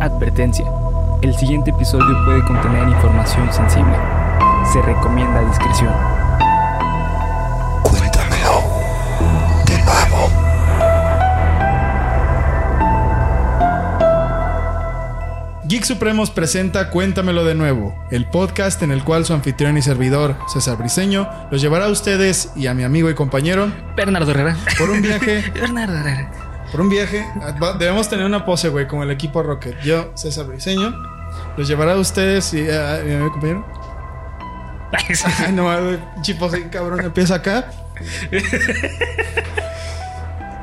[0.00, 0.64] Advertencia.
[1.22, 3.96] El siguiente episodio puede contener información sensible.
[4.72, 5.92] Se recomienda discreción.
[7.82, 8.62] Cuéntamelo
[9.66, 10.30] de nuevo.
[15.64, 20.36] Geek Supremos presenta Cuéntamelo de nuevo, el podcast en el cual su anfitrión y servidor,
[20.46, 24.56] César Briseño, los llevará a ustedes y a mi amigo y compañero Bernardo Herrera.
[24.78, 26.30] por un viaje, Bernardo Herrera.
[26.70, 27.26] Por un viaje.
[27.62, 29.80] Va- Debemos tener una pose, güey, como el equipo Rocket.
[29.82, 30.94] Yo, César Briseño,
[31.56, 33.64] los llevará a ustedes y a, mi amigo compañero.
[34.92, 35.70] Ay, no,
[36.22, 37.70] chipo, cabrón, empieza acá.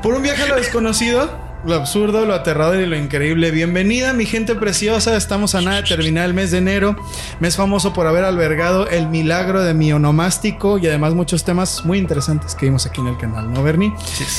[0.01, 1.29] Por un viaje a lo desconocido,
[1.65, 3.49] lo absurdo, lo aterrador y lo increíble.
[3.49, 5.17] Bienvenida, mi gente preciosa.
[5.17, 6.95] Estamos a nada de terminar el mes de enero.
[7.39, 11.97] Mes famoso por haber albergado el milagro de mi onomástico y además muchos temas muy
[11.97, 13.91] interesantes que vimos aquí en el canal, ¿no, Bernie?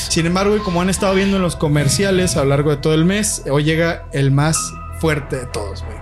[0.09, 2.95] Sin embargo, y como han estado viendo en los comerciales a lo largo de todo
[2.95, 4.57] el mes, hoy llega el más
[5.01, 5.97] fuerte de todos, güey.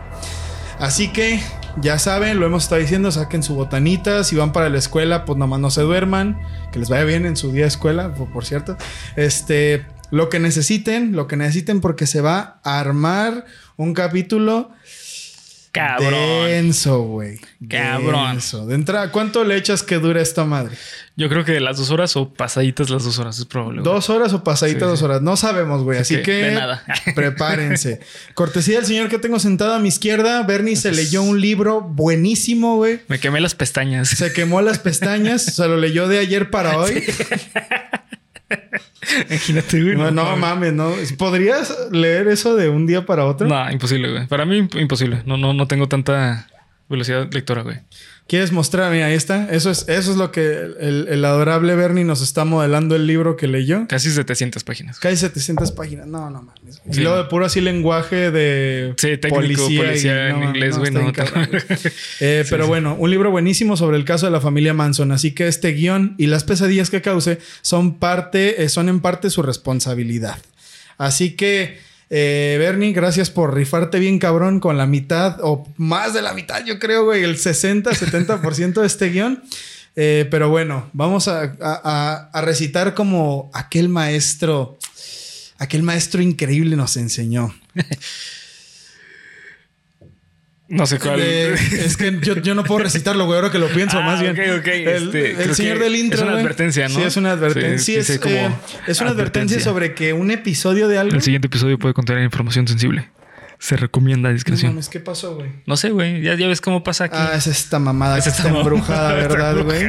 [0.78, 1.40] Así que,
[1.80, 4.24] ya saben, lo hemos estado diciendo, saquen su botanita.
[4.24, 6.38] Si van para la escuela, pues nomás no se duerman.
[6.70, 8.76] Que les vaya bien en su día de escuela, por, por cierto.
[9.16, 13.44] Este, lo que necesiten, lo que necesiten, porque se va a armar
[13.76, 14.70] un capítulo
[15.72, 16.46] Cabrón.
[16.46, 17.40] denso, güey.
[17.68, 18.30] Cabrón.
[18.34, 18.64] Denso.
[18.64, 20.76] De entrada, ¿cuánto le echas que dure esta madre?
[21.16, 23.80] Yo creo que las dos horas o pasaditas las dos horas es probable.
[23.80, 23.92] güey.
[23.92, 25.04] ¿Dos horas o pasaditas Sí, dos sí.
[25.04, 25.20] horas?
[25.22, 25.98] No sabemos, güey.
[25.98, 26.84] Así que, que, de nada.
[27.16, 27.98] prepárense.
[28.34, 30.44] Cortesía del señor que tengo sentado a mi izquierda.
[30.44, 33.00] Bernie se leyó un libro buenísimo, güey.
[33.08, 34.10] Me quemé las pestañas.
[34.10, 35.42] Se quemó las pestañas.
[35.42, 37.02] se lo leyó de ayer para hoy.
[39.28, 39.96] Imagínate, güey.
[39.96, 40.92] No, no mames, ¿no?
[41.18, 43.46] ¿Podrías leer eso de un día para otro?
[43.46, 44.26] No, imposible, güey.
[44.26, 45.22] Para mí, imp- imposible.
[45.26, 46.46] No, no, no tengo tanta
[46.88, 47.78] velocidad lectora, güey.
[48.26, 48.90] ¿Quieres mostrar?
[48.90, 49.48] Mira, ahí está.
[49.50, 53.36] Eso es, eso es lo que el, el adorable Bernie nos está modelando el libro
[53.36, 53.86] que leyó.
[53.86, 54.98] Casi 700 páginas.
[54.98, 56.06] Casi 700 páginas.
[56.06, 56.80] No, no mames.
[56.90, 61.12] Y luego de puro así lenguaje de Sí, técnico, policía, en inglés, güey, está no,
[61.12, 61.62] cabrón, güey.
[62.20, 65.12] Eh, pero bueno, un libro buenísimo sobre el caso de la familia Manson.
[65.12, 69.28] Así que este guion y las pesadillas que cause son parte, eh, son en parte
[69.28, 70.38] su responsabilidad.
[70.96, 71.78] Así que,
[72.10, 76.64] eh, Bernie, gracias por rifarte bien cabrón con la mitad o más de la mitad,
[76.64, 79.42] yo creo, güey, el 60, 70% de este guion.
[79.96, 84.76] Eh, pero bueno, vamos a, a- recitar como aquel maestro,
[85.58, 87.54] aquel maestro increíble nos enseñó.
[90.74, 91.20] No sé cuál.
[91.22, 94.20] Eh, es que yo, yo no puedo recitarlo, güey, ahora que lo pienso Ah, más
[94.20, 94.32] bien.
[94.32, 96.18] ok, ok, El, este, el señor del intro.
[96.18, 96.94] es una advertencia, ¿no?
[96.96, 97.78] Sí, es una advertencia.
[97.78, 98.50] Sí, Sí, sí, es, sí, como eh,
[98.86, 101.14] es una advertencia sobre que un episodio de algo.
[101.14, 103.08] El siguiente episodio puede contener información sensible.
[103.60, 104.72] Se recomienda No discreción.
[104.72, 105.48] mames, ¿qué pasó, güey?
[105.64, 106.20] No sé, güey.
[106.20, 107.16] Ya, ya ves cómo pasa aquí.
[107.18, 109.86] Ah, es esta mamada Es que esta está embrujada, ¿verdad, güey?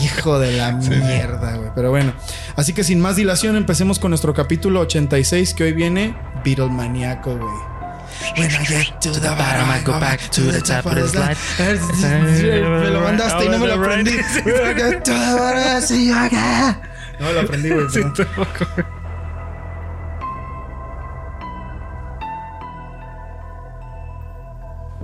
[0.00, 1.70] Hijo de la mierda, güey.
[1.74, 2.14] Pero bueno.
[2.56, 7.77] Así que sin más dilación, empecemos con nuestro capítulo 86 que hoy viene Beatlemaniaco, güey.
[8.36, 11.36] When I get to the bottom, I go back to the top of the slide.
[11.58, 14.16] Me lo mandaste y no me lo aprendí.
[14.44, 16.76] When I get to the bottom, I see you again.
[17.20, 17.88] No me lo aprendí, güey.
[17.90, 18.66] Sí, tampoco.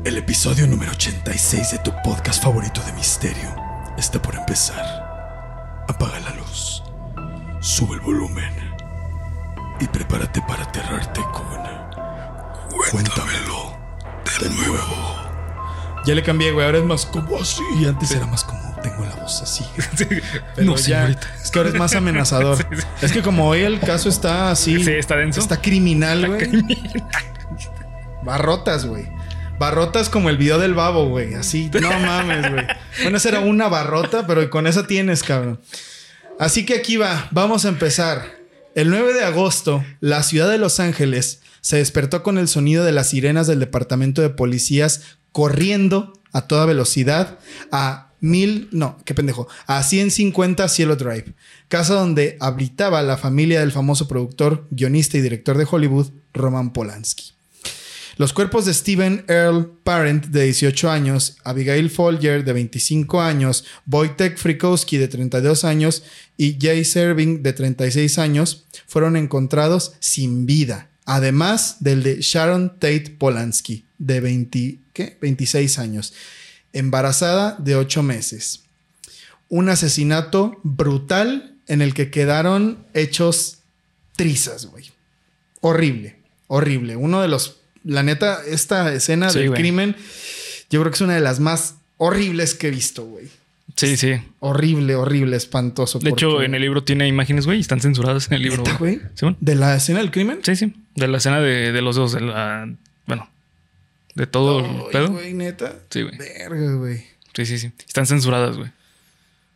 [0.05, 3.55] El episodio número 86 de tu podcast favorito de misterio
[3.97, 4.85] está por empezar.
[5.89, 6.83] Apaga la luz,
[7.61, 8.53] sube el volumen
[9.81, 11.65] y prepárate para aterrarte con
[12.91, 13.77] Cuéntamelo
[14.41, 15.17] de nuevo.
[16.07, 16.67] Ya le cambié, güey.
[16.67, 17.63] Ahora es más como así.
[17.89, 19.65] Antes era más como tengo la voz así.
[20.55, 21.35] Pero No, ya- señorita.
[21.43, 22.67] Es que ahora es más amenazador.
[23.01, 24.83] Es que como hoy el caso está así.
[24.85, 25.41] Sí, está denso.
[25.41, 26.51] Está criminal, güey.
[28.23, 29.07] Barrotas, güey.
[29.59, 31.35] Barrotas como el video del babo, güey.
[31.35, 31.71] Así.
[31.81, 32.67] No mames, güey.
[33.03, 35.61] Bueno, esa era una barrota, pero con esa tienes, cabrón.
[36.39, 37.29] Así que aquí va.
[37.31, 38.44] Vamos a empezar.
[38.75, 42.91] El 9 de agosto, la ciudad de Los Ángeles se despertó con el sonido de
[42.91, 47.39] las sirenas del departamento de policías corriendo a toda velocidad
[47.71, 51.35] a mil, no, qué pendejo, a 150 Cielo Drive,
[51.69, 57.34] casa donde habitaba la familia del famoso productor, guionista y director de Hollywood, Roman Polanski.
[58.17, 64.39] Los cuerpos de Stephen Earl Parent, de 18 años, Abigail Folger, de 25 años, Wojtek
[64.39, 66.05] Frykowski, de 32 años,
[66.37, 73.17] y Jay Serving, de 36 años, fueron encontrados sin vida, además del de Sharon Tate
[73.19, 75.19] Polanski, de 20, ¿qué?
[75.21, 76.15] 26 años,
[76.73, 78.61] embarazada de 8 meses.
[79.49, 83.59] Un asesinato brutal en el que quedaron hechos
[84.15, 84.93] trizas, güey.
[85.61, 86.17] Horrible,
[86.47, 86.95] horrible.
[86.95, 89.97] Uno de los la neta, esta escena Sí, del crimen,
[90.71, 93.29] yo creo que es una de las más horribles que he visto, güey.
[93.77, 94.15] Sí, sí.
[94.41, 95.99] Horrible, horrible, espantoso.
[95.99, 98.59] De hecho, en el libro tiene imágenes, güey, y están censuradas en el libro.
[98.63, 99.01] ¿Neta, güey?
[99.15, 99.37] ¿Sí, bueno?
[99.41, 100.41] ¿De la escena del crimen?
[100.43, 100.75] Sí, sí.
[100.95, 102.69] De la escena de, de los dos, de la.
[103.07, 103.29] Bueno,
[104.15, 105.09] de todo el pedo.
[105.11, 105.75] güey, neta.
[105.91, 106.17] Sí, güey.
[106.17, 107.05] Verga, güey.
[107.35, 107.73] Sí, sí, sí.
[107.87, 108.71] Están censuradas, güey.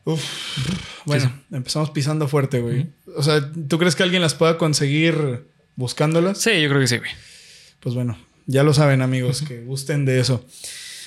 [0.04, 0.22] Uf.
[1.04, 2.86] Bueno, empezamos pisando fuerte, güey.
[3.14, 5.44] O sea, ¿tú crees que alguien las pueda conseguir
[5.76, 6.38] buscándolas?
[6.38, 7.10] Sí, yo creo que sí, güey.
[7.80, 10.44] Pues bueno, ya lo saben, amigos, que gusten de eso.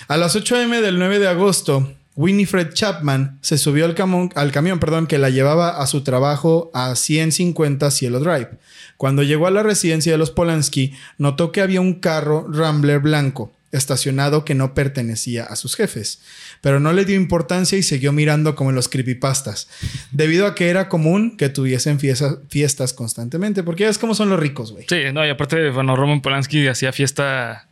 [0.07, 3.95] A las 8 m del 9 de agosto, Winifred Chapman se subió al,
[4.35, 8.49] al camión perdón, que la llevaba a su trabajo a 150 Cielo Drive.
[8.97, 13.51] Cuando llegó a la residencia de los Polanski, notó que había un carro Rambler blanco
[13.71, 16.21] estacionado que no pertenecía a sus jefes,
[16.61, 19.67] pero no le dio importancia y siguió mirando como en los creepypastas,
[20.11, 24.29] debido a que era común que tuviesen fiesta- fiestas constantemente, porque ya es como son
[24.29, 24.85] los ricos, güey.
[24.89, 27.67] Sí, no, y aparte, bueno, Roman Polanski hacía fiesta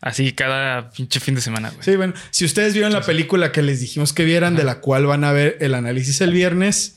[0.00, 1.82] así cada pinche fin de semana, güey.
[1.82, 5.06] Sí, bueno, si ustedes vieron la película que les dijimos que vieran, de la cual
[5.06, 6.96] van a ver el análisis el viernes,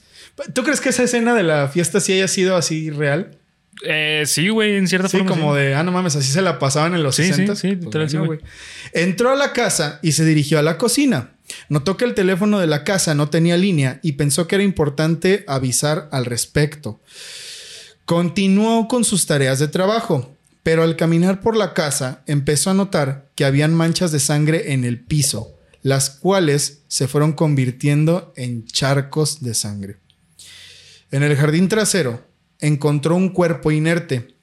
[0.54, 3.38] ¿tú crees que esa escena de la fiesta sí haya sido así real?
[3.86, 5.32] Eh, sí, güey, en cierta Sí, forma.
[5.32, 5.62] como sí.
[5.62, 7.56] de, ah, no mames, así se la pasaban en los Sí, sí, 60.
[7.56, 7.78] sí,
[8.10, 8.40] sí, güey.
[8.94, 11.32] Entró a la casa y se dirigió a la cocina.
[11.70, 15.46] Notó que el teléfono de la casa no tenía línea y pensó que era importante
[15.48, 17.00] avisar al respecto.
[18.06, 23.30] Continuó con sus tareas de trabajo, pero al caminar por la casa empezó a notar
[23.36, 25.54] que habían manchas de sangre en el piso,
[25.84, 29.98] las cuales se fueron convirtiendo en charcos de sangre.
[31.12, 32.26] En el jardín trasero
[32.60, 34.36] encontró un cuerpo inerte,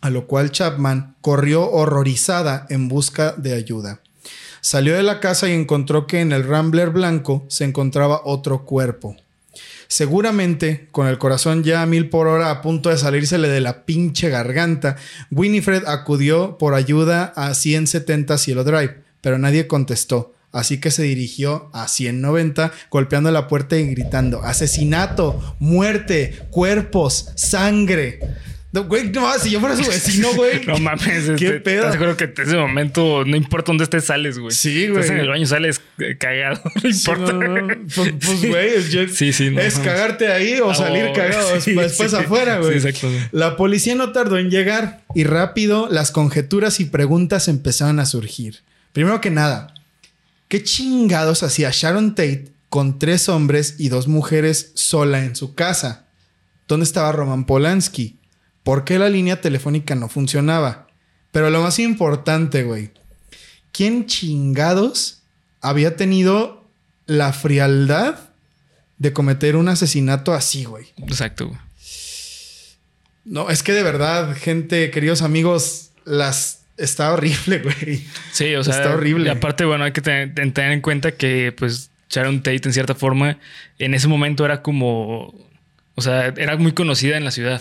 [0.00, 4.00] a lo cual Chapman corrió horrorizada en busca de ayuda.
[4.60, 9.16] Salió de la casa y encontró que en el Rambler blanco se encontraba otro cuerpo.
[9.86, 13.86] Seguramente, con el corazón ya a mil por hora a punto de salírsele de la
[13.86, 14.96] pinche garganta,
[15.30, 20.34] Winifred acudió por ayuda a 170 Cielo Drive, pero nadie contestó.
[20.52, 28.20] Así que se dirigió a 190, golpeando la puerta y gritando: Asesinato, muerte, cuerpos, sangre.
[28.70, 30.60] No, güey, no, si yo fuera su vecino, güey.
[30.66, 31.82] No mames, ¿Qué este, pedo?
[31.84, 34.54] Te aseguro que en ese momento, no importa dónde estés, sales, güey.
[34.54, 35.00] Sí, güey.
[35.00, 36.60] Estás en el baño, sales eh, cagado.
[36.82, 37.32] No importa.
[37.32, 39.88] no, no, Pues, pues, güey, es, yo- Sí, sí, no es mames.
[39.88, 42.78] cagarte ahí o salir cagado sí, después afuera, güey.
[42.78, 43.22] Sí, exacto, güey.
[43.32, 48.58] La policía no tardó en llegar y rápido las conjeturas y preguntas empezaron a surgir.
[48.92, 49.72] Primero que nada,
[50.48, 56.06] ¿qué chingados hacía Sharon Tate con tres hombres y dos mujeres sola en su casa?
[56.66, 58.18] ¿Dónde estaba Roman Polanski?
[58.62, 60.88] ¿Por qué la línea telefónica no funcionaba?
[61.32, 62.90] Pero lo más importante, güey,
[63.72, 65.22] ¿quién chingados
[65.60, 66.68] había tenido
[67.06, 68.30] la frialdad
[68.98, 70.86] de cometer un asesinato así, güey?
[70.96, 71.50] Exacto.
[73.24, 78.04] No, es que de verdad, gente, queridos amigos, las está horrible, güey.
[78.32, 79.26] Sí, o sea, Está horrible.
[79.26, 82.94] Y aparte, bueno, hay que tener, tener en cuenta que, pues, Sharon Tate, en cierta
[82.94, 83.38] forma,
[83.78, 85.34] en ese momento era como.
[85.94, 87.60] O sea, era muy conocida en la ciudad.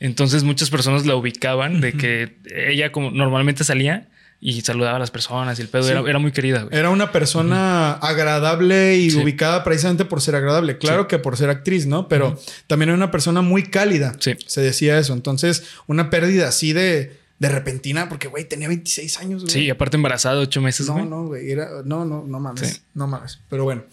[0.00, 4.08] Entonces, muchas personas la ubicaban de que ella, como normalmente salía
[4.40, 5.92] y saludaba a las personas y el pedo Sí.
[5.92, 6.76] era, era muy querida, güey.
[6.78, 9.16] Era una persona agradable y Sí.
[9.16, 10.76] ubicada precisamente por ser agradable.
[10.76, 12.08] Claro que por ser actriz, ¿no?
[12.08, 14.14] Pero también era una persona muy cálida.
[14.18, 14.34] Sí.
[14.46, 15.14] Se decía eso.
[15.14, 19.52] Entonces, una pérdida así de, de repentina, porque, güey, tenía 26 años, güey.
[19.52, 21.04] Sí, aparte embarazada, ocho meses, No, güey.
[21.06, 21.50] no, güey.
[21.50, 22.68] Era, no, no, no mames.
[22.68, 22.80] Sí.
[22.94, 23.40] No mames.
[23.50, 23.84] Pero bueno.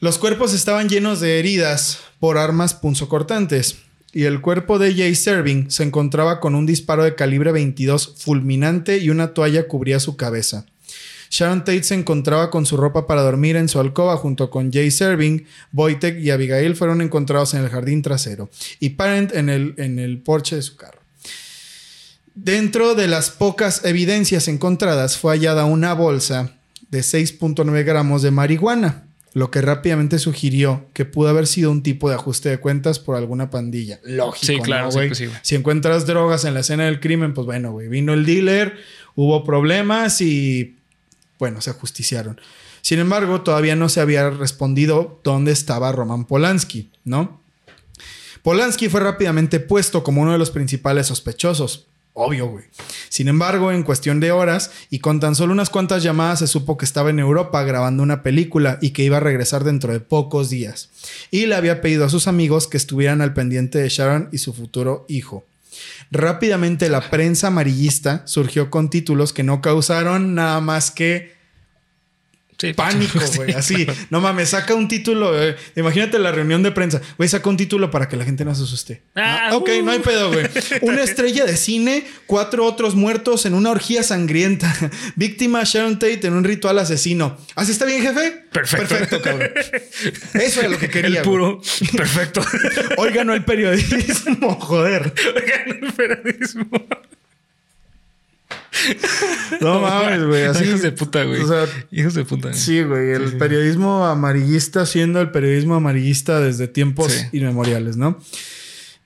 [0.00, 3.76] Los cuerpos estaban llenos de heridas por armas punzocortantes.
[4.12, 8.98] Y el cuerpo de Jay Serving se encontraba con un disparo de calibre 22 fulminante
[8.98, 10.66] y una toalla cubría su cabeza.
[11.30, 14.90] Sharon Tate se encontraba con su ropa para dormir en su alcoba junto con Jay
[14.90, 19.98] Serving, Wojtek y Abigail fueron encontrados en el jardín trasero y Parent en el, en
[19.98, 21.00] el porche de su carro.
[22.34, 26.52] Dentro de las pocas evidencias encontradas fue hallada una bolsa
[26.90, 32.08] de 6.9 gramos de marihuana, lo que rápidamente sugirió que pudo haber sido un tipo
[32.08, 34.00] de ajuste de cuentas por alguna pandilla.
[34.04, 35.08] Lógico, Sí, claro, ¿no, sí, güey?
[35.08, 35.28] pues sí.
[35.42, 38.76] Si encuentras drogas en la escena del crimen, pues bueno, güey, vino el dealer,
[39.14, 40.76] hubo problemas y
[41.38, 42.40] bueno, se ajusticiaron.
[42.80, 47.40] Sin embargo, todavía no se había respondido dónde estaba Roman Polanski, ¿no?
[48.42, 51.86] Polanski fue rápidamente puesto como uno de los principales sospechosos.
[52.14, 52.64] Obvio, güey.
[53.08, 56.76] Sin embargo, en cuestión de horas y con tan solo unas cuantas llamadas se supo
[56.76, 60.50] que estaba en Europa grabando una película y que iba a regresar dentro de pocos
[60.50, 60.90] días.
[61.30, 64.52] Y le había pedido a sus amigos que estuvieran al pendiente de Sharon y su
[64.52, 65.44] futuro hijo.
[66.10, 71.32] Rápidamente la prensa amarillista surgió con títulos que no causaron nada más que
[72.62, 73.52] Sí, pánico, sí, güey.
[73.54, 75.32] Así, no mames, saca un título.
[75.42, 77.00] eh, Imagínate la reunión de prensa.
[77.16, 79.02] Güey, saca un título para que la gente no se asuste.
[79.16, 79.84] Ah, Ah, ok, uh.
[79.84, 80.46] no hay pedo, güey.
[80.82, 84.72] Una estrella de cine, cuatro otros muertos en una orgía sangrienta.
[85.16, 87.36] Víctima Sharon Tate en un ritual asesino.
[87.56, 88.44] ¿Así está bien, jefe?
[88.52, 88.88] Perfecto.
[88.88, 89.50] Perfecto, cabrón.
[90.34, 91.18] Eso era lo que quería.
[91.20, 91.60] El puro.
[91.96, 92.42] Perfecto.
[92.98, 95.12] Hoy ganó el periodismo, joder.
[95.34, 96.68] Oigan, el periodismo.
[99.60, 100.44] No mames, güey.
[100.44, 101.40] Así Hijos de puta, güey.
[101.42, 102.52] O sea, Hijos de puta.
[102.52, 103.10] sí, güey.
[103.10, 107.26] El periodismo amarillista siendo el periodismo amarillista desde tiempos Sí.
[107.38, 108.18] inmemoriales, ¿no?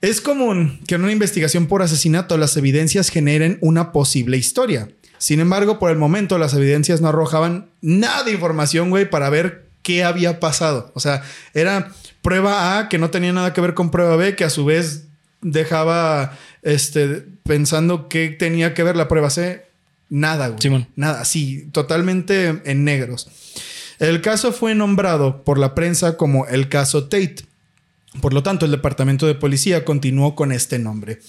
[0.01, 4.89] Es común que en una investigación por asesinato las evidencias generen una posible historia.
[5.17, 9.65] Sin embargo, por el momento las evidencias no arrojaban nada de información, güey, para ver
[9.81, 10.91] qué había pasado.
[10.93, 11.23] O sea,
[11.55, 11.91] era
[12.21, 15.05] prueba A que no tenía nada que ver con prueba B, que a su vez
[15.41, 19.65] dejaba este, pensando qué tenía que ver la prueba C.
[20.09, 20.61] Nada, güey.
[20.61, 20.87] Simón.
[20.95, 23.27] Nada, sí, totalmente en negros.
[23.99, 27.37] El caso fue nombrado por la prensa como el caso Tate.
[28.21, 31.19] Por lo tanto, el departamento de policía continuó con este nombre.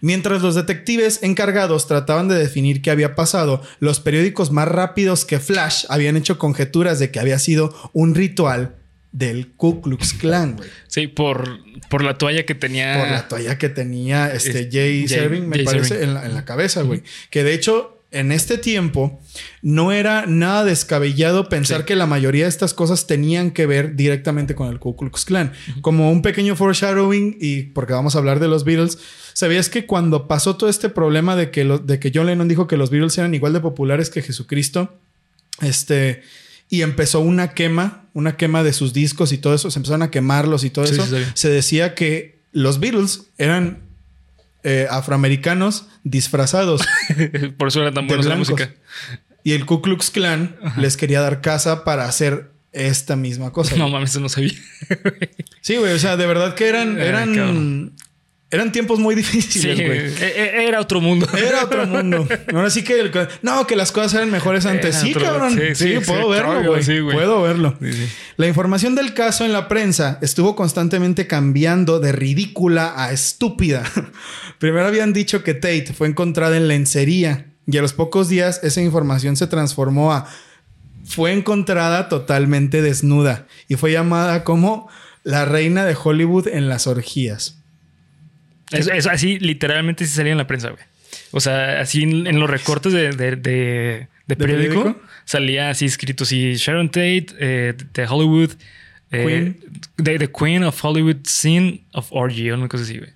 [0.00, 5.40] Mientras los detectives encargados trataban de definir qué había pasado, los periódicos más rápidos que
[5.40, 8.76] Flash habían hecho conjeturas de que había sido un ritual
[9.12, 10.70] del Ku Klux Klan, güey.
[10.86, 11.58] Sí, por,
[11.90, 12.98] por la toalla que tenía.
[12.98, 16.08] Por la toalla que tenía este Es- Jay, Jay- Serving, me Jay parece, Serving.
[16.08, 17.02] en la, en la cabeza, güey.
[17.30, 19.20] Que de hecho, en este tiempo,
[19.60, 21.86] no era nada descabellado pensar Sí.
[21.86, 25.52] que la mayoría de estas cosas tenían que ver directamente con el Ku Klux Klan.
[25.82, 28.98] Como un pequeño foreshadowing, y porque vamos a hablar de los Beatles,
[29.34, 32.66] ¿sabías que cuando pasó todo este problema de que, lo- de que John Lennon dijo
[32.66, 34.98] que los Beatles eran igual de populares que Jesucristo?
[35.60, 36.22] Este.
[36.70, 39.70] Y empezó una quema, una quema de sus discos y todo eso.
[39.70, 41.06] Se empezaron a quemarlos y todo Sí, eso.
[41.06, 43.87] sí, se decía que los Beatles eran
[44.68, 46.82] eh, afroamericanos disfrazados
[47.56, 48.74] por eso era tan buena la música.
[49.42, 53.76] Y el Ku Klux Klan les quería dar casa para hacer esta misma cosa.
[53.76, 54.52] No mames, eso no sabía.
[55.62, 55.94] Sí, güey.
[55.94, 57.94] O sea, de verdad que eran, eran.
[58.50, 59.98] Eran tiempos muy difíciles, güey.
[59.98, 61.28] e- e- era otro mundo.
[61.36, 62.26] Era otro mundo.
[62.54, 63.12] Ahora sí que el-
[63.42, 64.94] no, que las cosas eran mejores antes.
[64.96, 65.52] Era Sí, otro- cabrón.
[65.52, 67.02] Sí, sí, sí, puedo verlo, güey.
[67.12, 67.76] puedo verlo.
[68.36, 73.82] La información del caso en la prensa estuvo constantemente cambiando de ridícula a estúpida.
[74.58, 78.80] Primero habían dicho que Tate fue encontrada en lencería y a los pocos días esa
[78.80, 80.26] información se transformó a
[81.04, 84.88] fue encontrada totalmente desnuda y fue llamada como
[85.22, 87.57] la reina de Hollywood en las orgías.
[88.72, 90.82] Eso, eso así literalmente sí salía en la prensa, güey.
[91.30, 95.02] O sea, así en, en los recortes de, de, de- de periódico, periódico?
[95.24, 98.50] salía así escrito así Sharon Tate eh, de Hollywood
[99.10, 99.54] eh,
[99.96, 100.18] Queen.
[100.18, 103.10] the, Queen of Hollywood Scene of Orgy, o una cosa así, güey.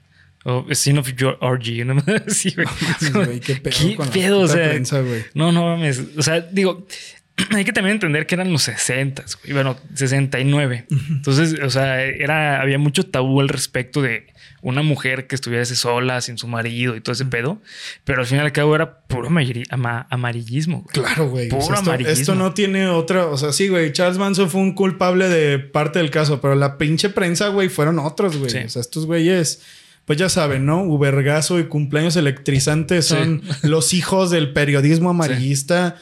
[0.45, 2.67] O Scene of Your Orgy, una cosa así, güey.
[2.67, 5.23] mames, güey, qué pedo ¿Qué con la pedo, o puta sea, prensa, güey.
[5.35, 6.03] No, no mames.
[6.17, 6.87] O sea, digo,
[7.55, 9.53] hay que también entender que eran los 60, güey.
[9.55, 10.87] Bueno, 69.
[11.11, 14.27] Entonces, o sea, era, había mucho tabú al respecto de
[14.61, 17.61] una mujer que estuviese sola, sin su marido y todo ese pedo.
[18.05, 19.29] Pero al fin y al cabo era puro
[19.71, 20.83] ama- amarillismo.
[20.83, 20.93] güey.
[21.07, 21.49] Claro, güey.
[21.49, 22.21] Puro O sea, esto, amarillismo.
[22.21, 23.27] esto no tiene otra.
[23.27, 23.93] O sea, sí, güey.
[23.93, 27.99] Charles Manson fue un culpable de parte del caso, pero la pinche prensa, güey, fueron
[27.99, 28.51] otros, güey.
[28.51, 28.59] Sí.
[28.59, 29.63] O sea, estos güeyes,
[30.05, 30.83] pues ya saben, ¿no?
[30.85, 35.97] Ubergazo y cumpleaños electrizantes son los hijos del periodismo amarillista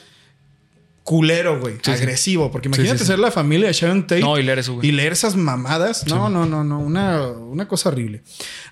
[1.10, 1.74] culero, güey.
[1.74, 1.90] Sí, sí.
[1.90, 2.52] agresivo.
[2.52, 3.06] Porque imagínate sí.
[3.06, 4.20] ser la familia de Sharon Tate.
[4.20, 4.86] No, y leer eso, güey.
[4.86, 6.06] Y leer esas mamadas.
[6.06, 6.78] No, no, no, no.
[6.78, 8.22] Una, una cosa horrible.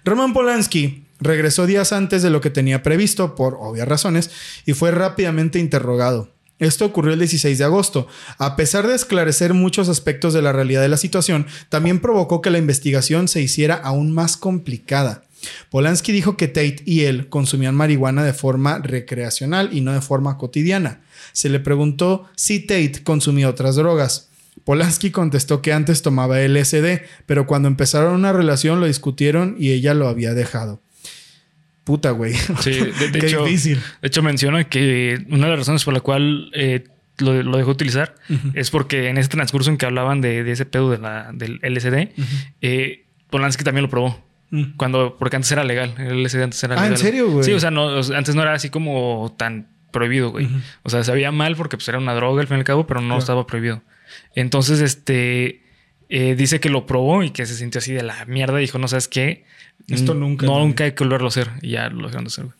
[0.04, 4.30] Roman Polanski regresó días antes de lo que tenía previsto, por obvias razones,
[4.66, 6.32] y fue rápidamente interrogado.
[6.60, 8.06] Esto ocurrió el 16 de agosto.
[8.38, 12.50] A pesar de esclarecer muchos aspectos de la realidad de la situación, también provocó que
[12.50, 15.24] la investigación se hiciera aún más complicada.
[15.70, 20.36] Polanski dijo que Tate y él consumían marihuana de forma recreacional y no de forma
[20.38, 21.00] cotidiana.
[21.32, 24.30] Se le preguntó si Tate consumía otras drogas.
[24.64, 29.94] Polanski contestó que antes tomaba LSD, pero cuando empezaron una relación lo discutieron y ella
[29.94, 30.82] lo había dejado.
[31.84, 32.34] Puta, güey.
[32.60, 33.78] Sí, de, de Qué hecho, difícil.
[34.02, 36.84] de hecho menciona que una de las razones por la cual eh,
[37.18, 38.14] lo, lo dejó utilizar
[38.54, 41.60] es porque en ese transcurso en que hablaban de, de ese pedo de la, del
[41.62, 42.10] LSD,
[42.60, 44.22] eh, Polanski también lo probó.
[44.50, 44.76] Mm.
[44.76, 45.94] Cuando, porque antes era legal.
[45.98, 46.98] El LSD antes era Ah, ¿en legal.
[46.98, 47.44] serio, güey?
[47.44, 50.48] Sí, o sea, no, antes no era así como tan prohibido, güey.
[50.82, 53.00] O sea, sabía mal porque pues, era una droga al fin y al cabo, pero
[53.00, 53.20] no Claro.
[53.20, 53.82] estaba prohibido.
[54.34, 55.62] Entonces, este
[56.08, 58.56] eh, dice que lo probó y que se sintió así de la mierda.
[58.58, 59.44] Dijo, no sabes qué.
[59.88, 61.50] Esto nunca, No, nunca hay que volverlo a hacer.
[61.62, 62.56] Y ya lo dejaron de hacer, güey.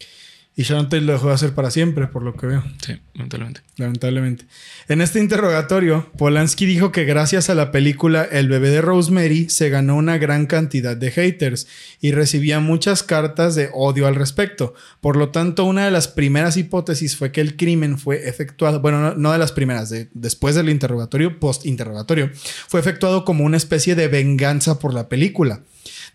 [0.59, 2.65] Y Sharon lo dejó de hacer para siempre, por lo que veo.
[2.85, 3.61] Sí, lamentablemente.
[3.77, 4.45] lamentablemente.
[4.89, 9.71] En este interrogatorio, Polanski dijo que gracias a la película El bebé de Rosemary se
[9.71, 11.69] ganó una gran cantidad de haters
[12.01, 14.75] y recibía muchas cartas de odio al respecto.
[15.01, 19.01] Por lo tanto, una de las primeras hipótesis fue que el crimen fue efectuado, bueno,
[19.01, 22.33] no, no de las primeras, de, después del interrogatorio, post-interrogatorio,
[22.67, 25.61] fue efectuado como una especie de venganza por la película.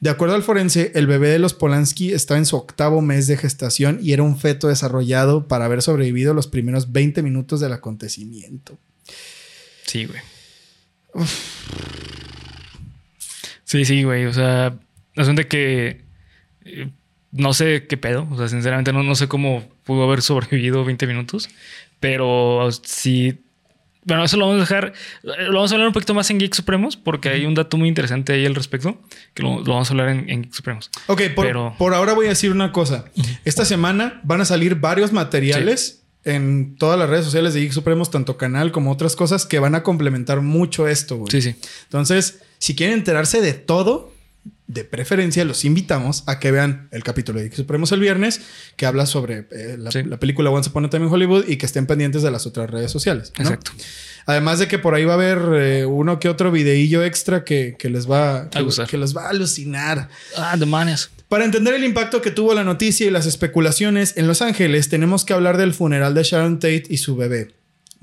[0.04, 3.38] De acuerdo al forense, el bebé de los Polanski estaba en su octavo mes de
[3.38, 8.78] gestación y era un feto desarrollado para haber sobrevivido los primeros 20 minutos del acontecimiento.
[9.86, 10.20] Sí, güey.
[13.64, 14.26] Sí, sí, güey.
[14.26, 14.78] O sea,
[15.50, 16.02] que
[16.66, 16.90] eh,
[17.32, 18.28] no sé qué pedo.
[18.30, 21.48] O sea, sinceramente no, no sé cómo pudo haber sobrevivido 20 minutos.
[22.02, 23.43] Pero sí.
[24.06, 24.94] Bueno, eso lo vamos a dejar.
[25.24, 27.88] Lo vamos a hablar un poquito más en Geek Supremos, porque hay un dato muy
[27.88, 29.00] interesante ahí al respecto,
[29.34, 30.90] que lo, lo vamos a hablar en, en Geek Supremos.
[31.08, 33.06] Ok, por, Pero- por ahora voy a decir una cosa.
[33.46, 38.10] Esta semana van a salir varios materiales en todas las redes sociales de Geek Supremos,
[38.12, 41.32] tanto canal como otras cosas, que van a complementar mucho esto, güey.
[41.32, 41.56] Sí, sí.
[41.84, 44.13] Entonces, si quieren enterarse de todo,
[44.68, 48.42] de preferencia los invitamos a que vean el capítulo de Geek Supremos el viernes,
[48.76, 50.04] que habla sobre eh, la, Sí.
[50.04, 52.70] la película Once Upon a Time in Hollywood y que estén pendientes de las otras
[52.70, 53.32] redes sociales.
[53.38, 53.44] ¿no?
[53.44, 53.72] Exacto.
[54.26, 57.76] Además de que por ahí va a haber eh, uno que otro videillo extra que,
[57.78, 58.88] que les va que, gustar.
[58.88, 60.08] que les va a alucinar.
[60.38, 61.10] Ah, demonios.
[61.28, 65.26] Para entender el impacto que tuvo la noticia y las especulaciones en Los Ángeles, tenemos
[65.26, 67.52] que hablar del funeral de Sharon Tate y su bebé.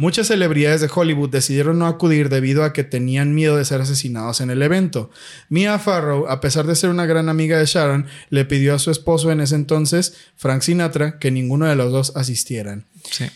[0.00, 4.40] Muchas celebridades de Hollywood decidieron no acudir debido a que tenían miedo de ser asesinados
[4.40, 5.11] en el evento.
[5.50, 8.90] Mia Farrow, a pesar de ser una gran amiga de Sharon, le pidió a su
[8.90, 12.87] esposo en ese entonces, Frank Sinatra, que ninguno de los dos asistieran.
[13.11, 13.26] Sí.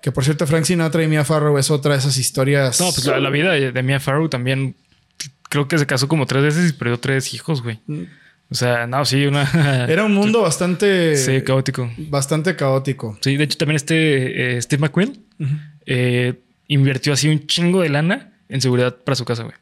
[0.00, 2.80] Que por cierto, Frank Sinatra y Mia Farrow es otra de esas historias.
[2.80, 4.74] No, pues la, la vida de, de Mia Farrow también
[5.50, 7.78] creo que se casó como tres veces y perdió tres hijos, güey.
[8.48, 9.44] O sea, no, sí, una.
[9.44, 9.90] Mm.
[9.90, 11.14] Era un mundo bastante.
[11.18, 11.92] Sí, caótico.
[11.98, 13.18] Bastante caótico.
[13.20, 15.26] Sí, de hecho, también este eh, Steve McQueen
[15.86, 16.34] eh,
[16.68, 19.54] invirtió así un chingo de lana en seguridad para su casa, güey.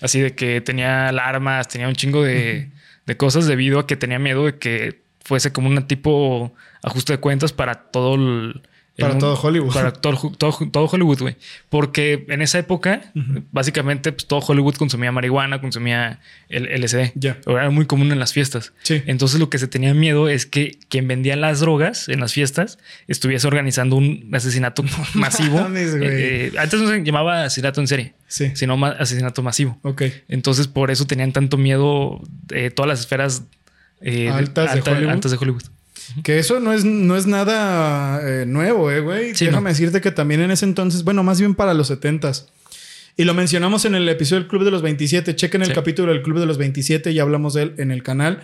[0.00, 2.70] Así de que tenía alarmas, tenía un chingo de,
[3.06, 7.18] de cosas debido a que tenía miedo de que fuese como un tipo ajuste de
[7.18, 8.62] cuentas para todo el.
[8.98, 9.72] Para todo Hollywood.
[9.72, 11.36] Para todo, todo, todo Hollywood, güey.
[11.70, 13.10] Porque en esa época,
[13.50, 16.20] básicamente, pues, todo Hollywood consumía marihuana, consumía
[16.50, 17.12] el LSD.
[17.14, 17.38] Ya.
[17.46, 18.74] Era muy común en las fiestas.
[18.82, 19.02] Sí.
[19.06, 22.78] Entonces lo que se tenía miedo es que quien vendía las drogas en las fiestas
[23.08, 24.84] estuviese organizando un asesinato
[25.14, 25.60] masivo.
[25.62, 25.94] mames.
[25.94, 28.52] Eh, eh, antes no se llamaba asesinato en serie, Sí.
[28.54, 29.78] sino ma- asesinato masivo.
[29.82, 30.02] Ok.
[30.28, 32.20] Entonces por eso tenían tanto miedo
[32.50, 33.44] eh, todas las esferas
[34.02, 35.10] eh, Altas de Hollywood.
[35.12, 35.62] altas de Hollywood.
[36.24, 39.34] Que eso no es, no es nada eh, nuevo, eh, güey.
[39.34, 39.68] Sí, Déjame no.
[39.70, 42.46] decirte que también en ese entonces, bueno, más bien para los 70s.
[43.16, 45.36] Y lo mencionamos en el episodio del Club de los 27.
[45.36, 45.74] Chequen el Sí.
[45.74, 48.42] capítulo del Club de los 27, ya hablamos de él en el canal.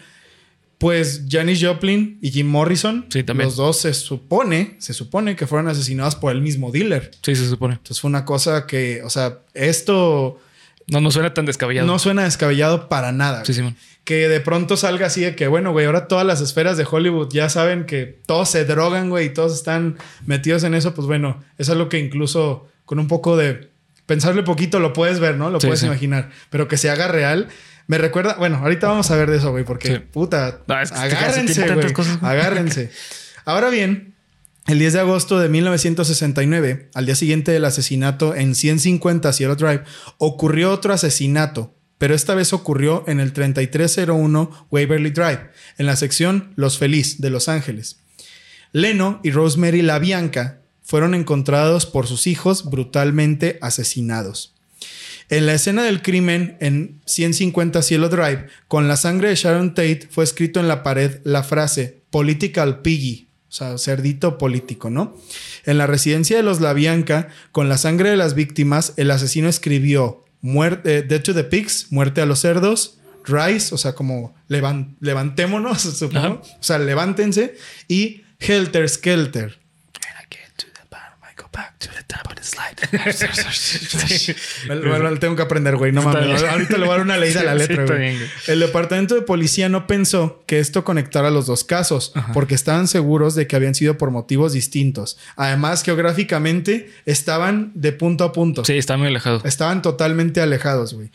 [0.79, 3.47] Pues Janis Joplin y Jim Morrison, Sí, también.
[3.49, 7.11] los dos se supone, se supone que fueron asesinados por el mismo dealer.
[7.23, 7.75] Sí, se supone.
[7.75, 10.39] Entonces fue una cosa que, o sea, esto
[10.87, 11.87] No, no suena tan descabellado.
[11.87, 13.45] no suena descabellado para nada.
[13.45, 13.55] Sí.
[13.55, 13.75] Simón.
[14.09, 17.29] Que de pronto salga así de que, bueno, güey, ahora todas las esferas de Hollywood
[17.31, 20.95] ya saben que todos se drogan, güey, y todos están metidos en eso.
[20.95, 23.69] Pues bueno, eso es lo que incluso con un poco de
[24.07, 25.51] pensarle poquito lo puedes ver, ¿no?
[25.51, 25.87] Lo Sí, puedes sí.
[25.87, 26.31] imaginar.
[26.49, 27.49] Pero que se haga real.
[27.87, 29.99] Me recuerda, bueno, ahorita vamos a ver de eso, güey, porque Sí.
[30.11, 31.93] puta, No, es que agárrense, güey,
[32.23, 32.91] agárrense.
[33.45, 34.15] Ahora bien,
[34.69, 39.83] el 10 de agosto de 1969, al día siguiente del asesinato en 150 Cielo Drive,
[40.17, 46.53] ocurrió otro asesinato, pero esta vez ocurrió en el 3301 Waverly Drive, en la sección
[46.57, 47.99] Los Feliz de Los Ángeles.
[48.73, 54.55] Leno y Rosemary LaBianca fueron encontrados por sus hijos brutalmente asesinados.
[55.31, 60.09] En la escena del crimen en 150 Cielo Drive, con la sangre de Sharon Tate,
[60.11, 65.17] fue escrito en la pared la frase Political Piggy, o sea, cerdito político, ¿no?
[65.67, 70.25] En la residencia de los LaBianca, con la sangre de las víctimas, el asesino escribió
[70.41, 75.81] muerte, Death to the Pigs, muerte a los cerdos, Rise, o sea, como levan- levantémonos,
[75.99, 76.29] supongo, Ajá.
[76.61, 77.57] o sea, levántense,
[77.89, 79.59] y Helter Skelter.
[84.67, 85.93] Bueno, bueno, lo tengo que aprender, güey.
[85.93, 86.43] No mames.
[86.43, 87.99] Ahorita le voy a dar una leída a la letra, güey.
[87.99, 88.31] bien.
[88.47, 93.35] El departamento de policía no pensó que esto conectara los dos casos, porque estaban seguros
[93.35, 95.19] de que habían sido por motivos distintos.
[95.37, 98.65] Además, geográficamente estaban de punto a punto.
[98.65, 99.43] Sí, está muy alejado.
[99.45, 101.11] Estaban totalmente alejados, güey.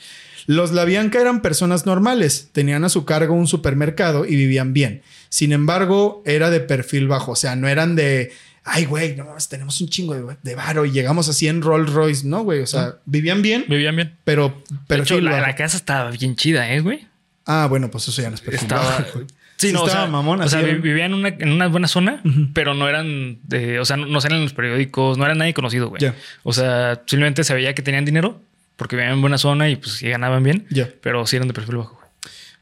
[0.45, 5.01] Los Labianca eran personas normales, tenían a su cargo un supermercado y vivían bien.
[5.29, 8.33] Sin embargo, era de perfil bajo, o sea, no eran de,
[8.65, 11.91] ay, güey, no, mames, tenemos un chingo de, de varo y llegamos así en Rolls
[11.93, 12.61] Royce, ¿no, güey?
[12.61, 14.15] O sea, vivían bien, Vivían bien.
[14.23, 17.07] pero De hecho, la, casa estaba bien chida, ¿eh, güey?
[17.45, 19.05] Ah, bueno, pues eso ya no es Estaba.
[19.13, 19.25] güey.
[19.55, 20.81] Sí, no, estaba o sea, mamón, o sea, eran.
[20.81, 22.21] vivían en una, en una buena zona,
[22.53, 25.53] pero no eran de, o sea, no, no salen en los periódicos, no era nadie
[25.53, 26.01] conocido, güey.
[26.41, 28.41] O sea, simplemente se veía que tenían dinero
[28.75, 30.89] porque vivían en buena zona y pues sí ganaban bien, Ya.
[31.01, 32.07] pero sí eran de perfil bajo, güey.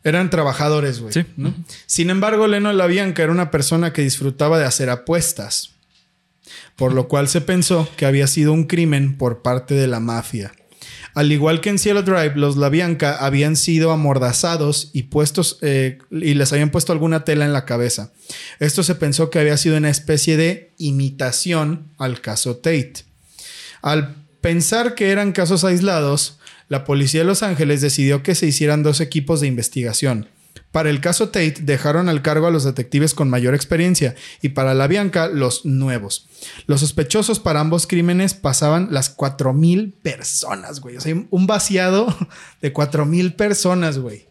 [0.04, 1.14] Eran trabajadores, güey.
[1.14, 1.26] Sí.
[1.38, 1.56] ¿no?
[1.88, 5.72] Sin embargo, Leno Labianca era una persona que disfrutaba de hacer apuestas,
[6.76, 10.52] por lo cual se pensó que había sido un crimen por parte de la mafia.
[11.14, 16.34] Al igual que en Cielo Drive, los Labianca habían sido amordazados y puestos eh, y
[16.36, 18.12] les habían puesto alguna tela en la cabeza.
[18.60, 23.04] Esto se pensó que había sido una especie de imitación al caso Tate.
[23.82, 28.82] Al pensar que eran casos aislados, la policía de Los Ángeles decidió que se hicieran
[28.82, 30.30] dos equipos de investigación.
[30.72, 34.74] Para el caso Tate dejaron al cargo a los detectives con mayor experiencia y para
[34.74, 36.28] la Bianca los nuevos.
[36.66, 40.98] Los sospechosos para ambos crímenes pasaban las 4.000 personas, güey.
[40.98, 42.08] O sea, un vaciado
[42.62, 44.30] de 4.000 personas, güey.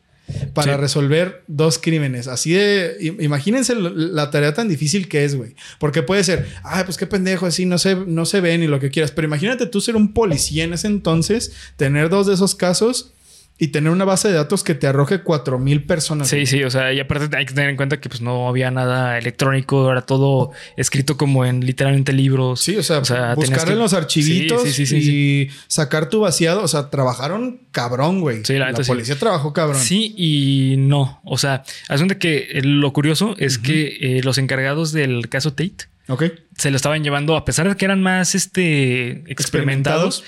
[0.55, 0.81] Para Sí.
[0.81, 2.29] resolver dos crímenes.
[2.29, 2.96] Así de...
[3.00, 5.57] im- Imagínense la tarea tan difícil que es, güey.
[5.81, 8.79] Porque puede ser, ay, pues qué pendejo, así no se, no se ve ni lo
[8.79, 9.11] que quieras.
[9.11, 13.12] Pero imagínate tú ser un policía en ese entonces, tener dos de esos casos
[13.61, 16.29] y tener una base de datos que te arroje 4.000 personas.
[16.29, 18.70] Sí, sí, o sea, y aparte hay que tener en cuenta que pues no había
[18.70, 22.61] nada electrónico, era todo escrito como en literalmente libros.
[22.61, 26.20] Sí, o sea, tenías buscar que- en los archivitos Sí, sí, sí, y sacar tu
[26.20, 26.62] vaciado.
[26.62, 28.44] O sea, trabajaron cabrón, güey.
[28.44, 29.81] Sí, la la policía trabajó cabrón.
[29.81, 31.20] Sí y no.
[31.25, 35.87] O sea, asunto que eh, lo curioso es que eh, los encargados del caso Tate
[36.09, 36.25] Ok.
[36.57, 40.25] se lo estaban llevando, a pesar de que eran más este, experimentados,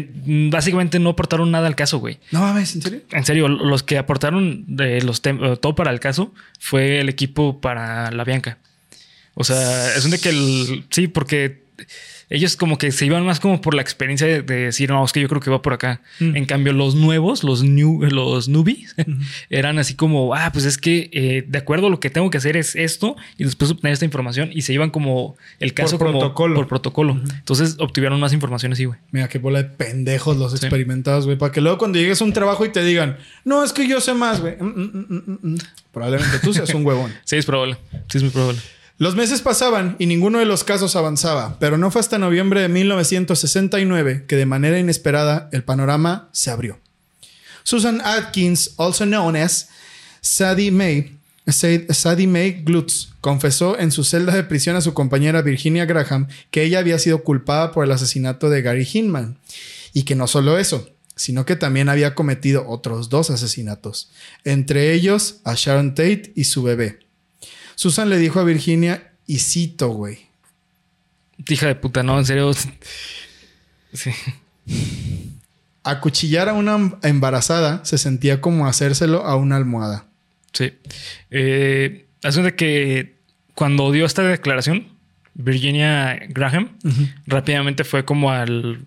[0.00, 0.10] te-
[0.50, 2.18] básicamente no aportaron nada al caso, güey.
[2.30, 3.00] No mames, ¿en serio?
[3.10, 7.60] En serio, los que aportaron de los eh, todo para el caso fue el equipo
[7.60, 8.58] para la Bianca.
[9.34, 10.84] O sea, es un de que el.
[10.90, 11.62] Sí, porque
[12.32, 15.12] ellos como que se iban más como por la experiencia de, de decir, no, es
[15.12, 16.00] que yo creo que va por acá.
[16.18, 16.36] Mm.
[16.36, 18.96] En cambio, los nuevos, los new, los newbies,
[19.50, 22.38] eran así como, ah, pues es que eh, de acuerdo a lo que tengo que
[22.38, 26.12] hacer es esto y después obtener esta información y se iban como el caso como
[26.12, 26.54] protocolo.
[26.54, 27.20] por protocolo.
[27.34, 28.98] Entonces obtuvieron más información así, güey.
[29.10, 31.36] Mira, qué bola de pendejos los experimentados, güey.
[31.36, 34.00] Para que luego cuando llegues a un trabajo y te digan, no, es que yo
[34.00, 34.56] sé más, güey.
[34.58, 35.58] Mm, mm, mm, mm, mm.
[35.92, 37.12] Probablemente tú seas un huevón.
[37.24, 37.76] Sí, es probable.
[38.08, 38.58] Sí, es muy probable.
[39.02, 42.68] Los meses pasaban y ninguno de los casos avanzaba, pero no fue hasta noviembre de
[42.68, 46.78] 1969 que de manera inesperada el panorama se abrió.
[47.64, 49.70] Susan Atkins, also known as
[50.20, 51.16] Sadie May,
[51.48, 56.28] Sa- Sadie May Glutz, confesó en su celda de prisión a su compañera Virginia Graham
[56.52, 59.36] que ella había sido culpada por el asesinato de Gary Hinman.
[59.92, 64.12] Y que no solo eso, sino que también había cometido otros dos asesinatos,
[64.44, 67.00] entre ellos a Sharon Tate y su bebé.
[67.74, 70.18] Susan le dijo a Virginia, y cito, güey.
[71.48, 72.52] Hija de puta, no, en serio.
[73.92, 74.10] Sí.
[75.84, 80.06] Acuchillar a una embarazada se sentía como hacérselo a una almohada.
[80.52, 80.72] Sí.
[81.30, 83.16] Eh, asunto que
[83.54, 84.88] cuando dio esta declaración,
[85.34, 86.76] Virginia Graham
[87.26, 88.86] rápidamente fue como al.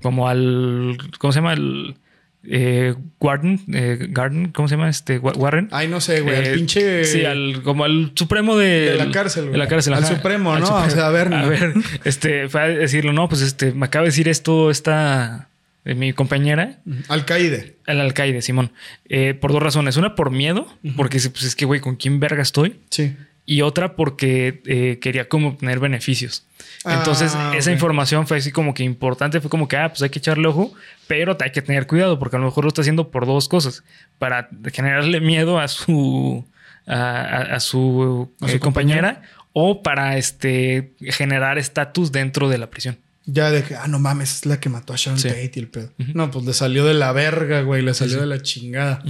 [0.00, 0.96] como al.
[1.18, 1.52] ¿Cómo se llama?
[1.52, 1.96] El.
[2.44, 5.18] Eh, Warden, eh, Garden, ¿cómo se llama este?
[5.18, 5.68] Wa- Warren.
[5.70, 6.34] Ay, no sé, güey.
[6.34, 7.04] Eh, al pinche.
[7.04, 9.52] Sí, al, como al supremo de, De la cárcel, güey.
[9.52, 10.16] De la cárcel, Al ajá.
[10.16, 10.66] supremo, Al ¿no?
[10.66, 10.86] supremo.
[10.88, 11.72] O sea, a ver, A ver,
[12.04, 15.48] este, fue a decirlo, no, pues este, me acaba de decir esto esta,
[15.84, 17.76] eh, mi compañera, Alcaide.
[17.86, 18.72] el alcaide, Simón,
[19.08, 19.96] eh, por dos razones.
[19.96, 22.80] Una, por miedo, porque dice, pues es que, güey, ¿con quién verga estoy?
[22.90, 23.14] Sí.
[23.52, 26.46] Y otra, porque eh, quería como obtener beneficios.
[26.84, 27.74] Entonces, Ah, esa ok.
[27.74, 29.40] información fue así como que importante.
[29.40, 30.72] Fue como que, ah, pues hay que echarle ojo,
[31.06, 33.82] pero hay que tener cuidado porque a lo mejor lo está haciendo por dos cosas.
[34.18, 36.44] Para generarle miedo a su,
[36.86, 42.58] a, a- a su, A su eh, compañera o para este, generar estatus dentro de
[42.58, 42.96] la prisión.
[43.26, 45.28] Ya de que, ah, no mames, es la que mató a Sharon Sí.
[45.28, 45.92] Tate y el pedo.
[46.14, 47.82] No, pues le salió de la verga, güey.
[47.82, 49.02] Le salió de la chingada.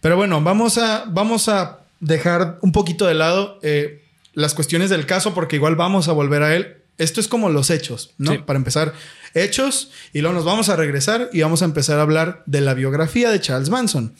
[0.00, 4.02] Pero bueno, vamos a, vamos a dejar un poquito de lado eh,
[4.34, 6.76] las cuestiones del caso porque igual vamos a volver a él.
[6.98, 8.32] Esto es como los hechos, ¿no?
[8.32, 8.38] Sí.
[8.38, 8.94] Para empezar,
[9.34, 12.74] hechos y luego nos vamos a regresar y vamos a empezar a hablar de la
[12.74, 14.14] biografía de Charles Manson.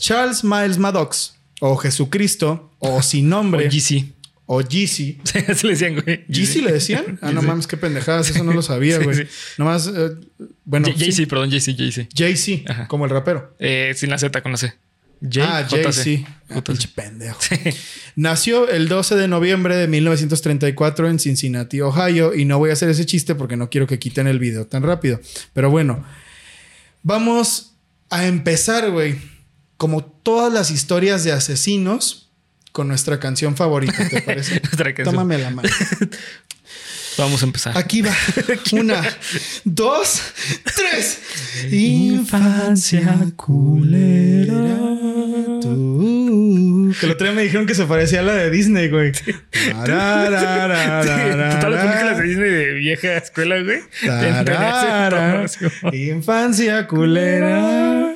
[0.00, 4.04] Charles Miles Maddox, o Jesucristo, o sin nombre, O GC.
[4.46, 5.20] o Jeezy.
[5.48, 6.24] Así le decían, güey.
[6.28, 7.18] ¿Jeezy le decían?
[7.22, 7.46] Ah, no Yeezy.
[7.46, 9.16] mames, qué pendejadas, eso no lo sabía, Sí, güey.
[9.16, 9.22] sí.
[9.58, 10.10] Nomás, eh,
[10.64, 12.08] bueno, J- JC, perdón, JC, JC.
[12.16, 12.88] Jay-Z, Ajá.
[12.88, 13.54] como el rapero.
[13.60, 14.74] Eh, sin la Z, con la C.
[15.20, 16.04] J, ah, JC.
[16.04, 16.38] Jay-Z.
[16.50, 17.38] Ah, pinche pendejo.
[18.16, 22.34] Nació el 12 de noviembre de 1934 en Cincinnati, Ohio.
[22.34, 24.82] Y no voy a hacer ese chiste porque no quiero que quiten el video tan
[24.82, 25.20] rápido.
[25.52, 26.04] Pero bueno,
[27.02, 27.74] vamos
[28.10, 29.16] a empezar, güey.
[29.76, 32.28] Como todas las historias de asesinos,
[32.72, 34.60] con nuestra canción favorita, ¿te parece?
[35.04, 35.68] Tómame la mano.
[37.18, 37.76] Vamos a empezar.
[37.78, 38.14] Aquí va.
[38.72, 39.02] Una,
[39.64, 40.22] dos,
[40.76, 41.20] tres.
[41.70, 44.78] Infancia culera.
[45.60, 46.94] Tú.
[46.98, 49.12] Que el otro día me dijeron que se parecía a la de Disney, güey.
[49.84, 53.80] Tararara, Todas las películas de Disney de vieja escuela, güey.
[54.00, 54.06] Sí.
[56.08, 58.14] Infancia culera.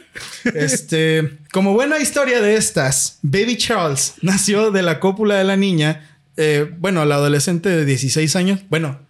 [0.54, 6.08] Este, como buena historia de estas, Baby Charles nació de la cópula de la niña.
[6.36, 8.60] Eh, bueno, la adolescente de 16 años.
[8.70, 9.00] Bueno,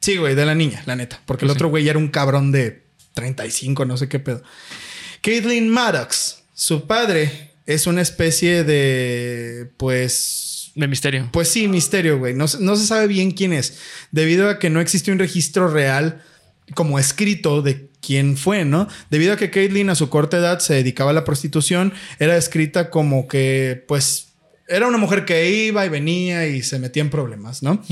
[0.00, 1.20] sí, güey, de la niña, la neta.
[1.26, 1.54] Porque el sí.
[1.54, 2.82] otro güey ya era un cabrón de
[3.14, 4.42] 35, no sé qué pedo.
[5.22, 11.28] Caitlin Maddox, su padre, es una especie de, pues, De misterio.
[11.32, 12.34] pues sí, misterio, güey.
[12.34, 13.78] No, se- no se sabe bien quién es.
[14.12, 16.22] Debido a que no existe un registro real
[16.74, 18.88] como escrito de quién fue, ¿no?
[19.10, 22.90] Debido a que Caitlyn a su corta edad se dedicaba a la prostitución, era descrita
[22.90, 24.27] como que, pues,
[24.68, 27.82] era una mujer que iba y venía y se metía en problemas, ¿no?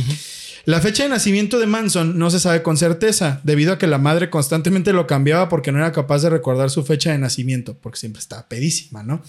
[0.66, 3.98] La fecha de nacimiento de Manson no se sabe con certeza, debido a que la
[3.98, 8.00] madre constantemente lo cambiaba porque no era capaz de recordar su fecha de nacimiento, porque
[8.00, 9.22] siempre estaba pedísima, ¿no?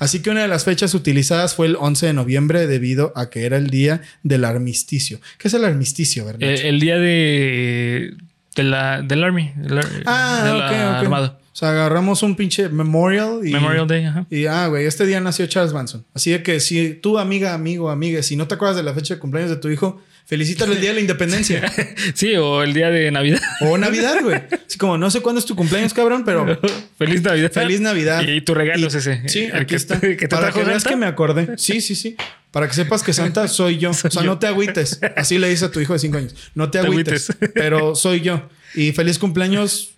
[0.00, 3.46] Así que una de las fechas utilizadas fue el 11 de noviembre, debido a que
[3.46, 5.20] era el día del armisticio.
[5.38, 6.42] ¿Qué es el armisticio, verdad?
[6.42, 8.16] Eh, el día de,
[8.60, 9.52] de la, del Army.
[9.56, 11.04] del ah, de ok, la ok.
[11.04, 11.38] Armada.
[11.52, 13.52] O sea, agarramos un pinche memorial y.
[13.52, 14.26] Memorial Day, ajá.
[14.30, 16.04] Y ah, güey, este día nació Charles Manson.
[16.14, 19.14] Así de que si tú, amiga, amigo, amiga, si no te acuerdas de la fecha
[19.14, 21.60] de cumpleaños de tu hijo, felicítale el día de la independencia.
[22.14, 23.40] Sí, o el día de Navidad.
[23.62, 24.40] o Navidad, güey.
[24.66, 26.46] Así como no sé cuándo es tu cumpleaños, cabrón, pero
[26.98, 27.50] Feliz Navidad.
[27.52, 28.22] Feliz Navidad.
[28.22, 29.28] Y tu regalo es ese.
[29.28, 30.00] sí, el aquí que está.
[30.00, 31.58] que te Para que veas que me acordé.
[31.58, 32.16] Sí, sí, sí.
[32.52, 33.90] Para que sepas que Santa soy yo.
[33.90, 34.22] o sea, yo.
[34.22, 35.00] no te agüites.
[35.16, 36.34] Así le dice a tu hijo de cinco años.
[36.54, 37.50] No te Te agüites, agüites.
[37.54, 38.48] pero soy yo.
[38.74, 39.94] Y feliz cumpleaños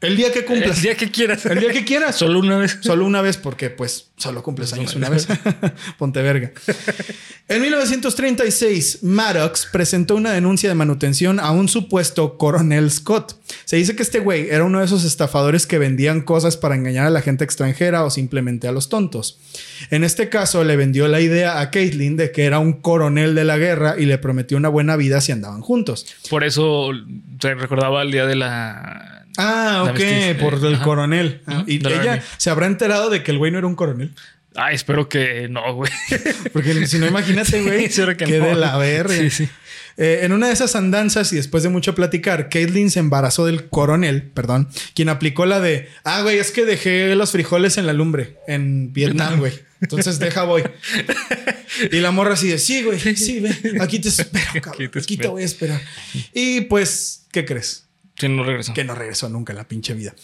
[0.00, 0.76] el día que cumplas.
[0.76, 1.44] El día que quieras.
[1.46, 2.16] El día que quieras.
[2.16, 2.78] Solo una vez.
[2.80, 5.26] Solo una vez, porque pues solo cumples años una vez.
[5.98, 6.52] Ponte verga.
[7.48, 13.40] En 1936, Maddox presentó una denuncia de manutención a un supuesto coronel Scott.
[13.64, 17.06] Se dice que este güey era uno de esos estafadores que vendían cosas para engañar
[17.06, 19.38] a la gente extranjera o simplemente a los tontos.
[19.90, 23.44] En este caso, le vendió la idea a Caitlyn de que era un coronel de
[23.44, 26.06] la guerra y le prometió una buena vida si andaban juntos.
[26.28, 26.90] Por eso
[27.40, 29.17] se recordaba el día de la.
[29.38, 30.84] Ah, ok, por el Ajá.
[30.84, 31.40] coronel.
[31.46, 32.22] Ah, Y ella Army.
[32.36, 34.12] se habrá enterado de que el güey no era un coronel.
[34.54, 35.92] Ay, espero que no, güey.
[36.52, 38.46] Porque si no, imagínate, güey, Sí, que que no.
[38.46, 39.14] de la verga.
[39.14, 39.48] Sí, sí.
[39.96, 43.68] Eh, en una de esas andanzas y después de mucho platicar, Caitlyn se embarazó del
[43.68, 47.92] coronel, perdón, quien aplicó la de, ah, güey, es que dejé los frijoles en la
[47.92, 49.52] lumbre en Vietnam, güey.
[49.80, 50.62] Entonces deja, voy.
[51.92, 54.72] Y la morra así de, sí, güey, sí, ven, aquí te espero, cabrón.
[54.74, 55.30] Aquí Aquí te te, espero.
[55.32, 55.80] voy a esperar.
[56.32, 57.84] Y pues, ¿qué crees?
[58.18, 58.74] Sí, no regresó.
[58.74, 60.14] que no regresó nunca la pinche vida.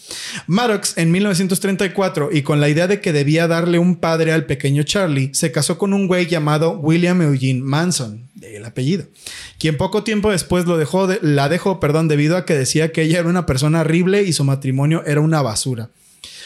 [0.47, 4.83] Maddox, en 1934, y con la idea de que debía darle un padre al pequeño
[4.83, 9.05] Charlie, se casó con un güey llamado William Eugene Manson, el apellido,
[9.59, 13.01] quien poco tiempo después lo dejó de- la dejó, perdón, debido a que decía que
[13.03, 15.89] ella era una persona horrible y su matrimonio era una basura.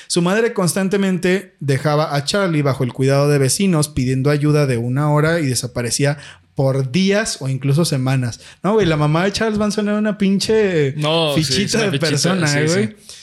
[0.07, 5.11] Su madre constantemente dejaba a Charlie bajo el cuidado de vecinos pidiendo ayuda de una
[5.11, 6.17] hora y desaparecía
[6.59, 8.41] por días o incluso semanas.
[8.63, 11.85] No, güey, la mamá de Charles Manson era una pinche No, sí, es fichita una
[11.85, 12.87] de fichita, persona, sí, eh, güey.
[12.87, 13.13] sí.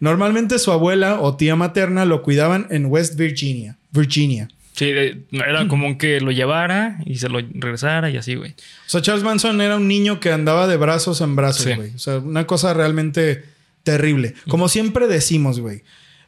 [0.00, 4.48] Normalmente su abuela o tía materna lo cuidaban en West Virginia, Virginia.
[4.72, 4.92] Sí,
[5.30, 8.52] era común que lo llevara y se lo regresara y así, güey.
[8.52, 11.94] O sea, Charles Manson era un niño que andaba de brazos en brazos, güey.
[11.94, 13.44] O sea, una cosa realmente
[13.82, 14.32] terrible.
[14.48, 15.82] Como siempre decimos, güey,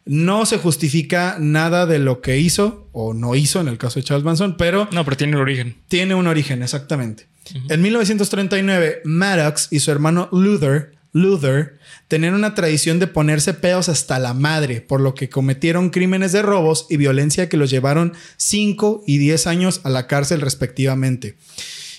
[0.08, 4.04] no se justifica nada de lo que hizo o no hizo en el caso de
[4.04, 5.76] Charles Manson, pero No, pero tiene el origen.
[5.88, 7.26] tiene un origen, exactamente.
[7.68, 14.18] En 1939, Maddox y su hermano Luther, Luther tenían una tradición de ponerse pedos hasta
[14.18, 19.04] la madre, por lo que cometieron crímenes de robos y violencia que los llevaron 5
[19.06, 21.36] y 10 años a la cárcel respectivamente.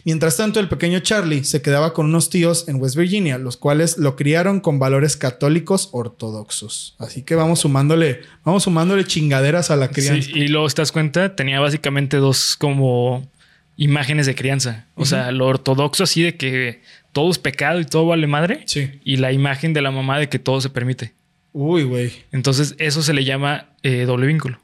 [0.05, 3.97] Mientras tanto, el pequeño Charlie se quedaba con unos tíos en West Virginia, los cuales
[3.97, 6.95] lo criaron con valores católicos ortodoxos.
[6.99, 10.29] Así que vamos sumándole, vamos sumándole chingaderas a la crianza.
[10.31, 13.27] Sí, y luego te das cuenta, tenía básicamente dos como
[13.77, 14.88] imágenes de crianza.
[14.95, 16.81] O sea, lo ortodoxo así de que
[17.13, 18.63] todo es pecado y todo vale madre.
[18.65, 18.91] Sí.
[19.03, 21.13] Y la imagen de la mamá de que todo se permite.
[21.53, 22.12] Uy, güey.
[22.31, 24.59] Entonces, eso se le llama eh, doble vínculo.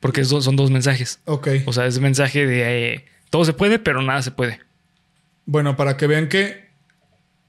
[0.00, 1.20] Porque son dos mensajes.
[1.24, 1.48] Ok.
[1.66, 4.60] O sea, es mensaje de eh, todo se puede, pero nada se puede.
[5.46, 6.68] Bueno, para que vean que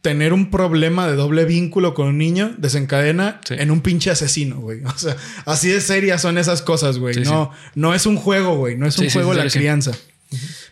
[0.01, 3.55] tener un problema de doble vínculo con un niño desencadena Sí.
[3.57, 4.81] en un pinche asesino, güey.
[4.85, 7.13] O sea, así de serias son esas cosas, güey.
[7.15, 8.77] Sí, no, no es un juego, güey.
[8.77, 9.91] No es un juego la crianza.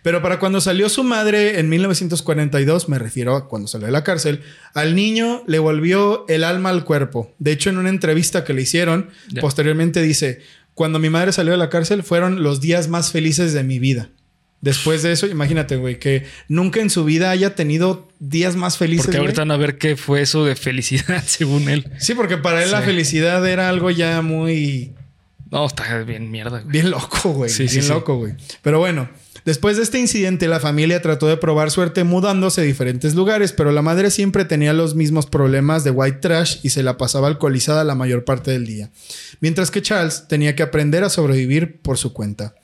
[0.03, 4.03] Pero para cuando salió su madre en 1942, me refiero a cuando salió de la
[4.03, 4.43] cárcel,
[4.73, 7.33] al niño le volvió el alma al cuerpo.
[7.39, 9.09] De hecho, en una entrevista que le hicieron,
[9.41, 10.41] posteriormente dice,
[10.75, 14.09] cuando mi madre salió de la cárcel fueron los días más felices de mi vida.
[14.61, 19.05] Después de eso, imagínate, güey, que nunca en su vida haya tenido días más felices.
[19.05, 19.27] Porque güey.
[19.27, 21.91] ahorita van a ver qué fue eso de felicidad, según él.
[21.99, 24.93] Sí, porque para él la felicidad era algo ya muy
[25.51, 26.71] No, está bien mierda, güey.
[26.71, 27.51] Bien loco, güey.
[27.51, 27.89] Sí, sí, bien sí.
[27.89, 28.33] loco, güey.
[28.63, 29.07] Pero bueno,
[29.45, 33.71] después de este incidente, la familia trató de probar suerte mudándose a diferentes lugares, pero
[33.71, 37.83] la madre siempre tenía los mismos problemas de white trash y se la pasaba alcoholizada
[37.83, 38.89] la mayor parte del día.
[39.39, 42.55] Mientras que Charles tenía que aprender a sobrevivir por su cuenta.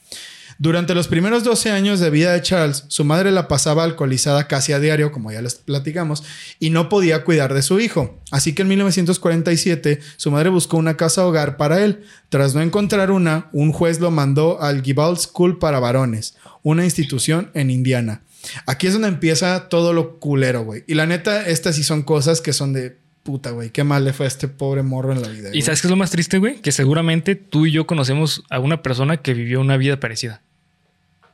[0.63, 4.71] Durante los primeros 12 años de vida de Charles, su madre la pasaba alcoholizada casi
[4.71, 6.23] a diario, como ya les platicamos,
[6.57, 8.17] y no podía cuidar de su hijo.
[8.31, 12.05] Así que en 1947 su madre buscó una casa hogar para él.
[12.29, 17.51] Tras no encontrar una, un juez lo mandó al Gibald School para varones, una institución
[17.53, 18.21] en Indiana.
[18.65, 20.85] Aquí es donde empieza todo lo culero, güey.
[20.87, 24.13] Y la neta, estas sí son cosas que son de puta, güey, qué mal le
[24.13, 25.49] fue a este pobre morro en la vida.
[25.49, 25.61] ¿Y güey.
[25.61, 26.61] sabes qué es lo más triste, güey?
[26.61, 30.41] Que seguramente tú y yo conocemos a una persona que vivió una vida parecida.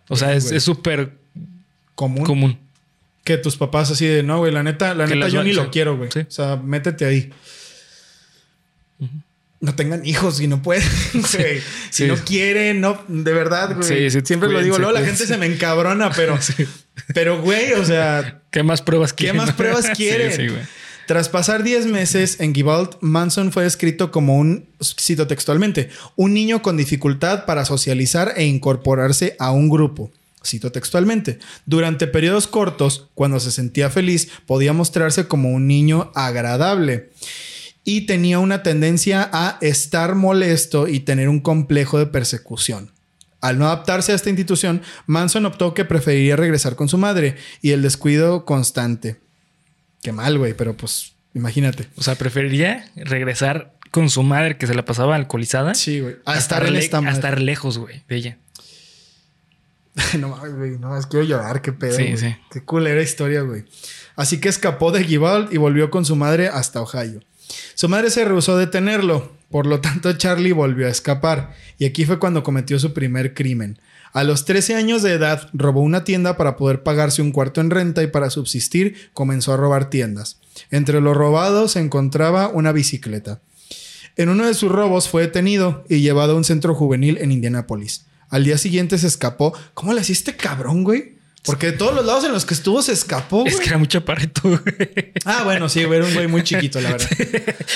[0.09, 1.11] O sea, Sí, es súper
[1.95, 2.59] común, común.
[3.23, 5.69] que tus papás así de, no, güey, la neta, la Que neta yo ni lo
[5.71, 6.09] quiero, güey.
[6.11, 6.19] Sí.
[6.21, 7.31] O sea, métete ahí.
[9.61, 11.61] No tengan hijos y no pueden, güey.
[11.89, 13.87] Si no quieren, no, de verdad, güey.
[13.87, 16.39] Sí, sí, Siempre lo digo, luego la gente se me encabrona, pero,
[17.13, 19.37] pero, güey, o sea, ¿Qué más pruebas ¿Qué quieren?
[19.41, 20.31] más pruebas Sí, quieren?
[20.33, 20.61] Sí, güey.
[21.09, 26.61] Tras pasar 10 meses en Givald, Manson fue descrito como un, cito textualmente, un niño
[26.61, 30.11] con dificultad para socializar e incorporarse a un grupo.
[30.45, 37.09] Cito textualmente, durante periodos cortos, cuando se sentía feliz, podía mostrarse como un niño agradable
[37.83, 42.91] y tenía una tendencia a estar molesto y tener un complejo de persecución.
[43.41, 47.71] Al no adaptarse a esta institución, Manson optó que preferiría regresar con su madre y
[47.71, 49.27] el descuido constante.
[50.01, 51.88] Qué mal, güey, pero pues imagínate.
[51.97, 55.75] O sea, preferiría regresar con su madre que se la pasaba alcoholizada.
[55.75, 56.15] Sí, güey.
[56.25, 57.15] A, A estar, en esta a madre.
[57.15, 58.38] estar lejos, güey, de ella.
[60.19, 60.71] no mames, güey.
[60.79, 61.95] No, es quiero llorar, qué pedo.
[61.97, 62.35] Sí, sí.
[62.51, 63.65] Qué culera historia, güey.
[64.15, 67.21] Así que escapó de Givald y volvió con su madre hasta Ohio.
[67.73, 72.05] Su madre se rehusó a detenerlo, por lo tanto Charlie volvió a escapar, y aquí
[72.05, 73.79] fue cuando cometió su primer crimen.
[74.11, 77.69] A los 13 años de edad, robó una tienda para poder pagarse un cuarto en
[77.69, 80.39] renta y para subsistir comenzó a robar tiendas.
[80.71, 83.41] Entre los robados se encontraba una bicicleta.
[84.15, 88.05] En uno de sus robos fue detenido y llevado a un centro juvenil en Indianápolis.
[88.29, 89.53] Al día siguiente se escapó.
[89.73, 91.18] ¿Cómo le hacía este cabrón, güey?
[91.45, 93.99] Porque de todos los lados en los que estuvo se escapó, Es que era mucho
[93.99, 94.60] chaparrito, güey.
[95.25, 97.08] Ah, bueno, sí, güey, era un güey muy chiquito, la verdad.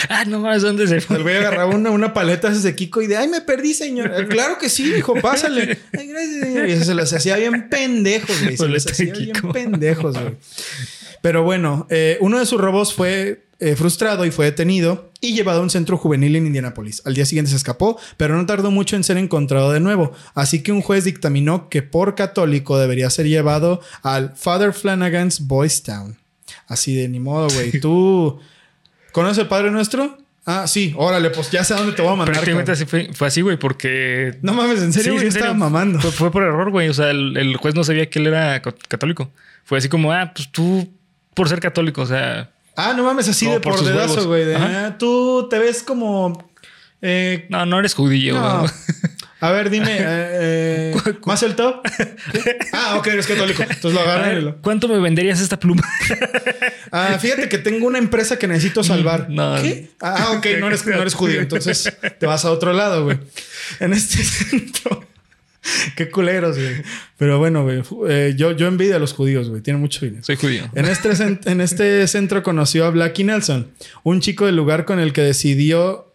[0.09, 1.15] ah, no más, ¿dónde se fue?
[1.17, 4.13] El güey agarraba una, una paleta de Kiko y de, ay, me perdí, señor.
[4.15, 5.79] "Eh, Claro que sí, hijo, pásale.
[5.97, 6.69] Ay, gracias, señor.
[6.69, 8.57] Y se los hacía bien pendejos, güey.
[8.57, 10.35] Se los hacía bien pendejos, güey.
[11.21, 15.59] Pero bueno, eh, uno de sus robos fue eh, frustrado y fue detenido y llevado
[15.59, 17.01] a un centro juvenil en Indianápolis.
[17.05, 20.11] Al día siguiente se escapó, pero no tardó mucho en ser encontrado de nuevo.
[20.35, 25.81] Así que un juez dictaminó que por católico debería ser llevado al Father Flanagan's Boys
[25.83, 26.17] Town.
[26.67, 27.71] Así de ni modo, güey.
[27.81, 28.39] ¿Tú
[29.11, 30.17] conoces el Padre Nuestro?
[30.45, 30.93] Ah, sí.
[30.97, 32.33] Órale, pues ya sé a dónde te voy a mandar.
[32.33, 34.37] Prácticamente así fue, fue así, güey, porque.
[34.41, 35.59] No mames, en serio, Sí, en estaba serio.
[35.59, 35.99] mamando.
[36.01, 36.89] Fue, fue por error, güey.
[36.89, 39.31] O sea, el, el juez no sabía que él era co- católico.
[39.63, 40.89] Fue así como, ah, pues tú
[41.33, 42.51] por ser católico, o sea.
[42.75, 44.45] Ah, no mames, así de por por, dedazo, güey.
[44.45, 46.49] de, ah, tú te ves como.
[47.01, 48.33] eh, No, no eres judío.
[48.35, 48.65] no.
[49.39, 51.85] A ver, dime, eh, eh, ¿más el top?
[52.73, 53.61] Ah, ok, eres católico.
[53.61, 54.57] Entonces lo agarran.
[54.61, 55.83] ¿Cuánto me venderías esta pluma?
[56.95, 59.27] Ah, fíjate que tengo una empresa que necesito salvar.
[59.27, 59.55] No.
[59.59, 59.89] ¿Qué?
[59.99, 63.17] Ah, ok, no eres, no eres judío, entonces te vas a otro lado, güey.
[63.79, 65.03] En este centro.
[65.95, 66.81] Qué culeros, güey.
[67.17, 67.81] Pero bueno, güey.
[68.09, 69.61] eh, yo, yo envidio a los judíos, güey.
[69.61, 70.23] Tienen mucho dinero.
[70.23, 70.63] Soy judío.
[70.75, 71.11] En este,
[71.45, 73.71] en este centro conoció a Blackie Nelson,
[74.03, 76.12] un chico del lugar con el que decidió.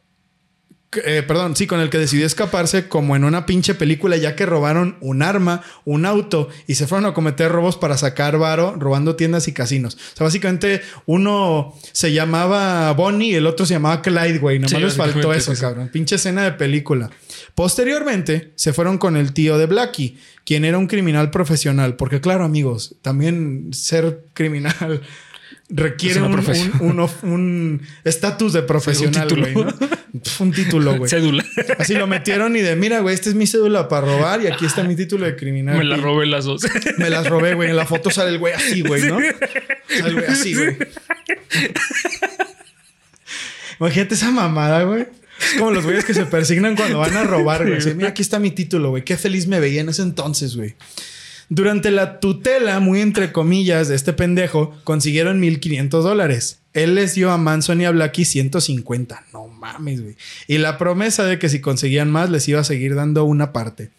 [1.04, 4.46] Eh, perdón, sí, con el que decidió escaparse como en una pinche película, ya que
[4.46, 9.14] robaron un arma, un auto y se fueron a cometer robos para sacar varo, robando
[9.14, 9.96] tiendas y casinos.
[9.96, 14.58] O sea, básicamente uno se llamaba Bonnie y el otro se llamaba Clyde, güey.
[14.58, 15.60] Nomás Sí, les faltó eso, sí.
[15.60, 15.90] cabrón.
[15.92, 17.10] Pinche escena de película.
[17.54, 21.96] Posteriormente se fueron con el tío de Blackie, quien era un criminal profesional.
[21.96, 25.02] Porque, claro, amigos, también ser criminal
[25.70, 29.54] requiere un- estatus de profesional, güey.
[30.38, 31.10] un título, güey.
[31.10, 31.44] Cédula.
[31.78, 34.64] Así lo metieron y de, mira, güey, esta es mi cédula para robar y aquí
[34.64, 35.76] está mi título de criminal.
[35.78, 36.62] Me la Y robé las dos.
[36.98, 37.70] Me las robé, güey.
[37.70, 39.18] En la foto sale el güey así, güey, ¿no?
[39.88, 40.76] Sale el güey así, güey.
[43.80, 45.06] Imagínate esa mamada, güey.
[45.40, 47.94] Es como los güeyes que se persignan cuando van a robar, güey.
[47.94, 49.04] Mira, aquí está mi título, güey.
[49.04, 50.74] Qué feliz me veía en ese entonces, güey.
[51.50, 56.60] Durante la tutela, muy entre comillas, de este pendejo, consiguieron 1500 dólares.
[56.74, 59.24] Él les dio a Manson y a Blackie 150.
[59.32, 60.16] No mames, güey.
[60.46, 63.90] Y la promesa de que si conseguían más, les iba a seguir dando una parte.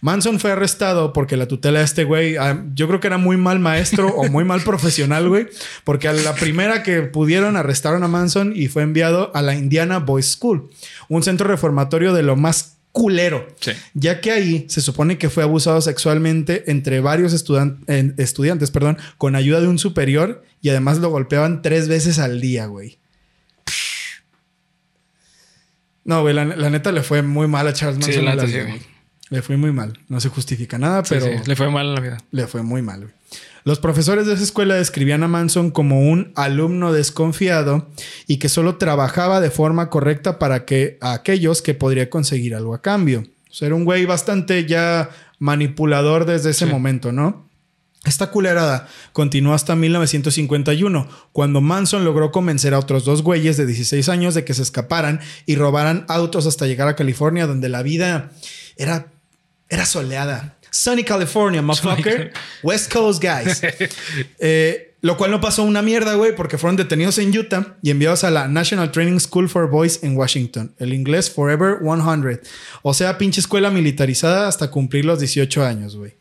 [0.00, 3.36] Manson fue arrestado porque la tutela de este güey, ah, yo creo que era muy
[3.36, 5.46] mal maestro o muy mal profesional, güey,
[5.84, 9.98] porque a la primera que pudieron arrestaron a Manson y fue enviado a la Indiana
[9.98, 10.70] Boys School,
[11.08, 13.72] un centro reformatorio de lo más culero, Sí.
[13.94, 17.84] ya que ahí se supone que fue abusado sexualmente entre varios estudan-
[18.18, 22.66] estudiantes, perdón, con ayuda de un superior y además lo golpeaban tres veces al día,
[22.66, 22.98] güey.
[26.04, 28.20] No, güey, la, la neta le fue muy mal a Charles Sí, Manson.
[28.20, 28.82] en la neta sí, güey.
[29.30, 29.98] Le fue muy mal.
[30.08, 32.18] No se justifica nada, Sí, pero sí, le fue mal en la vida.
[32.30, 33.00] le fue muy mal.
[33.00, 33.12] güey.
[33.64, 37.88] Los profesores de esa escuela describían a Manson como un alumno desconfiado
[38.26, 42.74] y que solo trabajaba de forma correcta para que a aquellos que podría conseguir algo
[42.74, 43.24] a cambio.
[43.50, 45.08] O sea, era un güey bastante ya
[45.38, 46.70] manipulador desde ese Sí.
[46.70, 47.48] momento, ¿no?
[48.04, 54.10] Esta culerada continuó hasta 1951, cuando Manson logró convencer a otros dos güeyes de 16
[54.10, 58.30] años de que se escaparan y robaran autos hasta llegar a California, donde la vida
[58.76, 59.06] era,
[59.70, 60.53] era soleada.
[60.74, 62.32] Sunny California, motherfucker.
[62.62, 63.62] West Coast guys.
[64.38, 68.24] Eh, lo cual no pasó una mierda, güey, porque fueron detenidos en Utah y enviados
[68.24, 70.74] a la National Training School for Boys en Washington.
[70.78, 72.40] El inglés Forever 100.
[72.82, 76.14] O sea, pinche escuela militarizada hasta cumplir los 18 años, güey.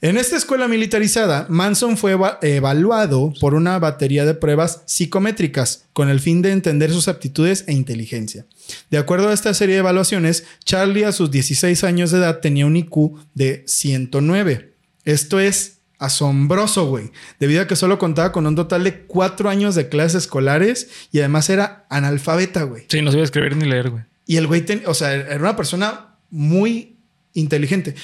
[0.00, 6.20] En esta escuela militarizada, Manson fue evaluado por una batería de pruebas psicométricas con el
[6.20, 8.46] fin de entender sus aptitudes e inteligencia.
[8.90, 12.66] De acuerdo a esta serie de evaluaciones, Charlie a sus 16 años de edad tenía
[12.66, 14.72] un IQ de 109.
[15.04, 19.74] Esto es asombroso, güey, debido a que solo contaba con un total de cuatro años
[19.74, 22.84] de clases escolares y además era analfabeta, güey.
[22.86, 24.04] Sí, no sabía escribir ni leer, güey.
[24.26, 26.94] Y el güey, o sea, era una persona muy
[27.34, 27.94] inteligente.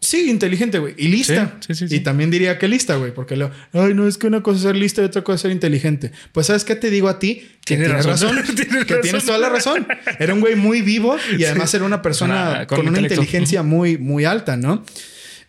[0.00, 0.94] Sí, inteligente, güey.
[0.96, 1.56] Y lista.
[1.60, 3.12] Sí, sí, sí, y también diría que lista, güey.
[3.12, 5.40] Porque lo, ay, no, es que una cosa es ser lista y otra cosa es
[5.42, 6.12] ser inteligente.
[6.32, 7.48] Pues, ¿sabes qué te digo a ti?
[7.64, 8.36] Que tienes, razón.
[8.86, 9.86] que tienes toda la razón.
[10.18, 14.24] Era un güey muy vivo y además era una persona con, una inteligencia muy, muy
[14.24, 14.84] alta, ¿no?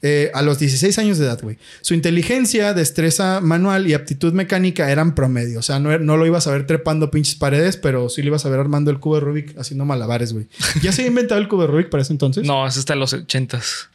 [0.01, 1.57] Eh, a los 16 años de edad, güey.
[1.81, 5.59] Su inteligencia, destreza manual y aptitud mecánica eran promedio.
[5.59, 8.45] O sea, no, no, lo ibas a ver trepando pinches paredes, pero sí lo ibas
[8.45, 10.47] a ver armando el cubo de Rubik haciendo malabares, güey.
[10.81, 12.45] ¿Ya se había inventado el cubo de Rubik para ese entonces?
[12.45, 13.89] No, es hasta los 80s.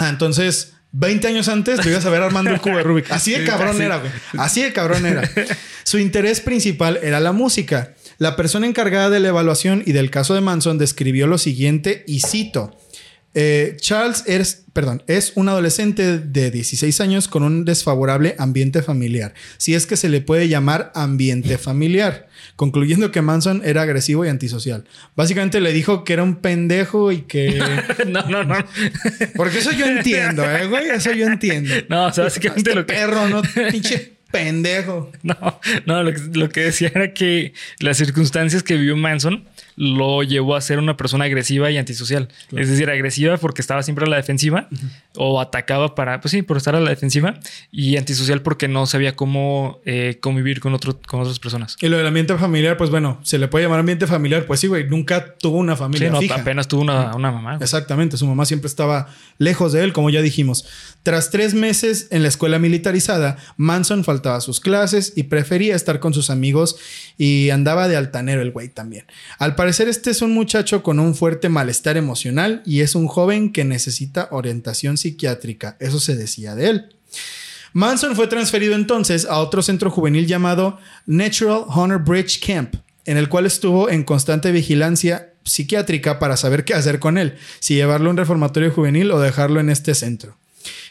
[0.00, 3.10] Ah, entonces, 20 años antes lo ibas a ver armando el cubo de Rubik.
[3.12, 4.10] Así de cabrón era, güey.
[4.38, 5.30] Así de cabrón era.
[5.84, 7.94] Su interés principal era la música.
[8.18, 12.20] La persona encargada de la evaluación y del caso de Manson describió lo siguiente y
[12.20, 12.76] cito.
[13.32, 19.34] Eh, Charles es, perdón, es un adolescente de 16 años con un desfavorable ambiente familiar,
[19.56, 24.28] si es que se le puede llamar ambiente familiar, concluyendo que Manson era agresivo y
[24.28, 24.84] antisocial.
[25.14, 27.62] Básicamente le dijo que era un pendejo y que...
[28.08, 28.56] no, no, no.
[29.36, 30.88] Porque eso yo entiendo, ¿eh, güey?
[30.88, 31.72] Eso yo entiendo.
[31.88, 32.94] No, o sea, básicamente este lo que...
[32.94, 35.10] Perro, no, pinche pendejo.
[35.22, 39.46] No, no, lo que, lo que decía era que las circunstancias que vivió Manson
[39.80, 42.28] lo llevó a ser una persona agresiva y antisocial.
[42.54, 44.68] Es decir, agresiva porque estaba siempre a la defensiva
[45.16, 47.40] o atacaba para, pues sí, por estar a la defensiva
[47.72, 51.78] y antisocial porque no sabía cómo eh, convivir con, otro, con otras personas.
[51.80, 54.66] Y lo del ambiente familiar, pues bueno, se le puede llamar ambiente familiar, pues sí,
[54.66, 56.12] güey, nunca tuvo una familia.
[56.20, 57.56] Sí, no, apenas tuvo una, una mamá.
[57.58, 59.08] Exactamente, su mamá siempre estaba
[59.38, 60.66] lejos de él, como ya dijimos.
[61.02, 66.00] Tras tres meses en la escuela militarizada, Manson faltaba a sus clases y prefería estar
[66.00, 66.76] con sus amigos
[67.16, 69.06] y andaba de altanero el güey también.
[69.38, 73.52] Al parecer este es un muchacho con un fuerte malestar emocional y es un joven
[73.52, 75.76] que necesita orientación psiquiátrica.
[75.78, 76.96] Eso se decía de él.
[77.72, 83.28] Manson fue transferido entonces a otro centro juvenil llamado Natural Honor Bridge Camp, en el
[83.28, 88.10] cual estuvo en constante vigilancia psiquiátrica para saber qué hacer con él, si llevarlo a
[88.10, 90.36] un reformatorio juvenil o dejarlo en este centro.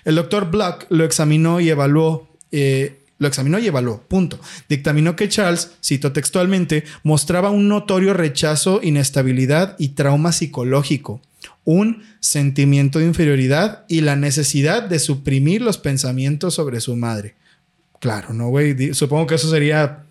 [0.06, 2.30] El doctor Black lo examinó y evaluó.
[2.52, 4.39] Eh, lo examinó y evaluó, punto.
[4.67, 11.22] Dictaminó que Charles, cito textualmente, mostraba un notorio rechazo, inestabilidad y trauma psicológico,
[11.65, 17.36] un sentimiento de inferioridad y la necesidad de suprimir los pensamientos sobre su madre.
[17.99, 18.93] Claro, ¿no, güey?
[18.93, 20.05] Supongo que eso sería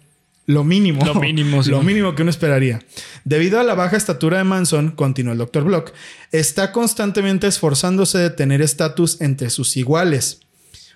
[0.45, 1.05] lo mínimo.
[1.05, 2.81] Lo mínimo, Lo mínimo que uno esperaría.
[3.25, 5.65] Debido a la baja estatura de Manson, continuó el Dr.
[5.65, 5.93] Block,
[6.33, 10.41] está constantemente esforzándose de tener estatus entre sus iguales.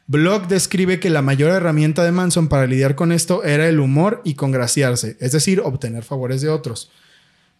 [0.06, 4.20] Block describe que la mayor herramienta de Manson para lidiar con esto era el humor
[4.24, 6.90] y congraciarse, es decir, obtener favores de otros.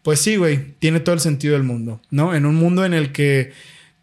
[0.02, 2.34] Pues sí, güey, tiene todo el sentido del mundo, ¿no?
[2.34, 3.52] En un mundo en el que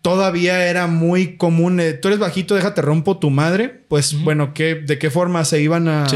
[0.01, 4.97] todavía era muy común, tú eres bajito, déjate rompo tu madre, pues bueno, ¿qué, ¿de
[4.97, 6.07] qué forma se iban a...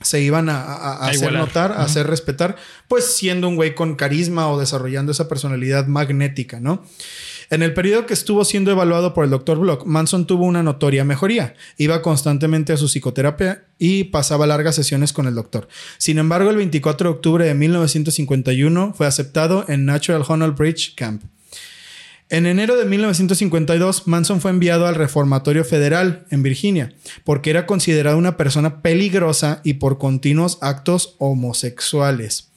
[0.00, 2.56] se iban a, hacer notar, a hacer respetar,
[2.88, 6.84] pues siendo un güey con carisma o desarrollando esa personalidad magnética, ¿no?
[7.52, 9.58] En el periodo que estuvo siendo evaluado por el Dr.
[9.58, 11.52] Block, Manson tuvo una notoria mejoría.
[11.76, 15.68] Iba constantemente a su psicoterapia y pasaba largas sesiones con el doctor.
[15.98, 21.24] Sin embargo, el 24 de octubre de 1951 fue aceptado en Natural Honor Bridge Camp.
[22.30, 28.16] En enero de 1952, Manson fue enviado al Reformatorio Federal en Virginia, porque era considerado
[28.16, 32.48] una persona peligrosa y por continuos actos homosexuales.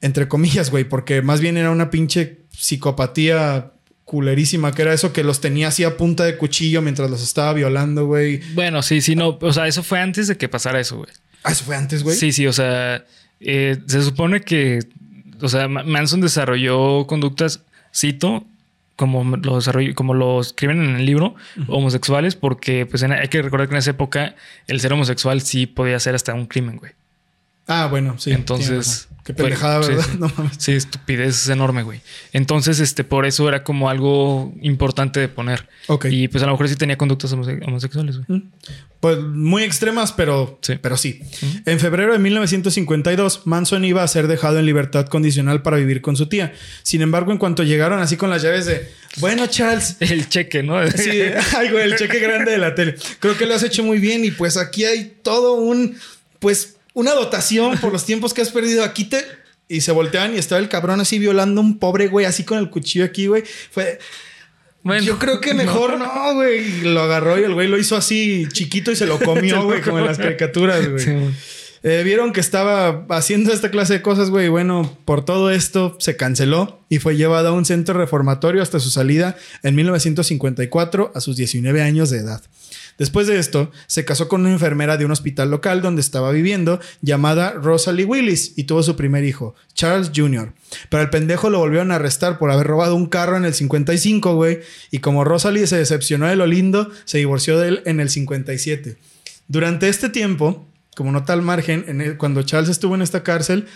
[0.00, 3.71] Entre comillas, güey, porque más bien era una pinche psicopatía
[4.12, 7.54] culerísima, que era eso que los tenía así a punta de cuchillo mientras los estaba
[7.54, 8.42] violando, güey.
[8.52, 9.38] Bueno, sí, sí, no.
[9.40, 11.08] O sea, eso fue antes de que pasara eso, güey.
[11.44, 12.14] Ah, eso fue antes, güey.
[12.14, 13.06] Sí, sí, o sea,
[13.40, 14.80] eh, se supone que,
[15.40, 17.62] o sea, Manson desarrolló conductas,
[17.94, 18.44] cito,
[18.96, 21.34] como lo desarrolló, como lo escriben en el libro,
[21.68, 24.34] homosexuales, porque pues hay que recordar que en esa época
[24.66, 26.92] el ser homosexual sí podía ser hasta un crimen, güey.
[27.74, 28.32] Ah, bueno, sí.
[28.32, 29.08] Entonces.
[29.24, 30.04] Qué pendejada, sí, ¿verdad?
[30.10, 30.16] sí.
[30.18, 30.52] No mames.
[30.58, 32.00] Sí, estupidez enorme, güey.
[32.32, 35.68] Entonces, este, por eso era como algo importante de poner.
[35.86, 36.06] Ok.
[36.10, 38.42] Y pues a lo mejor sí tenía conductas homose- homosexuales, güey.
[38.98, 40.74] Pues muy extremas, pero Sí.
[40.82, 41.20] pero sí.
[41.66, 46.16] En febrero de 1952, Manson iba a ser dejado en libertad condicional para vivir con
[46.16, 46.52] su tía.
[46.82, 50.84] Sin embargo, en cuanto llegaron así con las llaves de, bueno, Charles, El cheque, ¿no?
[50.90, 51.10] Sí,
[51.56, 52.96] ay, güey, el cheque grande de la tele.
[53.20, 55.96] Creo que lo has hecho muy bien y pues aquí hay todo un,
[56.40, 58.84] pues, una dotación por los tiempos que has perdido.
[58.84, 59.24] Aquí te...
[59.68, 62.58] Y se voltean y estaba el cabrón así violando a un pobre güey, así con
[62.58, 63.44] el cuchillo aquí, güey.
[63.70, 63.98] Fue...
[64.82, 66.80] Bueno, Yo creo que mejor no, güey.
[66.82, 70.00] Lo agarró y el güey lo hizo así chiquito y se lo comió, güey, como
[70.00, 71.04] en las caricaturas, güey.
[71.04, 71.30] Sí, güey.
[71.84, 74.48] Eh, Vieron que estaba haciendo esta clase de cosas, güey.
[74.48, 78.90] Bueno, por todo esto se canceló y fue llevado a un centro reformatorio hasta su
[78.90, 82.42] salida en 1954 a sus 19 años de edad.
[82.98, 86.80] Después de esto, se casó con una enfermera de un hospital local donde estaba viviendo,
[87.00, 90.52] llamada Rosalie Willis, y tuvo su primer hijo, Charles Jr.
[90.88, 94.34] Pero el pendejo lo volvieron a arrestar por haber robado un carro en el 55,
[94.34, 94.60] güey.
[94.90, 98.96] Y como Rosalie se decepcionó de lo lindo, se divorció de él en el 57.
[99.48, 103.66] Durante este tiempo, como nota al margen, cuando Charles estuvo en esta cárcel,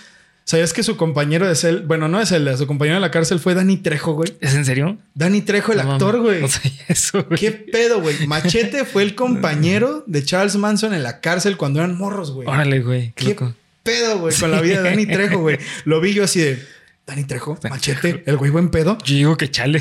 [0.47, 3.39] ¿sabías que su compañero de celda, bueno, no de celda, su compañero de la cárcel
[3.41, 4.33] fue Danny Trejo, güey?
[4.41, 4.97] ¿Es en serio?
[5.15, 6.41] Danny Trejo, el No actor, güey.
[6.41, 7.39] No sabía eso, güey.
[7.39, 8.27] ¿Qué pedo, güey?
[8.27, 12.49] Machete fue el compañero de Charles Manson en la cárcel cuando eran morros, güey.
[12.49, 13.13] Órale, güey.
[13.15, 13.55] Qué ¿Qué loco.
[13.83, 14.35] pedo, güey?
[14.35, 15.59] Con la vida de Danny Trejo, güey.
[15.85, 16.76] Lo vi yo así de...
[17.07, 18.99] Danny Trejo, Machete, el güey buen pedo.
[19.05, 19.81] Yo digo que chale.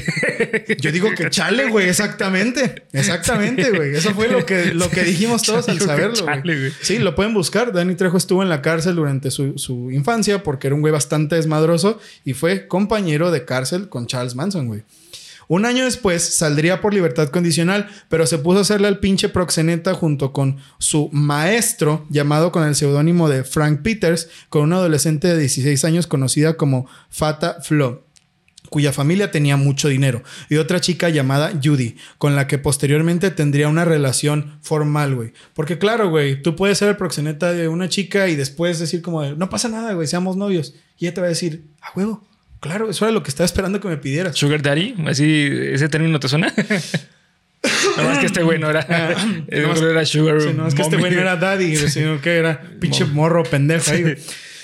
[0.80, 2.84] Yo digo que chale, güey, exactamente.
[2.94, 3.96] Exactamente, güey.
[3.96, 6.60] Eso fue lo que, lo que dijimos todos al saberlo, chale, güey.
[6.60, 6.74] güey.
[6.82, 7.74] Sí, lo pueden buscar.
[7.74, 11.36] Danny Trejo estuvo en la cárcel durante su, su infancia porque era un güey bastante
[11.36, 14.84] desmadroso y fue compañero de cárcel con Charles Manson, güey.
[15.48, 19.94] Un año después saldría por libertad condicional, pero se puso a hacerle al pinche proxeneta
[19.94, 25.38] junto con su maestro, llamado con el seudónimo de Frank Peters, con una adolescente de
[25.38, 28.06] 16 años conocida como Fata Flo
[28.70, 33.70] cuya familia tenía mucho dinero, y otra chica llamada Judy, con la que posteriormente tendría
[33.70, 35.34] una relación formal, güey.
[35.54, 39.22] Porque claro, güey, tú puedes ser el proxeneta de una chica y después decir como,
[39.22, 40.76] de, no pasa nada, güey, seamos novios.
[40.98, 42.24] Y ella te va a decir, a huevo,
[42.66, 44.36] claro, eso era lo que estaba esperando que me pidieras.
[44.36, 46.52] Sugar Daddy, así, ese término te suena.
[47.98, 48.82] no más que este güey no era.
[49.48, 50.42] el No más- otro era Sugar.
[50.42, 53.92] Sí, no, es que este güey no era daddy, sino que era pinche morro pendejo
[53.92, 54.16] ahí.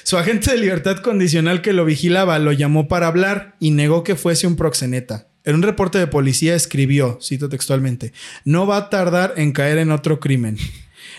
[0.03, 4.15] Su agente de libertad condicional que lo vigilaba lo llamó para hablar y negó que
[4.15, 5.27] fuese un proxeneta.
[5.43, 8.13] En un reporte de policía escribió, cito textualmente,
[8.45, 10.57] no va a tardar en caer en otro crimen.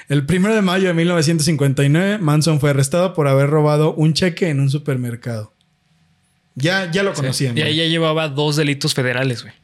[0.09, 4.61] El 1 de mayo de 1959, Manson fue arrestado por haber robado un cheque en
[4.61, 5.52] un supermercado.
[6.55, 7.21] Ya, ya lo Sí.
[7.23, 7.57] conocían.
[7.57, 7.73] Y güey.
[7.73, 9.55] ahí ya llevaba dos delitos federales, güey.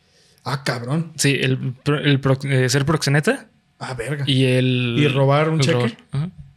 [0.45, 1.13] Ah, cabrón.
[1.17, 4.25] Sí, el, el eh, ser proxeneta Ah, verga.
[4.27, 4.97] y el.
[4.99, 5.97] ¿Y robar un cheque?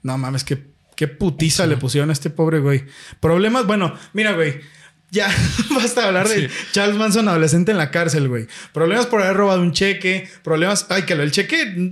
[0.03, 0.63] No mames, qué,
[0.95, 2.85] qué putiza le pusieron a este pobre güey.
[3.19, 4.61] Problemas, bueno, mira, güey.
[5.11, 5.27] Ya
[5.75, 6.55] basta hablar de Sí.
[6.71, 8.47] Charles Manson adolescente en la cárcel, güey.
[8.71, 10.85] Problemas por haber robado un cheque, problemas.
[10.89, 11.91] Ay, que lo el cheque.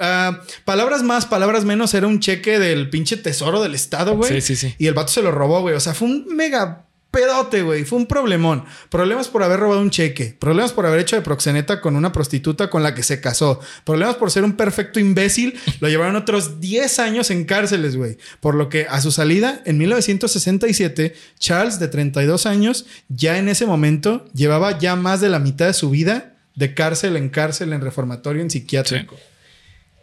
[0.00, 4.40] ah, palabras más, palabras menos, era un cheque del pinche tesoro del Estado, güey.
[4.40, 4.74] Sí, sí, sí.
[4.78, 5.76] Y el vato se lo robó, güey.
[5.76, 6.85] O sea, fue un mega
[7.16, 7.84] pedote, güey.
[7.84, 8.66] Fue un problemón.
[8.90, 10.36] Problemas por haber robado un cheque.
[10.38, 13.58] Problemas por haber hecho de proxeneta con una prostituta con la que se casó.
[13.84, 15.58] Problemas por ser un perfecto imbécil.
[15.80, 18.18] Lo llevaron otros 10 años en cárceles, güey.
[18.40, 23.64] Por lo que a su salida, en 1967, Charles, de 32 años, ya en ese
[23.64, 27.80] momento, llevaba ya más de la mitad de su vida de cárcel en cárcel, en
[27.80, 29.16] reformatorio, en psiquiátrico.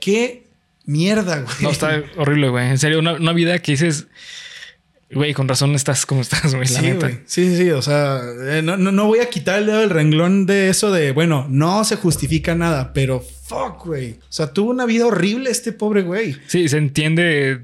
[0.02, 0.48] Qué
[0.86, 1.56] mierda, güey.
[1.62, 2.70] No, está horrible, güey.
[2.70, 4.08] En serio, una, una vida que dices.
[5.14, 6.68] Güey, con razón estás como estás, güey.
[6.68, 7.20] Sí, güey.
[7.26, 7.72] Sí, sí, sí.
[7.72, 10.92] O sea, eh, no, no, no voy a quitar el dedo del renglón de eso
[10.92, 14.14] de, bueno, no se justifica nada, pero fuck, güey.
[14.14, 16.38] O sea, tuvo una vida horrible este pobre güey.
[16.48, 17.62] Sí, se entiende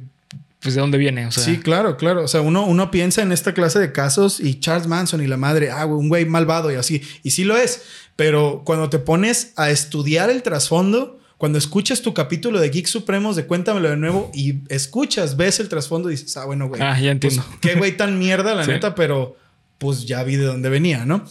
[0.59, 1.25] pues de dónde viene.
[1.25, 2.23] O sea, sí, claro, claro.
[2.23, 5.37] O sea, uno, uno piensa en esta clase de casos y Charles Manson y la
[5.37, 7.01] madre, ah, un güey malvado y así.
[7.23, 7.83] Y sí lo es.
[8.15, 13.35] Pero cuando te pones a estudiar el trasfondo, cuando escuchas tu capítulo de Geek Supremos
[13.37, 16.81] de Cuéntamelo de nuevo y escuchas, ves el trasfondo y dices, ah, bueno, güey.
[16.81, 17.41] Ah, ya entiendo.
[17.47, 18.71] Pues, qué güey tan mierda, la Sí.
[18.71, 19.37] neta, pero
[19.77, 21.23] pues ya vi de dónde venía, ¿no?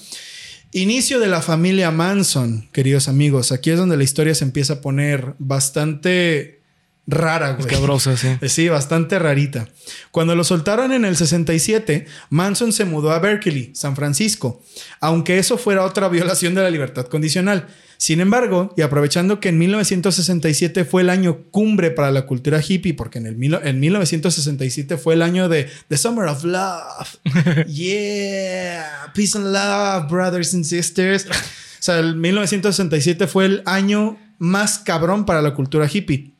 [0.73, 3.53] Inicio de la familia Manson, queridos amigos.
[3.53, 6.63] Aquí es donde la historia se empieza a poner bastante
[7.07, 7.67] rara, güey.
[7.67, 8.29] Escabrosa, sí.
[8.49, 9.69] Sí, bastante rarita.
[10.11, 14.63] Cuando lo soltaron en el 67, Manson se mudó a Berkeley, San Francisco,
[15.01, 17.69] aunque eso fuera otra violación de la libertad condicional.
[18.01, 22.95] Sin embargo, y aprovechando que en 1967 fue el año cumbre para la cultura hippie,
[22.95, 27.19] porque en, el mil- en 1967 fue el año de The Summer of Love.
[27.67, 31.27] yeah, peace and love, brothers and sisters.
[31.27, 31.33] O
[31.81, 36.33] sea, el 1967 fue el año más cabrón para la cultura hippie.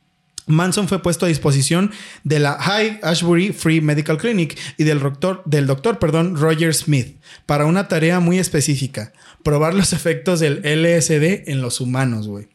[0.47, 1.91] Manson fue puesto a disposición
[2.25, 7.19] de la High Ashbury Free Medical Clinic y del doctor, del doctor perdón, Roger Smith
[7.45, 9.13] para una tarea muy específica,
[9.43, 12.49] probar los efectos del LSD en los humanos, güey.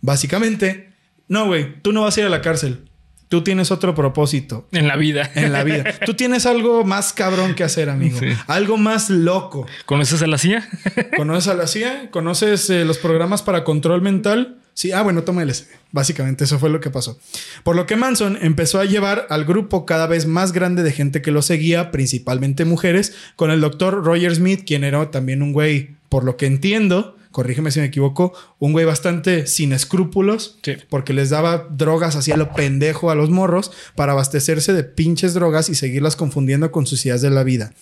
[0.00, 0.90] Básicamente,
[1.28, 2.88] no, güey, tú no vas a ir a la cárcel.
[3.32, 4.68] Tú tienes otro propósito.
[4.72, 5.30] En la vida.
[5.34, 5.84] En la vida.
[6.04, 8.18] Tú tienes algo más cabrón que hacer, amigo.
[8.18, 8.26] Sí.
[8.46, 9.66] Algo más loco.
[9.86, 10.68] ¿Conoces a la CIA?
[11.16, 12.10] ¿Conoces a la CIA?
[12.10, 14.58] ¿Conoces eh, los programas para control mental?
[14.74, 15.68] Sí, ah, bueno, toma LSD.
[15.92, 17.18] Básicamente eso fue lo que pasó.
[17.62, 21.22] Por lo que Manson empezó a llevar al grupo cada vez más grande de gente
[21.22, 25.96] que lo seguía, principalmente mujeres, con el doctor Roger Smith, quien era también un güey,
[26.12, 30.74] por lo que entiendo, corrígeme si me equivoco, un güey bastante sin escrúpulos, Sí.
[30.90, 35.32] porque les daba drogas así a lo pendejo a los morros para abastecerse de pinches
[35.32, 37.72] drogas y seguirlas confundiendo con sus ideas de la vida.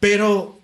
[0.00, 0.58] Pero,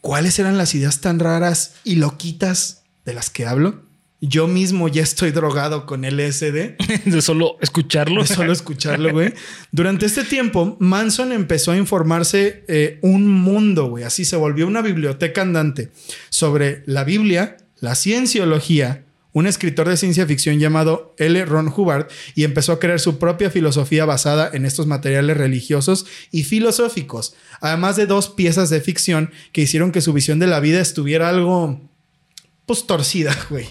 [0.00, 3.82] ¿cuáles eran las ideas tan raras y loquitas de las que hablo?
[4.24, 6.76] Yo mismo ya estoy drogado con LSD.
[7.06, 8.22] De solo escucharlo.
[8.22, 9.34] De solo escucharlo, güey.
[9.72, 14.04] Durante este tiempo, Manson empezó a informarse eh, un mundo, güey.
[14.04, 15.90] Así se volvió una biblioteca andante
[16.30, 19.02] sobre la Biblia, la cienciología,
[19.32, 21.44] un escritor de ciencia ficción llamado L.
[21.44, 22.06] Ron Hubbard,
[22.36, 27.96] y empezó a crear su propia filosofía basada en estos materiales religiosos y filosóficos, además
[27.96, 31.80] de dos piezas de ficción que hicieron que su visión de la vida estuviera algo,
[32.80, 33.66] pues, torcida, güey.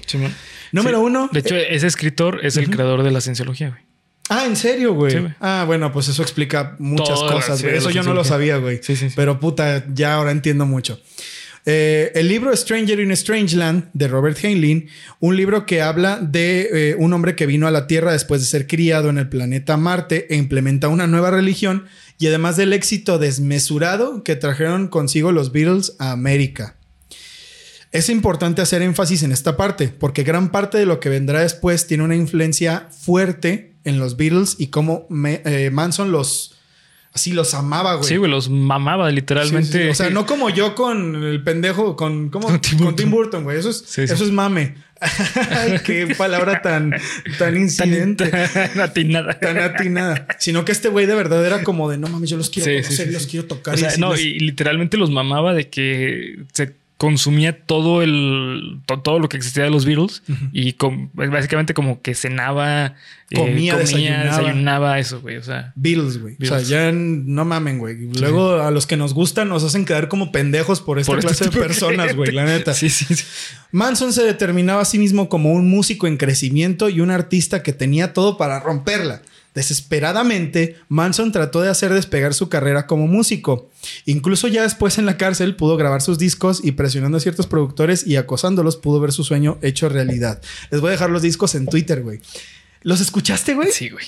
[0.71, 1.03] Número Sí.
[1.05, 1.29] uno.
[1.31, 3.81] De hecho, ese escritor es el creador de la cienciología, güey.
[4.29, 5.11] Ah, ¿en serio, güey?
[5.11, 5.33] Sí, güey.
[5.41, 7.75] ah, bueno, pues eso explica muchas Toda cosas, güey.
[7.75, 8.77] Eso yo no lo sabía, güey.
[8.81, 9.13] Sí, sí, sí.
[9.15, 11.01] Pero puta, ya ahora entiendo mucho.
[11.65, 14.87] Eh, el libro Stranger in Strangeland de Robert Heinlein,
[15.19, 18.47] un libro que habla de eh, un hombre que vino a la Tierra después de
[18.47, 21.85] ser criado en el planeta Marte e implementa una nueva religión
[22.17, 26.77] y además del éxito desmesurado que trajeron consigo los Beatles a América.
[27.91, 31.87] Es importante hacer énfasis en esta parte, porque gran parte de lo que vendrá después
[31.87, 36.55] tiene una influencia fuerte en los Beatles y cómo me- eh, Manson los
[37.13, 38.07] así los amaba, güey.
[38.07, 39.67] Sí, güey, los mamaba literalmente.
[39.71, 39.89] sí, sí.
[39.89, 42.47] O sea, no como yo con el pendejo, con, ¿cómo?
[42.47, 43.43] Con Tim con Tim Burton.
[43.43, 43.59] Güey.
[43.59, 44.75] Eso es, eso es mame.
[45.01, 46.93] Ay, qué palabra tan,
[47.37, 48.27] tan incidente.
[48.53, 49.37] tan atinada.
[49.37, 50.27] Tan atinada.
[50.39, 52.81] Sino que este güey de verdad era como de no mames, yo los quiero Sí,
[52.81, 53.73] conocer, sí, los quiero tocar.
[53.75, 58.99] O sea, y no, y literalmente los mamaba de que se consumía todo el to-
[58.99, 60.21] todo lo que existía de los Beatles
[60.53, 62.93] y com- básicamente como que cenaba,
[63.31, 64.23] eh, Comía, desayunaba.
[64.37, 65.37] desayunaba, eso, güey.
[65.37, 66.35] O sea, Beatles, güey.
[66.39, 67.95] O sea, ya no mamen, güey.
[68.19, 71.29] Luego a los que nos gustan nos hacen quedar como pendejos por esta por este
[71.29, 72.75] clase de personas, güey, la neta.
[72.75, 73.23] Sí, sí, sí.
[73.71, 77.73] Manson se determinaba a sí mismo como un músico en crecimiento y un artista que
[77.73, 79.23] tenía todo para romperla.
[79.53, 83.69] Desesperadamente, Manson trató de hacer despegar su carrera como músico.
[84.05, 88.05] Incluso ya después en la cárcel pudo grabar sus discos y presionando a ciertos productores
[88.07, 90.41] y acosándolos pudo ver su sueño hecho realidad.
[90.69, 92.19] Les voy a dejar los discos en Twitter, güey.
[92.83, 93.71] ¿Los escuchaste, güey?
[93.71, 94.05] Sí, güey.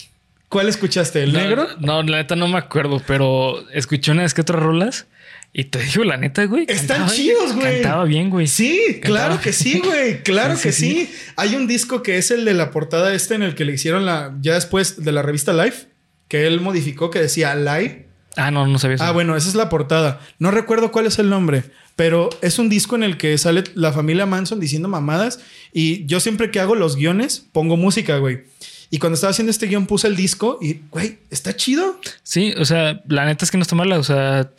[0.47, 1.23] ¿Cuál escuchaste?
[1.23, 1.67] ¿El No, negro?
[1.79, 5.07] No, la neta no me acuerdo, pero escuché una vez que otras rolas
[5.53, 6.65] y te digo la neta, güey.
[6.67, 7.81] Están cantaba- chidos, güey.
[7.81, 8.47] Cantaba bien, güey.
[8.47, 10.23] Sí, claro que sí, güey.
[10.23, 13.35] Claro Sí, que sí, sí, Hay un disco que es el de la portada este
[13.35, 15.87] en el que le hicieron la ya después de la revista Life,
[16.27, 18.07] que él modificó que decía Live.
[18.35, 19.03] Ah, no, no sabía eso.
[19.03, 20.19] Ah, bueno, esa es la portada.
[20.39, 21.63] No recuerdo cuál es el nombre,
[21.95, 25.39] pero es un disco en el que sale la familia Manson diciendo mamadas
[25.71, 28.45] y yo siempre que hago los guiones pongo música, güey.
[28.89, 31.99] Y cuando estaba haciendo este guion puse el disco y, güey, está chido.
[32.23, 33.97] Sí, o sea, la neta es que no está mala.
[33.99, 34.49] O sea,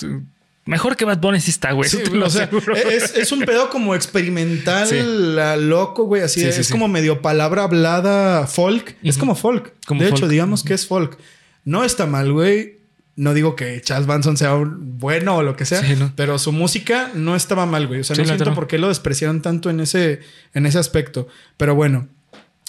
[0.65, 1.89] mejor que Bad Bunny sí está, güey.
[1.89, 2.75] Sí, eso te lo o sea, aseguro.
[2.77, 4.97] es, es un pedo como experimental, Sí.
[5.05, 6.23] la- loco, güey.
[6.23, 8.97] Así Sí, es, como medio palabra hablada folk.
[9.03, 9.73] Es como folk.
[9.87, 10.19] Como de folk.
[10.19, 11.19] hecho, digamos que es folk.
[11.65, 12.79] No está mal, güey.
[13.17, 15.83] No digo que Charles Manson sea un bueno o lo que sea,
[16.17, 18.01] pero su música no estaba mal, güey.
[18.01, 20.19] O sea, no siento por qué lo despreciaron tanto en ese,
[20.53, 21.29] en ese aspecto.
[21.57, 22.09] Pero bueno,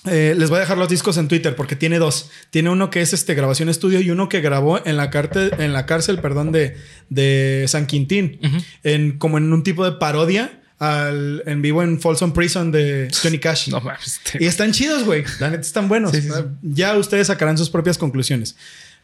[0.08, 2.30] eh, les voy a dejar los discos en Twitter porque tiene dos.
[2.50, 5.74] Tiene uno que es este grabación estudio y uno que grabó en la, cárcel, en
[5.74, 6.78] la cárcel perdón, de,
[7.10, 8.40] de San Quintín.
[8.84, 13.40] En, como en un tipo de parodia al, en vivo en Folsom Prison de Johnny
[13.40, 13.70] Cash.
[13.72, 14.20] No mames.
[14.32, 15.24] te- Y están chidos, güey.
[15.40, 16.12] La neta están buenos.
[16.12, 16.44] Sí, sí, sí.
[16.62, 18.56] Ya ustedes sacarán sus propias conclusiones.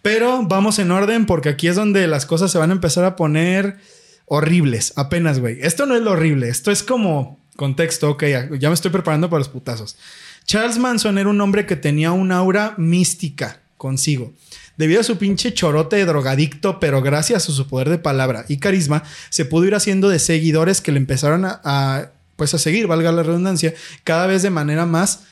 [0.02, 3.16] Pero vamos en orden porque aquí es donde las cosas se van a empezar a
[3.16, 3.78] poner
[4.26, 4.94] horribles.
[4.96, 5.60] Apenas, güey.
[5.62, 6.50] Esto no es lo horrible.
[6.50, 8.10] Esto es como contexto.
[8.10, 8.24] Ok,
[8.60, 9.98] ya me estoy preparando para los putazos.
[10.46, 14.34] Charles Manson era un hombre que tenía un aura mística consigo.
[14.78, 18.58] Debido a su pinche chorote de drogadicto, pero gracias a su poder de palabra y
[18.58, 22.88] carisma, se pudo ir haciendo de seguidores que le empezaron a, a, pues a seguir,
[22.88, 23.74] valga la redundancia,
[24.04, 25.24] cada vez de manera más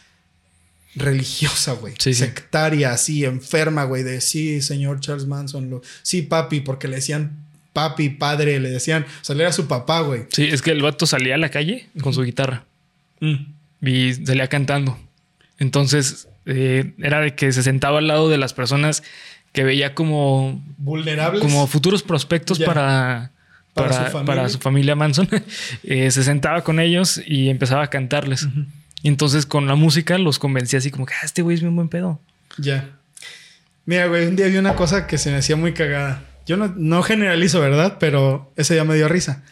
[0.95, 1.93] religiosa, güey.
[1.97, 2.19] Sí, sí.
[2.19, 7.45] Sectaria, así, enferma, güey, de sí, señor Charles Manson, lo, sí, papi, porque le decían
[7.73, 10.25] papi, padre, le decían, o sea, era su papá, güey.
[10.31, 12.65] Sí, es que el vato salía a la calle con su guitarra
[13.81, 14.97] y salía cantando.
[15.57, 19.03] Entonces, eh, era de que se sentaba al lado de las personas
[19.51, 21.41] que veía como, Vulnerables.
[21.41, 23.31] como futuros prospectos para,
[23.73, 24.25] Para para, su familia.
[24.25, 25.29] para su familia Manson.
[25.83, 28.47] Eh, se sentaba con ellos y empezaba a cantarles.
[29.01, 31.75] Y entonces con la música los convencía así como que ah, este güey es bien
[31.75, 32.19] buen pedo.
[32.57, 32.89] Ya.
[33.85, 36.23] Mira, güey, un día vi una cosa que se me hacía muy cagada.
[36.45, 37.97] Yo no, no generalizo, ¿verdad?
[37.99, 39.43] Pero ese día me dio risa.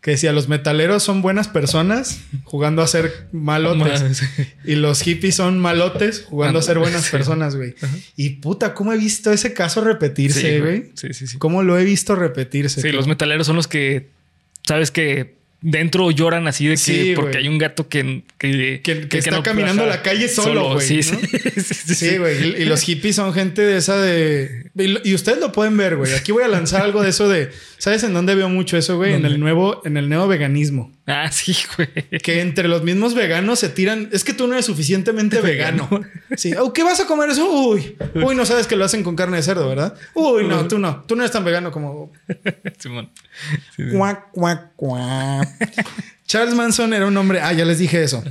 [0.00, 4.22] Que decía, los metaleros son buenas personas jugando a ser malotes.
[4.64, 7.10] Y los hippies son malotes jugando a ser buenas Sí.
[7.12, 7.74] personas, güey.
[8.16, 10.90] Y puta, ¿cómo he visto ese caso repetirse, Sí, güey?
[10.94, 11.36] Sí, sí, sí.
[11.38, 12.80] ¿Cómo lo he visto repetirse?
[12.80, 14.08] Sí, los metaleros son los que,
[14.66, 19.08] sabes que dentro lloran así de que Sí, porque hay un gato que, que, Que-
[19.08, 21.02] que está caminando la calle solo, güey, Sí, ¿no?
[21.20, 22.42] sí, sí, sí, Sí, güey.
[22.58, 24.70] Y, y los hippies son gente de esa de.
[24.76, 26.14] Y, y ustedes lo pueden ver, güey.
[26.14, 27.50] Aquí voy a lanzar algo de eso de.
[27.78, 29.14] ¿Sabes en dónde veo mucho eso, güey?
[29.14, 30.92] En el nuevo, en el neo veganismo.
[31.10, 31.88] Ah, sí, güey.
[32.20, 34.08] Que entre los mismos veganos se tiran.
[34.12, 35.88] Es que tú no eres suficientemente vegano.
[36.36, 36.54] Sí.
[36.58, 37.50] Oh, ¿Qué vas a comer eso?
[37.50, 37.96] Uy.
[38.14, 39.94] Uy, no sabes que lo hacen con carne de cerdo, ¿verdad?
[40.14, 41.02] Uy, no, tú no.
[41.06, 42.12] Tú no eres tan vegano como.
[42.78, 43.10] Simón.
[43.76, 43.96] Sí, sí.
[43.96, 45.48] Cuac, cuac, cuac.
[46.26, 47.40] Charles Manson era un hombre.
[47.40, 48.22] Ah, ya les dije eso.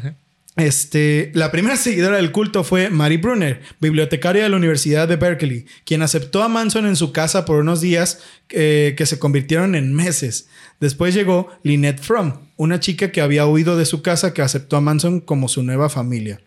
[0.59, 5.65] Este, la primera seguidora del culto fue Mary Brunner, bibliotecaria de la Universidad de Berkeley,
[5.85, 9.93] quien aceptó a Manson en su casa por unos días eh, que se convirtieron en
[9.93, 10.47] meses.
[10.79, 14.81] Después llegó Lynette Fromm, una chica que había huido de su casa que aceptó a
[14.81, 16.41] Manson como su nueva familia.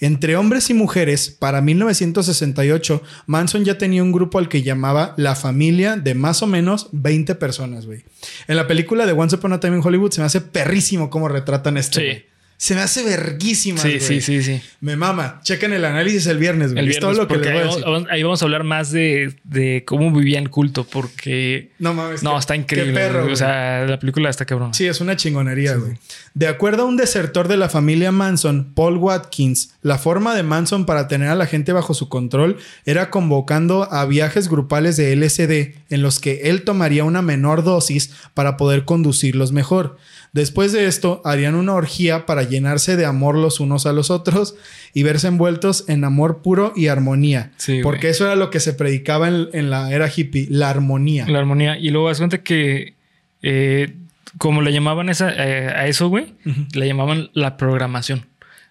[0.00, 5.34] Entre hombres y mujeres, para 1968, Manson ya tenía un grupo al que llamaba la
[5.34, 8.04] familia de más o menos 20 personas, güey.
[8.46, 11.28] En la película de Once Upon a Time in Hollywood se me hace perrísimo cómo
[11.28, 12.00] retratan esto.
[12.00, 12.22] Sí.
[12.56, 12.66] Güey.
[12.66, 13.78] Se me hace verguísima.
[13.80, 14.60] Sí, sí, sí, sí.
[14.80, 15.40] Me mama.
[15.42, 16.84] Chequen el análisis el viernes, güey.
[16.84, 18.44] El Es todo viernes, lo que porque les voy a ahí vamos, ahí vamos a
[18.46, 22.22] hablar más de, de cómo vivía el culto, porque No mames.
[22.22, 22.94] no, qué- está qué increíble.
[22.94, 23.22] perro, güey.
[23.24, 23.32] güey.
[23.34, 24.72] o sea, la película está cabrón.
[24.72, 25.98] Sí, es una chingonería, güey.
[26.36, 30.84] De acuerdo a un desertor de la familia Manson, Paul Watkins, la forma de Manson
[30.84, 35.78] para tener a la gente bajo su control era convocando a viajes grupales de LSD
[35.88, 39.96] en los que él tomaría una menor dosis para poder conducirlos mejor.
[40.34, 44.56] Después de esto, harían una orgía para llenarse de amor los unos a los otros
[44.92, 47.52] y verse envueltos en amor puro y armonía.
[47.56, 51.26] Sí, porque eso era lo que se predicaba en, en la era hippie, la armonía.
[51.28, 51.78] La armonía.
[51.78, 52.92] Y luego das cuenta que,
[53.40, 53.94] eh,
[54.38, 56.34] como le llamaban esa, eh, a eso, güey,
[56.74, 58.26] le llamaban la programación.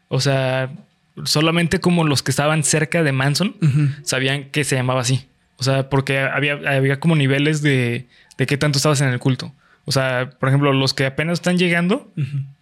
[0.08, 0.72] O sea,
[1.24, 3.56] solamente como los que estaban cerca de Manson
[4.04, 5.28] sabían que se llamaba así.
[5.58, 8.08] O sea, porque había, había como niveles de,
[8.38, 9.54] de qué tanto estabas en el culto.
[9.88, 12.12] O sea, por ejemplo, los que apenas están llegando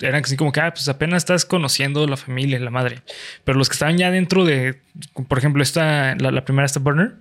[0.01, 3.01] eran así como que, ah, pues apenas estás conociendo la familia, la madre.
[3.45, 4.82] Pero los que estaban ya dentro de,
[5.30, 7.14] por ejemplo, esta, la, la primera, esta Burner,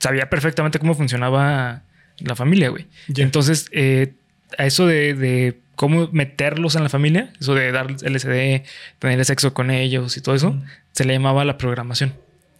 [0.00, 1.82] sabía perfectamente cómo funcionaba
[2.18, 2.86] la familia, güey.
[3.16, 4.12] Entonces, eh,
[4.58, 8.62] a eso de, de cómo meterlos en la familia, eso de dar LSD,
[8.98, 10.56] tener sexo con ellos y todo eso,
[10.92, 12.14] se le llamaba la programación.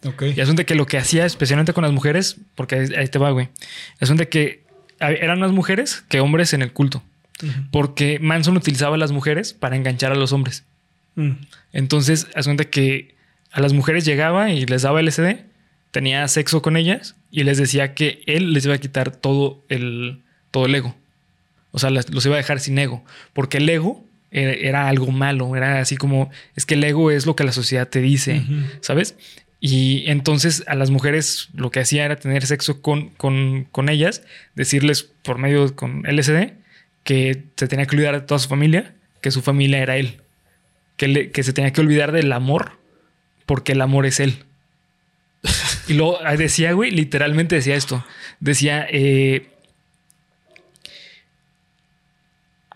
[0.05, 0.23] Ok.
[0.35, 3.49] Y asunto que lo que hacía, especialmente con las mujeres, porque ahí, te va, güey.
[3.99, 4.63] Asunto que
[4.99, 7.03] eran más mujeres que hombres en el culto.
[7.71, 10.63] Porque Manson utilizaba a las mujeres para enganchar a los hombres.
[11.15, 11.31] Mm.
[11.73, 13.15] Entonces, asunto que
[13.51, 15.39] a las mujeres llegaba y les daba LSD,
[15.91, 20.23] tenía sexo con ellas y les decía que él les iba a quitar todo el,
[20.51, 20.95] todo el ego.
[21.73, 23.03] O sea, los iba a dejar sin ego.
[23.33, 25.55] Porque el ego era, algo malo.
[25.55, 28.43] Era así como, es que el ego es lo que la sociedad te dice,
[28.79, 29.15] ¿sabes?
[29.59, 34.23] Y entonces a las mujeres lo que hacía era tener sexo con, con, con ellas,
[34.55, 36.53] decirles por medio con LSD
[37.03, 40.21] que se tenía que olvidar de toda su familia, que su familia era él,
[40.97, 42.73] que, le- que se tenía que olvidar del amor,
[43.45, 44.43] porque el amor es él.
[45.87, 48.05] Y luego decía, güey, literalmente decía esto.
[48.39, 49.47] Decía, eh,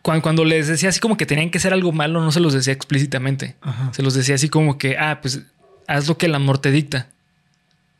[0.08, 2.53] cuando, cuando les decía así como que tenían que ser algo malo, no se los
[2.53, 3.55] decía explícitamente.
[3.60, 3.91] Ajá.
[3.93, 5.41] Se los decía así como que, ah, pues
[5.86, 7.10] haz lo que el amor te dicta.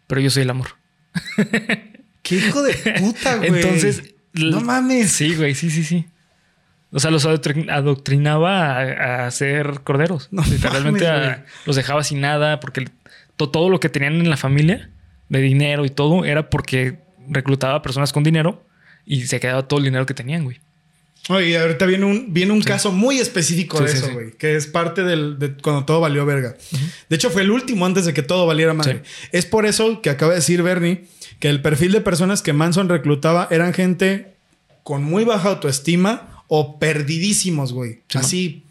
[0.08, 0.68] Pero yo soy el amor.
[2.24, 3.49] Qué hijo de puta, güey.
[3.49, 5.12] Entonces, no mames.
[5.12, 6.05] Sí, güey, sí, sí, sí.
[6.91, 10.30] O sea, los adoctrin- adoctrinaba a, a ser corderos.
[10.32, 11.45] No Literalmente mames, a- güey.
[11.66, 12.89] los dejaba sin nada porque
[13.36, 14.89] to- todo lo que tenían en la familia,
[15.28, 16.99] de dinero y todo, era porque
[17.30, 18.64] reclutaba a personas con dinero
[19.05, 20.62] y se quedaba todo el dinero que tenían, güey.
[21.30, 24.13] Oye, ahorita viene un, viene un caso muy específico Sí, de eso, sí.
[24.13, 24.32] güey.
[24.32, 26.55] Que es parte del, de cuando todo valió verga.
[27.09, 29.03] De hecho, fue el último antes de que todo valiera madre.
[29.32, 31.05] Es por eso que acaba de decir Bernie
[31.39, 34.34] que el perfil de personas que Manson reclutaba eran gente
[34.84, 38.01] con muy baja autoestima o perdidísimos, güey.
[38.07, 38.63] Sí, Así,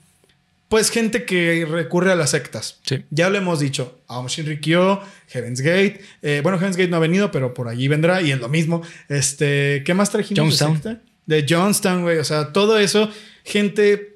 [0.68, 2.80] pues gente que recurre a las sectas.
[2.86, 3.04] Sí.
[3.10, 4.00] Ya lo hemos dicho.
[4.08, 6.00] Aum Shinrikyo, Heaven's Gate.
[6.22, 8.80] Eh, bueno, Heaven's Gate no ha venido, pero por allí vendrá y es lo mismo.
[9.10, 10.36] Este, ¿qué más trajimos?
[10.58, 10.74] de Jonestown.
[10.82, 11.02] secta?
[11.26, 12.18] De Johnstown, güey.
[12.18, 13.10] O sea, todo eso,
[13.44, 14.14] gente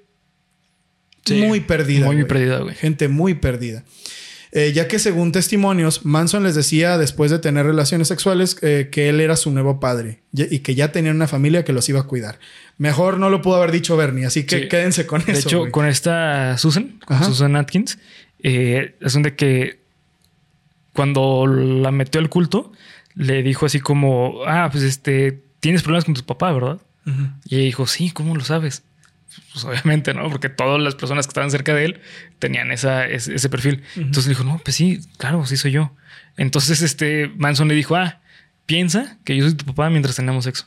[1.25, 1.35] Sí.
[1.43, 2.07] muy perdida.
[2.07, 2.75] Muy perdida, güey.
[2.75, 3.85] Gente muy perdida.
[4.53, 9.09] Eh, ya que según testimonios, Manson les decía después de tener relaciones sexuales eh, que
[9.09, 12.05] él era su nuevo padre y que ya tenían una familia que los iba a
[12.05, 12.41] cuidar.
[12.77, 14.69] Mejor no lo pudo haber dicho Bernie, así que Sí.
[14.69, 15.49] quédense con De eso.
[15.49, 15.71] hecho, güey.
[15.71, 17.23] con esta Susan, con.
[17.23, 17.99] Susan Atkins,
[18.43, 19.79] eh, es donde que
[20.95, 22.73] cuando la metió al culto,
[23.15, 26.81] le dijo así como, ah, pues este, tienes problemas con tu papá, ¿verdad?
[27.45, 28.83] Y ella dijo, sí, ¿cómo lo sabes?
[29.53, 30.29] Pues obviamente, ¿no?
[30.29, 32.01] Porque todas las personas que estaban cerca de él
[32.39, 33.83] tenían esa, ese, ese perfil.
[33.97, 35.95] Entonces le dijo, no, pues sí, claro, sí soy yo.
[36.37, 38.21] Entonces este Manson le dijo, ah,
[38.67, 40.67] piensa que yo soy tu papá mientras tenemos sexo.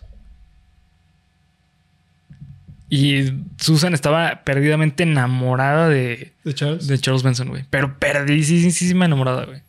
[2.90, 6.88] Y Susan estaba perdidamente enamorada de, ¿De Charles?
[6.88, 7.66] de Charles Manson, güey.
[7.70, 9.62] Pero perdidísima enamorada, güey.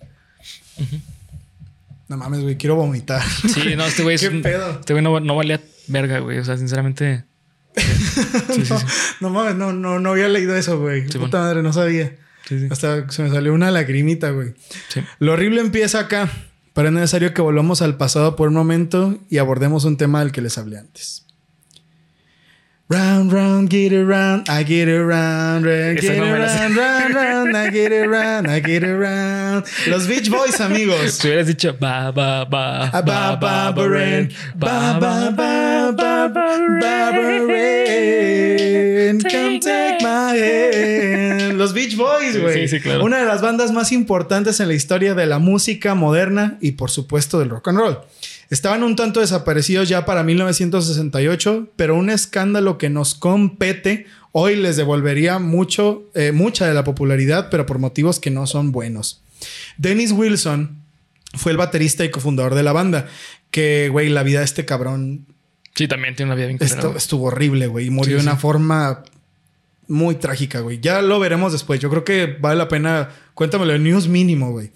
[2.16, 3.20] No mames, güey, quiero vomitar.
[3.22, 4.70] Sí, no, este güey es ¿Qué un- pedo?
[4.78, 6.38] Este güey no, no valía verga, güey.
[6.38, 7.24] O sea, sinceramente.
[7.74, 8.86] Sí, no, sí.
[9.20, 11.08] no mames, no, no, no había leído eso, güey.
[11.08, 12.14] Puta madre, no sabía.
[12.70, 14.54] Hasta se me salió una lagrimita, güey.
[15.18, 16.30] Lo horrible empieza acá,
[16.72, 20.30] pero es necesario que volvamos al pasado por un momento y abordemos un tema del
[20.30, 21.23] que les hablé antes.
[22.94, 27.90] Round, round, get around, I get around, round, get no around, round, round, I get
[27.90, 29.64] around, I get around.
[29.88, 31.14] Los Beach Boys, amigos.
[31.14, 33.82] Si hubieras dicho ba ba ba Ah, Ba, ba, ba.
[34.54, 37.10] Ba, ba, ba, ba, ba, ba.
[39.30, 41.58] Come take my hand.
[41.58, 42.68] Los Beach Boys, güey.
[42.68, 43.04] sí, sí, claro.
[43.04, 46.90] Una de las bandas más importantes en la historia de la música moderna y, por
[46.92, 47.98] supuesto, del rock and roll.
[48.54, 54.76] Estaban un tanto desaparecidos ya para 1968, pero un escándalo que nos compete hoy les
[54.76, 59.22] devolvería mucho, eh, mucha de la popularidad, pero por motivos que no son buenos.
[59.76, 60.78] Dennis Wilson
[61.34, 63.08] fue el baterista y cofundador de la banda.
[63.50, 65.26] Que, güey, la vida de este cabrón
[65.74, 66.96] Sí, también tiene una vida bien güey.
[66.96, 67.86] estuvo horrible, güey.
[67.86, 68.40] Y murió Sí, de una sí.
[68.40, 69.02] forma
[69.88, 70.78] muy trágica, güey.
[70.78, 71.80] Ya lo veremos después.
[71.80, 73.08] Yo creo que vale la pena.
[73.34, 74.70] Cuéntamelo en news mínimo, güey.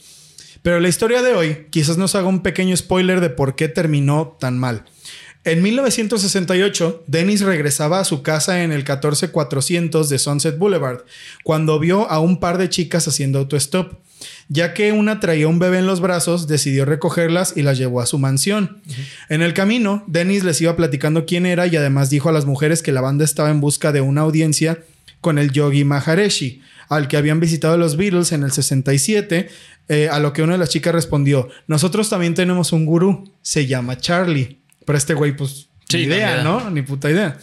[0.62, 4.36] Pero la historia de hoy quizás nos haga un pequeño spoiler de por qué terminó
[4.40, 4.84] tan mal.
[5.44, 11.04] En 1968, Dennis regresaba a su casa en el 14400 de Sunset Boulevard
[11.42, 13.94] cuando vio a un par de chicas haciendo autostop.
[14.48, 18.06] Ya que una traía un bebé en los brazos, decidió recogerlas y las llevó a
[18.06, 18.82] su mansión.
[19.28, 22.82] En el camino, Dennis les iba platicando quién era y además dijo a las mujeres
[22.82, 24.82] que la banda estaba en busca de una audiencia
[25.20, 29.48] con el Yogi Maharishi, al que habían visitado los Beatles en el 67,
[29.88, 33.66] eh, a lo que una de las chicas respondió, nosotros también tenemos un gurú, se
[33.66, 34.60] llama Charlie.
[34.84, 36.42] Pero este güey, pues, Sí, ni idea.
[36.42, 36.70] ¿no?
[36.70, 37.38] Ni puta idea.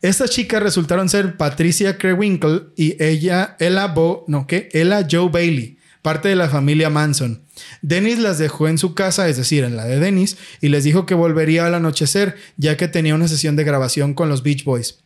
[0.00, 4.68] Estas chicas resultaron ser Patricia Krewinkle y ella, Ella Bo, no, ¿qué?
[4.72, 7.42] Ella Joe Bailey, parte de la familia Manson.
[7.80, 11.06] Dennis las dejó en su casa, es decir, en la de Dennis, y les dijo
[11.06, 15.03] que volvería al anochecer, ya que tenía una sesión de grabación con los Beach Boys.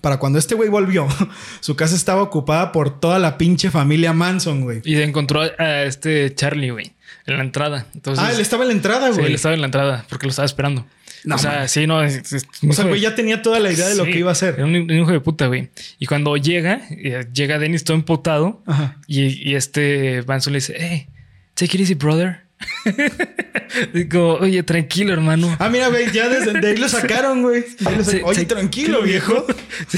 [0.00, 1.06] Para cuando este güey volvió,
[1.60, 4.80] su casa estaba ocupada por toda la pinche familia Manson, güey.
[4.84, 6.92] Y encontró a, este Charlie, güey,
[7.26, 7.86] en la entrada.
[7.94, 9.26] Entonces, Ah, él estaba en la entrada, Sí, güey.
[9.26, 10.86] él estaba en la entrada porque lo estaba esperando.
[11.24, 12.02] No o sea, sí, no.
[12.04, 14.28] es- es- o sea, güey ya tenía toda la idea de lo Sí, que iba
[14.28, 14.54] a hacer.
[14.58, 15.70] Era un, un hijo de puta, güey.
[15.98, 18.62] Y cuando llega, eh, llega Dennis todo empotado.
[18.64, 18.96] Ajá.
[19.08, 21.08] Y, y este Manson le dice, hey,
[21.54, 22.45] take it easy, brother.
[23.92, 25.54] Digo, oye, tranquilo, hermano.
[25.58, 27.64] Ah, mira, güey, ya desde de ahí lo sacaron, güey.
[27.78, 29.46] Sac- Oye, tranquilo, viejo.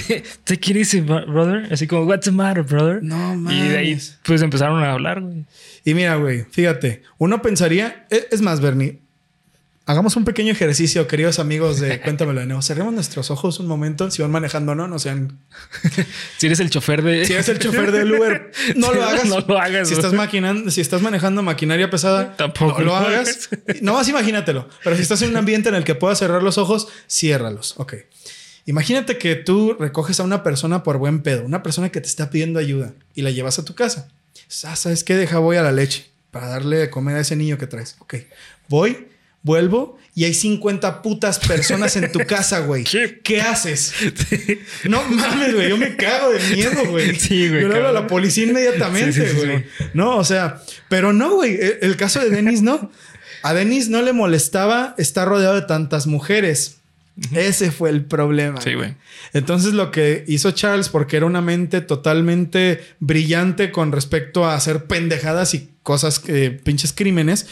[0.48, 1.72] It easy, bro- brother.
[1.72, 3.02] Así como, what's the matter, brother?
[3.02, 5.44] No Y de ahí, pues empezaron a hablar, güey.
[5.84, 9.00] Y mira, güey, fíjate, uno pensaría, e- es más, Bernie,
[9.88, 12.60] hagamos un pequeño ejercicio, queridos amigos de Cuéntamelo de nuevo.
[12.60, 15.38] Cerremos nuestros ojos un momento, si van manejando o no, no sean...
[16.36, 17.24] Si eres el chofer de.
[17.24, 19.24] Si eres el chofer del Uber, no lo hagas.
[19.24, 23.48] no lo hagas, Si estás maquinando, si estás manejando maquinaria pesada, Tampoco no lo hagas.
[23.80, 24.68] No más imagínatelo.
[24.84, 27.74] Pero si estás en un ambiente en el que puedas cerrar los ojos, ciérralos.
[27.78, 27.94] Ok.
[28.66, 32.28] Imagínate que tú recoges a una persona por buen pedo, una persona que te está
[32.28, 34.08] pidiendo ayuda y la llevas a tu casa.
[34.64, 35.16] Ah, ¿Sabes qué?
[35.16, 37.96] Deja, voy a la leche para darle de comer a ese niño que traes.
[38.00, 38.16] Ok.
[38.68, 39.08] Voy,
[39.48, 42.84] vuelvo y hay 50 putas personas en tu casa, güey.
[42.84, 43.20] ¿Qué?
[43.24, 43.94] ¿Qué haces?
[44.84, 45.70] No mames, güey.
[45.70, 47.16] Yo me cago de miedo, güey.
[47.18, 49.64] Sí, güey, Yo hablo a la policía inmediatamente, Sí, sí, sí, güey.
[49.94, 51.54] No, o sea, pero no, güey.
[51.54, 52.92] El, el caso de Denis no.
[53.42, 56.76] A Denis no le molestaba estar rodeado de tantas mujeres.
[57.32, 58.60] Ese fue el problema.
[58.60, 58.94] Sí, güey.
[59.32, 64.84] Entonces lo que hizo Charles, porque era una mente totalmente brillante con respecto a hacer
[64.84, 67.46] pendejadas y cosas que pinches crímenes,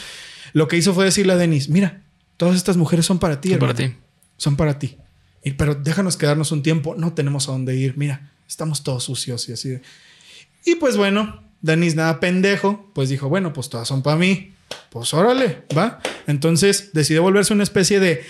[0.53, 2.01] lo que hizo fue decirle a Denis, mira,
[2.37, 3.49] todas estas mujeres son para ti.
[3.51, 3.93] Son para ti.
[4.37, 4.97] Son para ti.
[5.43, 9.47] Y, pero déjanos quedarnos un tiempo, no tenemos a dónde ir, mira, estamos todos sucios
[9.49, 9.69] y así.
[9.69, 9.81] de-
[10.65, 14.53] Y pues bueno, Denis nada pendejo, pues dijo, bueno, pues todas son para mí.
[14.89, 15.99] Pues órale, va.
[16.27, 18.23] Entonces decidió volverse una especie de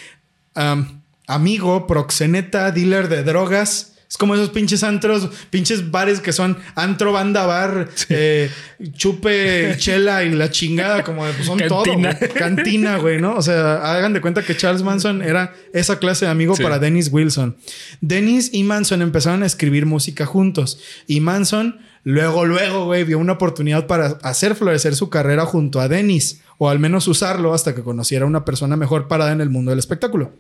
[0.54, 6.58] am, amigo, proxeneta, dealer de drogas Es como esos pinches antros, pinches bares que son
[6.76, 8.50] antro, banda, bar, eh,
[8.94, 11.84] chupe, chela y la chingada, como de, pues son todo.
[11.84, 12.14] Cantina.
[12.18, 12.32] güey.
[12.32, 13.36] Cantina, güey, ¿no?
[13.36, 16.64] O sea, hagan de cuenta que Charles Manson era esa clase de amigo Sí.
[16.64, 17.58] para Dennis Wilson.
[18.02, 20.80] Dennis y Manson empezaron a escribir música juntos.
[21.06, 25.88] Y Manson, luego, luego, güey, vio una oportunidad para hacer florecer su carrera junto a
[25.90, 26.42] Dennis.
[26.60, 29.70] O al menos usarlo hasta que conociera a una persona mejor parada en el mundo
[29.72, 30.32] del espectáculo.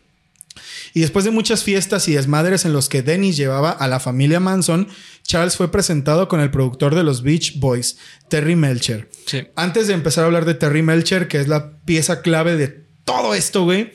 [0.98, 4.40] Y después de muchas fiestas y desmadres en los que Dennis llevaba a la familia
[4.40, 4.88] Manson,
[5.22, 9.08] Charles fue presentado con el productor de los Beach Boys, Terry Melcher.
[9.28, 9.44] Sí.
[9.56, 13.36] Antes de empezar a hablar de Terry Melcher, que es la pieza clave de todo
[13.36, 13.92] esto, güey,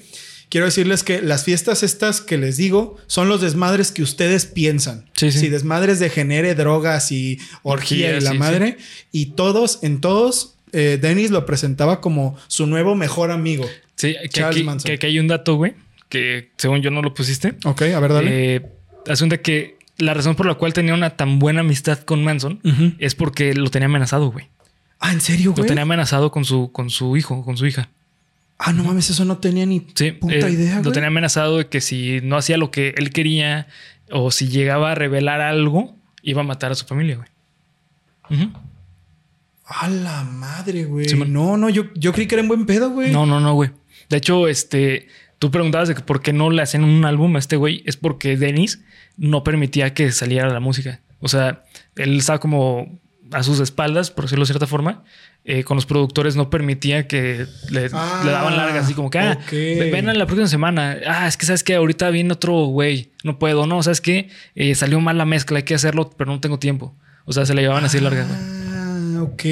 [0.48, 5.10] quiero decirles que las fiestas estas que les digo son los desmadres que ustedes piensan.
[5.16, 5.40] Sí, sí.
[5.40, 8.76] Si desmadres de genere drogas y orgía y la sí, madre.
[9.10, 13.68] Y todos, en todos, eh, Dennis lo presentaba como su nuevo mejor amigo.
[13.96, 14.98] Sí, que Charles aquí, Manson.
[14.98, 15.74] que hay un dato, güey,
[16.12, 17.54] que según yo no lo pusiste.
[17.64, 18.54] Ok, a ver, dale.
[18.56, 18.62] Eh,
[19.08, 22.60] asunta que la razón por la cual tenía una tan buena amistad con Manson
[22.98, 24.48] es porque lo tenía amenazado, güey.
[25.00, 25.68] ah, ¿en serio, Lo güey?
[25.68, 27.88] tenía amenazado con su, con su hijo, con su hija.
[28.58, 30.92] Ah, no mames, eso no tenía ni Sí, puta eh, idea, Lo güey.
[30.92, 33.66] tenía amenazado de que si no hacía lo que él quería
[34.10, 37.28] o si llegaba a revelar algo, iba a matar a su familia, güey.
[38.30, 38.52] Ujú.
[39.64, 41.08] A la madre, güey.
[41.08, 43.10] Sí, no, no, yo, yo creí que era en buen pedo, güey.
[43.10, 43.70] No, no, no, güey.
[44.10, 45.08] De hecho, este,
[45.42, 47.82] tú preguntabas de que por qué no le hacían un álbum a este güey.
[47.84, 48.80] Es porque Dennis
[49.16, 51.00] no permitía que saliera la música.
[51.18, 51.64] O sea,
[51.96, 53.00] él estaba como
[53.32, 55.02] a sus espaldas, por decirlo de cierta forma.
[55.44, 59.18] eh, con los productores no permitía que le, Ah, le daban largas, así como que,
[59.18, 60.98] ah, ven a la próxima semana.
[61.08, 64.28] Ah, es que sabes que ahorita viene otro güey, no puedo, no, sabes que
[64.76, 66.94] salió mal la mezcla, hay que hacerlo, pero no tengo tiempo.
[67.24, 68.28] O sea, se le llevaban así largas.
[68.30, 69.42] Ah, ok,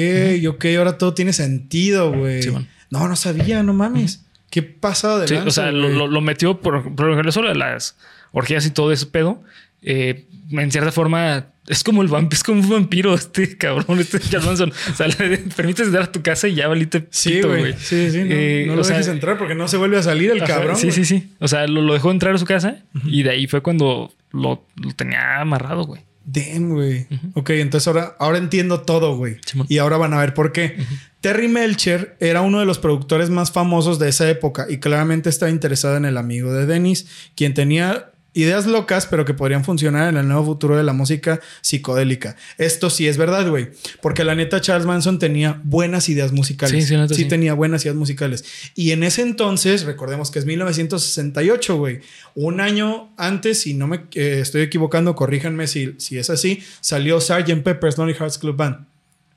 [0.47, 2.43] ok, ahora todo tiene sentido, güey.
[2.43, 2.51] Sí,
[2.89, 4.23] no, no sabía, no mames.
[4.51, 7.97] ¿Qué pasado de Sí, lanza, o sea, lo, metió por, por ejemplo, de las
[8.31, 9.41] orgías y todo ese pedo.
[9.81, 14.19] eh, en cierta forma, es como el vampiro, es como un vampiro, este cabrón, este
[14.19, 14.73] Charles Manson.
[14.91, 17.07] O sea, le permites entrar a tu casa y ya valiste.
[17.09, 17.73] Sí, güey.
[17.77, 20.31] Sí, sí, no, Eh, no lo sea, dejes entrar porque no se vuelve a salir
[20.31, 20.75] el cabrón.
[20.75, 21.31] Sí, sí, sí.
[21.39, 24.65] O sea, lo, lo dejó entrar a su casa y de ahí fue cuando lo,
[24.75, 26.01] lo tenía amarrado, güey.
[26.25, 27.07] Damn, güey.
[27.33, 29.37] Ok, entonces ahora, ahora entiendo todo, güey.
[29.69, 30.77] Y ahora van a ver por qué.
[31.21, 35.51] Terry Melcher era uno de los productores más famosos de esa época y claramente estaba
[35.51, 37.05] interesado en el amigo de Dennis,
[37.35, 41.41] quien tenía ideas locas, pero que podrían funcionar en el nuevo futuro de la música
[41.61, 42.37] psicodélica.
[42.57, 43.69] Esto sí es verdad, güey.
[44.01, 46.83] Porque la neta, Charles Manson tenía buenas ideas musicales.
[46.83, 47.25] Sí, sí, neta, sí.
[47.25, 48.45] tenía buenas ideas musicales.
[48.73, 51.99] Y en ese entonces, recordemos que es 1968, güey.
[52.35, 57.19] Un año antes, si no me eh, estoy equivocando, corríjanme si, si es así, salió
[57.19, 57.63] Sgt.
[57.63, 58.87] Pepper's Lonely Hearts Club Band.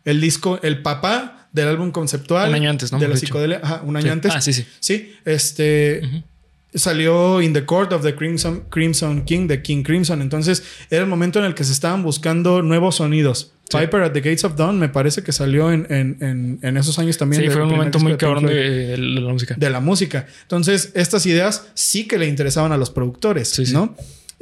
[0.04, 2.50] El disco, el papá del álbum conceptual.
[2.50, 2.98] Un año antes, ¿no?
[2.98, 3.60] De la psicodelia.
[3.62, 4.10] Ajá, un año Sí.
[4.10, 4.32] antes.
[4.34, 4.66] Ah, sí, sí.
[4.80, 6.02] Sí, este.
[6.74, 10.20] Salió In the Court of the Crimson, Crimson King, de King Crimson.
[10.20, 13.52] Entonces, era el momento en el que se estaban buscando nuevos sonidos.
[13.70, 13.78] Sí.
[13.78, 16.98] Piper at the Gates of Dawn me parece que salió en, en- en- en esos
[16.98, 17.42] años también.
[17.44, 19.54] Sí, fue un momento muy cabrón de, de la música.
[19.56, 20.26] de la música.
[20.42, 23.72] Entonces, estas ideas sí que le interesaban a los productores, Sí, sí.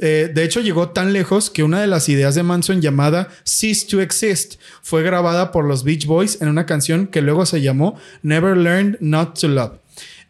[0.05, 3.87] Eh, de hecho, llegó tan lejos que una de las ideas de Manson llamada Cease
[3.87, 7.97] to Exist fue grabada por los Beach Boys en una canción que luego se llamó
[8.21, 9.71] Never Learned Not to Love.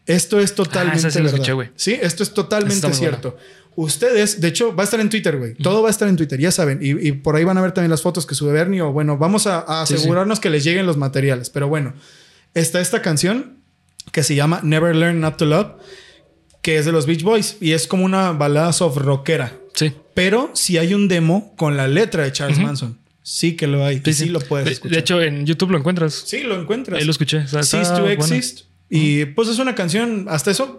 [0.06, 1.40] Esto es totalmente Ah, sí la verdad.
[1.48, 1.72] escuché.
[1.74, 3.36] Sí, esto es totalmente cierto.
[3.74, 5.54] Ustedes, de hecho, va a estar en Twitter, güey.
[5.54, 6.78] Todo va a estar en Twitter, ya saben.
[6.80, 8.80] Y, y por ahí van a ver también las fotos que sube Bernie.
[8.82, 9.98] O bueno, vamos a, a Sí, sí.
[9.98, 11.50] asegurarnos que les lleguen los materiales.
[11.50, 11.94] Pero bueno,
[12.54, 13.58] está esta canción
[14.12, 15.72] que se llama Never Learn Not to Love,
[16.62, 19.54] que es de los Beach Boys y es como una balada soft rockera.
[19.74, 19.92] Sí.
[20.14, 22.98] Pero si hay un demo con la letra de Charles Manson.
[23.22, 24.02] Sí que lo hay.
[24.04, 24.94] y sí, lo puedes de, escuchar.
[24.94, 26.24] de hecho, en YouTube lo encuentras.
[26.26, 27.00] sí, lo encuentras.
[27.00, 27.38] Ahí lo escuché.
[27.38, 28.08] O sea, Cease to.
[28.08, 28.66] Exist.
[28.90, 30.78] Y pues es una canción, hasta eso,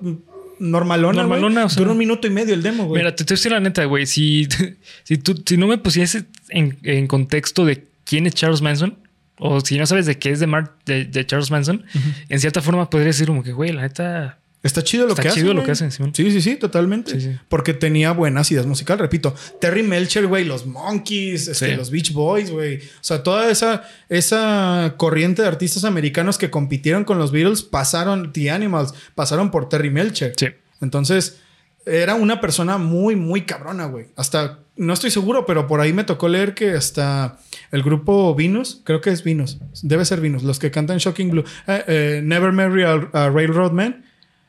[0.59, 1.23] normalona.
[1.23, 1.79] Normalona, o sea.
[1.79, 3.01] Dura un minuto y medio el demo, güey.
[3.01, 4.05] Mira, te decir la neta, güey.
[4.05, 4.47] Si,
[5.03, 8.95] si, tú, si no me pusieses en, en contexto de quién es Charles Manson,
[9.37, 11.83] o si no sabes de qué es de, de Charles Manson,
[12.29, 14.39] en cierta forma podría decir como que, güey, la neta.
[14.65, 15.39] Está chido lo Está que hace.
[15.39, 16.13] chido lo que hace, Simón.
[16.15, 17.11] Sí, sí, sí, totalmente.
[17.11, 17.37] Sí, sí.
[17.49, 19.33] Porque tenía buenas ideas musicales, repito.
[19.61, 21.75] Terry Melcher, güey, los Monkeys, este, Sí.
[21.75, 22.77] los Beach Boys, güey.
[22.77, 28.33] O sea, toda esa, esa corriente de artistas americanos que compitieron con los Beatles pasaron,
[28.33, 30.33] The Animals, pasaron por Terry Melcher.
[30.35, 30.47] Sí.
[30.81, 31.37] Entonces,
[31.85, 34.07] era una persona muy, muy cabrona, güey.
[34.15, 37.37] Hasta, no estoy seguro, pero por ahí me tocó leer que hasta
[37.71, 41.43] el grupo Venus, creo que es Venus, debe ser Venus, los que cantan Shocking Blue,
[41.67, 44.04] eh, eh, Never Marry a, a Railroad Man.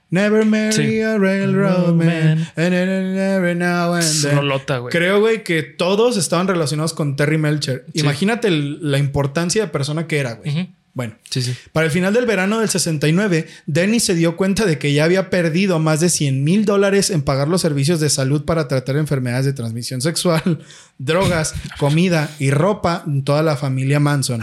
[0.08, 1.00] Never marry Sí.
[1.00, 2.48] a railroad man.
[2.56, 4.36] And every now and Es then.
[4.36, 4.92] rolota, güey.
[4.92, 7.84] Creo, güey, que todos estaban relacionados con Terry Melcher.
[7.92, 8.00] Sí.
[8.00, 10.74] Imagínate el- la importancia de persona que era, güey.
[10.94, 11.54] Bueno, Sí, sí.
[11.72, 15.28] para el final del verano del 69, Dennis se dio cuenta de que ya había
[15.28, 19.44] perdido más de 100 mil dólares en pagar los servicios de salud para tratar enfermedades
[19.44, 20.60] de transmisión sexual,
[20.98, 24.40] drogas, comida y ropa en toda la familia Manson.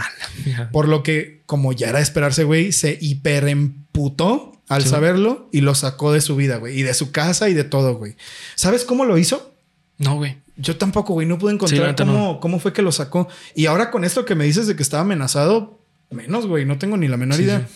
[0.70, 4.88] Por lo que, como ya era de esperarse, güey, se hiperemputó al Sí.
[4.88, 7.96] saberlo y lo sacó de su vida, güey, y de su casa y de todo,
[7.96, 8.16] güey.
[8.54, 9.54] ¿Sabes cómo lo hizo?
[9.98, 10.38] No, güey.
[10.56, 13.28] Yo tampoco, güey, no pude encontrar cómo, cómo fue que lo sacó.
[13.54, 16.96] Y ahora con esto que me dices de que estaba amenazado, menos, güey, no tengo
[16.96, 17.66] ni la menor Sí, idea.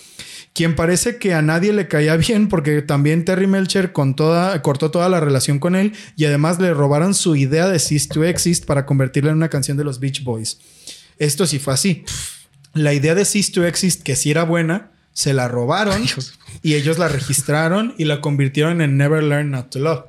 [0.55, 4.91] Quien parece que a nadie le caía bien porque también Terry Melcher con toda, cortó
[4.91, 8.64] toda la relación con él y además le robaron su idea de Cease to Exist
[8.64, 10.59] para convertirla en una canción de los Beach Boys.
[11.18, 12.05] Esto sí fue así.
[12.74, 16.00] La idea de Cease to Exist, que sí era buena, se la robaron
[16.62, 20.04] y ellos la registraron y la convirtieron en Never Learn Not to Love.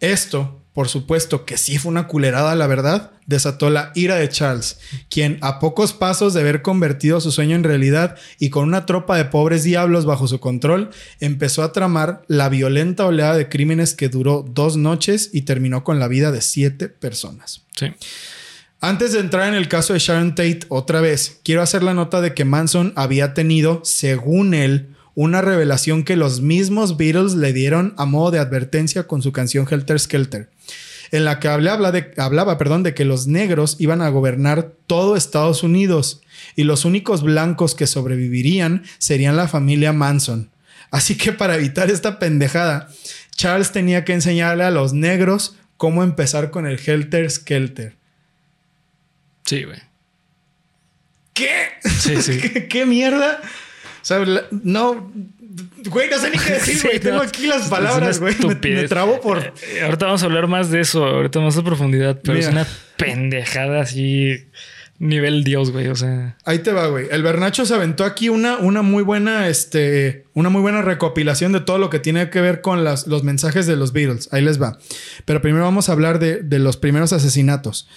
[0.00, 4.78] Esto, por supuesto que sí fue una culerada, la verdad, desató la ira de Charles,
[5.10, 9.18] quien a pocos pasos de haber convertido su sueño en realidad y con una tropa
[9.18, 10.88] de pobres diablos bajo su control,
[11.20, 15.98] empezó a tramar la violenta oleada de crímenes que duró dos noches y terminó con
[15.98, 17.66] la vida de siete personas.
[17.76, 17.92] Sí.
[18.80, 22.20] Antes de entrar en el caso de Sharon Tate otra vez, quiero hacer la nota
[22.20, 27.94] de que Manson había tenido, según él, una revelación que los mismos Beatles le dieron
[27.96, 30.50] a modo de advertencia con su canción Helter Skelter,
[31.10, 35.16] en la que hablaba, de, hablaba perdón, de que los negros iban a gobernar todo
[35.16, 36.20] Estados Unidos
[36.54, 40.50] y los únicos blancos que sobrevivirían serían la familia Manson.
[40.90, 42.88] Así que para evitar esta pendejada,
[43.34, 47.96] Charles tenía que enseñarle a los negros cómo empezar con el Helter Skelter.
[49.46, 49.78] Sí, güey.
[51.34, 51.50] ¿Qué?
[52.00, 52.38] Sí, sí.
[52.52, 53.40] ¿Qué, qué mierda?
[53.42, 55.12] O sea, no.
[55.86, 57.00] Güey, no sé ni qué decir, Sí, güey.
[57.00, 57.22] Tengo no.
[57.22, 58.34] aquí las palabras, güey.
[58.38, 59.38] Me, me trabo por.
[59.38, 62.46] Eh, ahorita vamos a hablar más de eso, ahorita más a profundidad, pero Mira.
[62.48, 62.66] es una
[62.96, 64.46] pendejada así,
[64.98, 65.88] nivel Dios, güey.
[65.88, 67.06] O sea, Ahí te va, güey.
[67.10, 71.60] El Bernacho se aventó aquí una, una muy buena, este, una muy buena recopilación de
[71.60, 74.28] todo lo que tiene que ver con las- los mensajes de los Beatles.
[74.32, 74.78] Ahí les va.
[75.24, 77.88] Pero primero vamos a hablar de, de los primeros asesinatos.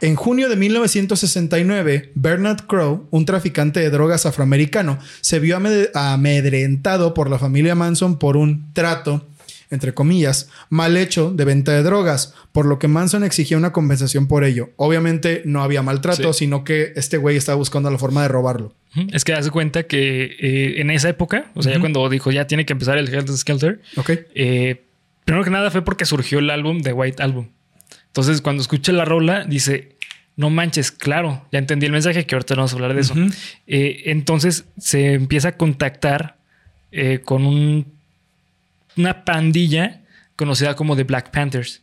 [0.00, 7.14] En junio de 1969, Bernard Crow, un traficante de drogas afroamericano, se vio ame- amedrentado
[7.14, 9.26] por la familia Manson por un trato,
[9.70, 14.28] entre comillas, mal hecho de venta de drogas, por lo que Manson exigía una compensación
[14.28, 14.70] por ello.
[14.76, 16.40] Obviamente no había maltrato, Sí.
[16.40, 18.74] sino que este güey estaba buscando la forma de robarlo.
[19.12, 22.30] es que haz de cuenta que eh, en esa época, o sea, ya cuando dijo
[22.30, 23.80] ya tiene que empezar el Helter Skelter,
[24.34, 24.84] eh,
[25.26, 27.48] primero que nada fue porque surgió el álbum de White Album.
[28.16, 29.90] Entonces, cuando escucha la rola, dice,
[30.36, 33.14] no manches, claro, ya entendí el mensaje, que ahorita vamos a hablar de eso.
[33.66, 36.36] Eh, entonces se empieza a contactar
[36.92, 37.84] eh, con un-
[38.96, 40.00] una pandilla
[40.34, 41.82] conocida como The Black Panthers.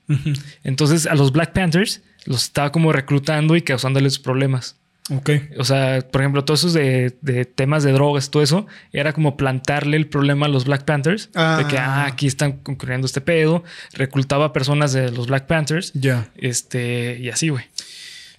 [0.64, 4.76] Entonces a los Black Panthers los estaba como reclutando y causándoles problemas.
[5.10, 5.30] Ok.
[5.58, 9.36] O sea, por ejemplo, todos esos de, de temas de drogas, todo eso, era como
[9.36, 11.30] plantarle el problema a los Black Panthers.
[11.36, 11.58] Ah.
[11.60, 13.64] De que, ah, aquí están concurriendo este pedo.
[13.94, 15.92] Reclutaba personas de los Black Panthers.
[15.94, 16.30] Ya.
[16.38, 17.66] Este, y así, güey.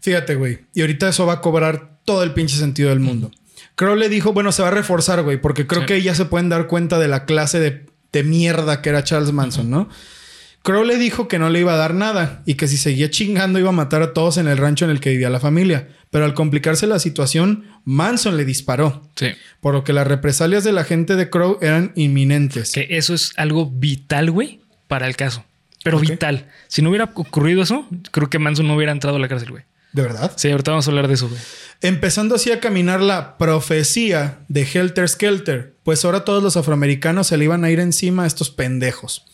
[0.00, 0.60] Fíjate, güey.
[0.74, 3.30] Y ahorita eso va a cobrar todo el pinche sentido del mundo.
[3.76, 5.86] Crow le dijo, bueno, se va a reforzar, güey, porque creo Sí.
[5.86, 9.32] que ya se pueden dar cuenta de la clase de, de mierda que era Charles
[9.32, 9.88] Manson, ¿no?
[10.62, 13.58] Crow le dijo que no le iba a dar nada y que si seguía chingando
[13.58, 15.88] iba a matar a todos en el rancho en el que vivía la familia.
[16.14, 19.30] Pero al complicarse la situación, Manson le disparó, Sí.
[19.60, 22.70] por lo que las represalias de la gente de Crow eran inminentes.
[22.70, 25.44] Que eso es algo vital, güey, para el caso.
[25.82, 26.46] Pero vital.
[26.68, 29.64] Si no hubiera ocurrido eso, creo que Manson no hubiera entrado a la cárcel, güey.
[29.92, 30.30] ¿De verdad?
[30.36, 31.40] Sí, ahorita vamos a hablar de eso, güey.
[31.80, 37.36] Empezando así a caminar la profecía de Helter Skelter, pues ahora todos los afroamericanos se
[37.38, 39.24] le iban a ir encima a estos pendejos.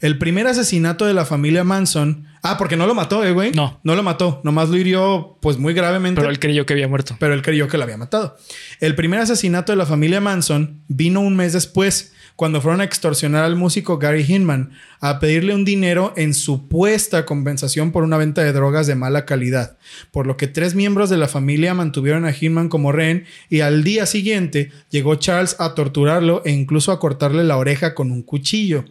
[0.00, 2.26] El primer asesinato de la familia Manson.
[2.42, 3.52] Ah, porque no lo mató, eh, güey.
[3.52, 3.78] No.
[3.82, 4.40] No lo mató.
[4.44, 6.20] Nomás lo hirió, pues muy gravemente.
[6.20, 7.16] Pero él creyó que había muerto.
[7.20, 8.36] pero él creyó que lo había matado.
[8.80, 13.44] El primer asesinato de la familia Manson vino un mes después, cuando fueron a extorsionar
[13.44, 14.70] al músico Gary Hinman
[15.00, 19.76] a pedirle un dinero en supuesta compensación por una venta de drogas de mala calidad,
[20.10, 23.84] por lo que tres miembros de la familia mantuvieron a Hinman como rehén y al
[23.84, 28.86] día siguiente llegó Charles a torturarlo e incluso a cortarle la oreja con un cuchillo.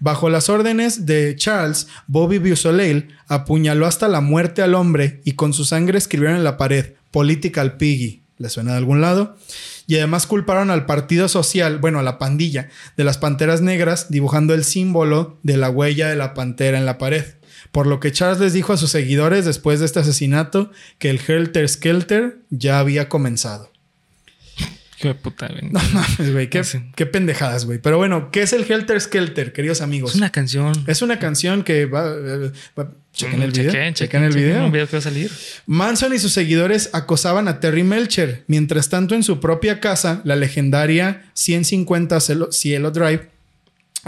[0.00, 5.52] Bajo las órdenes de Charles, Bobby Beausoleil apuñaló hasta la muerte al hombre y con
[5.52, 8.22] su sangre escribieron en la pared Political Piggy.
[8.38, 9.36] ¿Le suena de algún lado?
[9.86, 14.54] Y además culparon al Partido Social, bueno, a la pandilla de las Panteras Negras, dibujando
[14.54, 17.24] el símbolo de la huella de la pantera en la pared.
[17.70, 21.20] Por lo que Charles les dijo a sus seguidores después de este asesinato que el
[21.20, 23.69] Helter Skelter ya había comenzado.
[25.00, 25.72] Hijo de puta, güey.
[25.72, 26.48] No mames, güey.
[26.50, 26.78] Qué, sí.
[26.94, 27.78] qué pendejadas, güey.
[27.78, 30.10] Pero bueno, ¿qué es el Helter Skelter, queridos amigos?
[30.12, 30.72] Es una canción.
[30.86, 32.06] Es una canción que va.
[32.08, 33.72] eh, va- chequen el Mm, video.
[33.72, 34.64] chequen, Chequen el chequen, video.
[34.66, 35.30] Un video que va a salir.
[35.66, 38.44] Manson y sus seguidores acosaban a Terry Melcher.
[38.46, 43.28] Mientras tanto, en su propia casa, la legendaria 150 Cielo, Cielo Drive,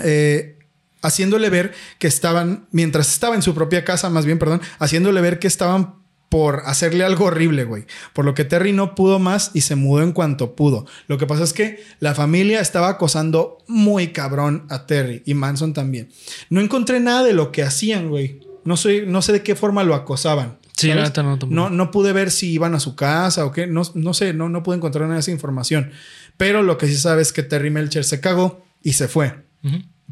[0.05, 0.57] eh,
[1.03, 5.39] haciéndole ver que estaban, mientras estaba en su propia casa, más bien, perdón, haciéndole ver
[5.41, 5.95] que estaban
[6.33, 7.85] por hacerle algo horrible, güey.
[8.15, 10.87] Por lo que Terry no pudo más y se mudó en cuanto pudo.
[11.07, 15.75] Lo que pasa es que la familia estaba acosando muy cabrón a Terry y Manson
[15.75, 16.09] también.
[16.49, 18.41] No encontré nada de lo que hacían, güey.
[18.65, 20.57] No, soy, no sé de qué forma lo acosaban.
[20.75, 21.53] Sí, no, tampoco.
[21.53, 23.67] no, no pude ver si iban a su casa o qué.
[23.67, 25.91] No, no sé, no, no pude encontrar nada de esa información.
[26.39, 29.35] Pero lo que sí sabe es que Terry Melcher se cagó y se fue.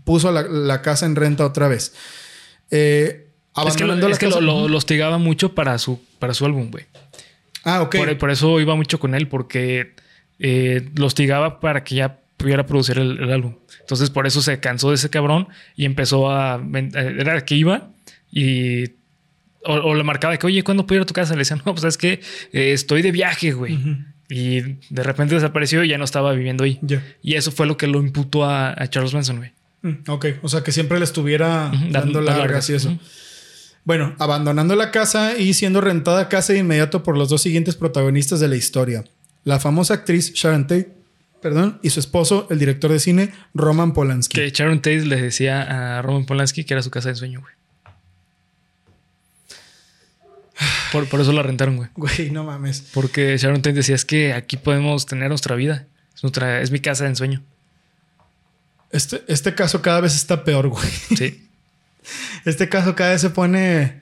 [0.05, 1.95] Puso la, la casa en renta otra vez.
[2.71, 3.29] Eh,
[3.67, 6.45] Es que, lo, es que lo, casa- lo- lo hostigaba mucho para su, para su
[6.47, 6.85] álbum, güey.
[7.65, 7.97] Ah, ok.
[7.97, 9.95] Por, por eso iba mucho con él, porque
[10.39, 13.57] eh, lo hostigaba para que ya pudiera producir el, el álbum.
[13.81, 16.63] Entonces, por eso se cansó de ese cabrón y empezó a.
[16.75, 17.91] eh, Era que iba
[18.31, 18.85] y.
[19.63, 21.35] O, o le marcaba que, oye, ¿cuándo puedo ir a tu casa?
[21.35, 22.21] Le decían, no, pues es que
[22.53, 23.79] eh, estoy de viaje, güey.
[24.31, 26.79] Y de repente desapareció y ya no estaba viviendo ahí.
[26.81, 27.05] Ya.
[27.23, 29.53] Y eso fue lo que lo imputó a, a Charles Manson, güey.
[29.83, 32.99] Mm, Ok, o sea que siempre le estuviera dando dando largas largas, y eso.
[33.91, 38.39] Bueno, abandonando la casa y siendo rentada casi de inmediato por los dos siguientes protagonistas
[38.39, 39.03] de la historia.
[39.43, 40.93] La famosa actriz Sharon Tate,
[41.43, 44.37] perdón, y su esposo, el director de cine Roman Polanski.
[44.37, 47.53] Que Sharon Tate le decía a Roman Polanski que era su casa de ensueño, güey.
[50.93, 51.89] Por, por eso la rentaron, güey.
[51.97, 52.85] Güey, no mames.
[52.95, 55.89] Porque Sharon Tate decía, es que aquí podemos tener nuestra vida.
[56.15, 57.43] Es, nuestra, es mi casa de ensueño.
[58.93, 60.89] Este, este caso cada vez está peor, güey.
[61.17, 61.50] Sí.
[62.45, 64.01] Este caso cada vez se pone.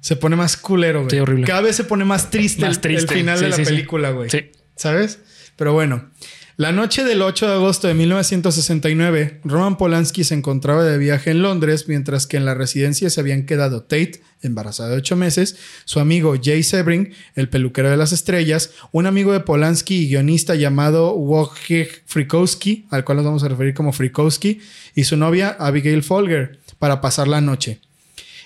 [0.00, 1.10] Se pone más culero, güey.
[1.10, 1.44] Sí, horrible.
[1.46, 3.12] Cada vez se pone más triste, Más el- triste.
[3.14, 4.30] el, final Sí, de la sí, película, güey.
[4.30, 4.50] Sí.
[4.76, 5.18] ¿Sabes?
[5.56, 6.10] Pero bueno.
[6.56, 11.40] La noche del 8 de agosto de 1969, Roman Polanski se encontraba de viaje en
[11.40, 16.00] Londres, mientras que en la residencia se habían quedado Tate, embarazada de 8 meses, su
[16.00, 21.12] amigo Jay Sebring, el peluquero de las estrellas, un amigo de Polanski y guionista llamado
[21.14, 24.60] Wojciech Frykowski, al cual nos vamos a referir como Frykowski,
[24.96, 27.80] y su novia Abigail Folger, para pasar la noche.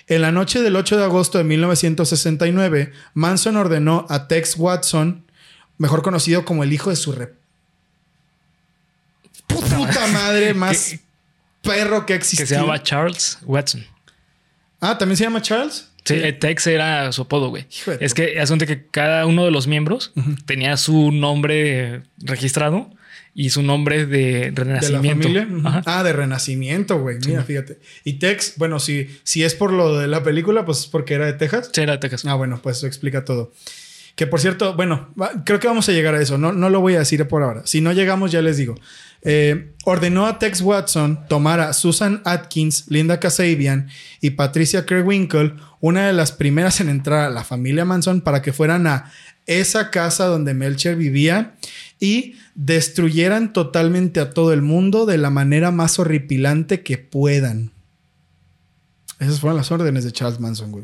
[0.07, 5.25] En la noche del 8 de agosto de 1969, Manson ordenó a Tex Watson,
[5.77, 7.33] mejor conocido como el hijo de su re-
[9.47, 10.95] puta madre más
[11.61, 12.43] perro que existió.
[12.43, 13.85] Que se llamaba Charles Watson.
[14.81, 15.89] Ah, ¿también se llama Charles?
[16.03, 17.65] Sí, eh, Tex era su apodo, güey.
[18.01, 20.11] Es que asunto que cada uno de los miembros
[20.45, 22.89] tenía su nombre registrado
[23.35, 25.23] y su nombre de De la renacimiento.
[25.27, 25.47] familia.
[25.51, 25.67] Ujú.
[25.67, 25.81] Ajá.
[25.85, 27.17] Ah, de renacimiento, güey.
[27.25, 27.79] Mira, fíjate.
[28.03, 31.25] Y Tex, bueno, si, si es por lo de la película, pues es porque era
[31.25, 31.69] de Texas.
[31.73, 32.25] Sí, era de Texas.
[32.25, 33.51] Ah, bueno, pues eso explica todo.
[34.15, 35.11] Que por cierto, bueno,
[35.43, 36.37] creo que vamos a llegar a eso.
[36.37, 37.63] No, no lo voy a decir por ahora.
[37.65, 38.75] Si no llegamos, ya les digo.
[39.23, 43.87] Eh, ordenó a Tex Watson tomar a Susan Atkins, Linda Kasabian
[44.21, 48.53] y Patricia Kerwinkle, una de las primeras en entrar a la familia Manson, para que
[48.53, 49.11] fueran a
[49.47, 51.55] esa casa donde Melcher vivía
[52.03, 57.71] y destruyeran totalmente a todo el mundo de la manera más horripilante que puedan.
[59.21, 60.83] Esas fueron las órdenes de Charles Manson, güey.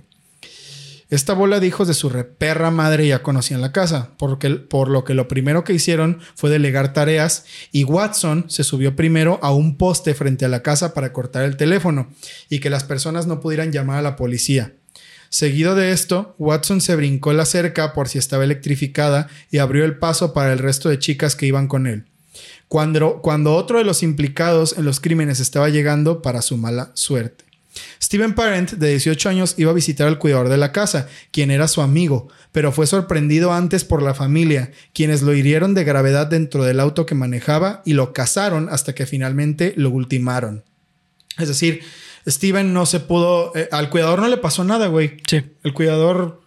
[1.10, 5.04] Esta bola de hijos de su reperra madre ya conocían la casa, porque, por lo
[5.04, 7.44] que lo primero que hicieron fue delegar tareas
[7.74, 11.58] y Watson se subió primero a un poste frente a la casa para cortar el
[11.58, 12.08] teléfono
[12.48, 14.79] y que las personas no pudieran llamar a la policía.
[15.30, 19.98] Seguido de esto, Watson se brincó la cerca por si estaba electrificada y abrió el
[19.98, 22.06] paso para el resto de chicas que iban con él.
[22.68, 27.46] Cuando, cuando otro de los implicados en los crímenes estaba llegando para su mala suerte.
[28.02, 31.68] Steven Parent, de 18 años, iba a visitar al cuidador de la casa, quien era
[31.68, 36.64] su amigo, pero fue sorprendido antes por la familia, quienes lo hirieron de gravedad dentro
[36.64, 40.64] del auto que manejaba y lo cazaron hasta que finalmente lo ultimaron.
[41.38, 41.82] Es decir,
[42.30, 43.52] Steven no se pudo...
[43.56, 45.18] eh, al cuidador no le pasó nada, güey.
[45.28, 45.42] Sí.
[45.64, 46.42] El cuidador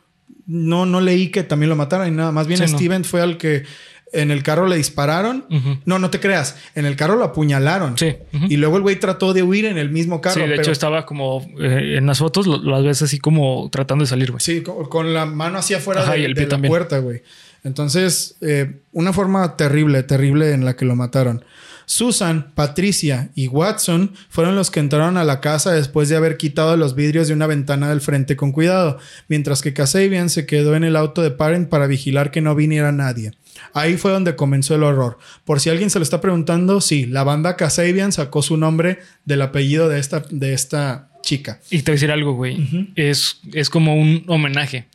[0.46, 2.32] no, no leí que también lo mataran ni nada.
[2.32, 2.78] Más bien Sí, no.
[2.78, 3.64] Steven fue al que
[4.12, 5.46] en el carro le dispararon.
[5.86, 6.56] No, no te creas.
[6.74, 7.96] En el carro lo apuñalaron.
[7.96, 8.14] Sí.
[8.48, 10.34] Y luego el güey trató de huir en el mismo carro.
[10.34, 13.70] sí, de pero- hecho estaba como eh, en las fotos, lo, las ves así como
[13.72, 14.40] tratando de salir, güey.
[14.42, 16.70] Sí, con, con la mano hacia afuera Ajá, de, y el de pie la también.
[16.70, 17.22] puerta, güey.
[17.64, 21.44] Entonces, eh, una forma terrible, terrible en la que lo mataron.
[21.86, 26.76] Susan, Patricia y Watson fueron los que entraron a la casa después de haber quitado
[26.76, 28.98] los vidrios de una ventana del frente con cuidado,
[29.28, 32.92] mientras que Kasabian se quedó en el auto de Parent para vigilar que no viniera
[32.92, 33.32] nadie.
[33.74, 35.18] Ahí fue donde comenzó el horror.
[35.44, 39.42] Por si alguien se lo está preguntando, sí, la banda Kasabian sacó su nombre del
[39.42, 41.60] apellido de esta, de esta chica.
[41.70, 42.92] Y te voy a decir algo, güey.
[42.96, 44.86] es, es como un homenaje.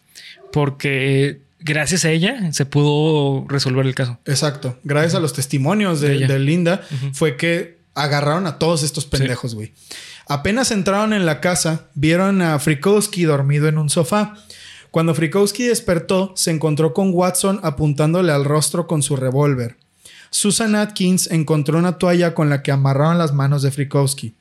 [0.51, 4.19] Porque gracias a ella se pudo resolver el caso.
[4.25, 4.77] Exacto.
[4.83, 6.27] Gracias a los testimonios de, De ella.
[6.27, 6.81] de Linda
[7.13, 9.73] fue que agarraron a todos estos pendejos, güey.
[10.27, 14.35] Apenas entraron en la casa, vieron a Frikowski dormido en un sofá.
[14.91, 19.77] Cuando Frikowski despertó, se encontró con Watson apuntándole al rostro con su revólver.
[20.29, 24.35] Susan Atkins encontró una toalla con la que amarraron las manos de Frikowski.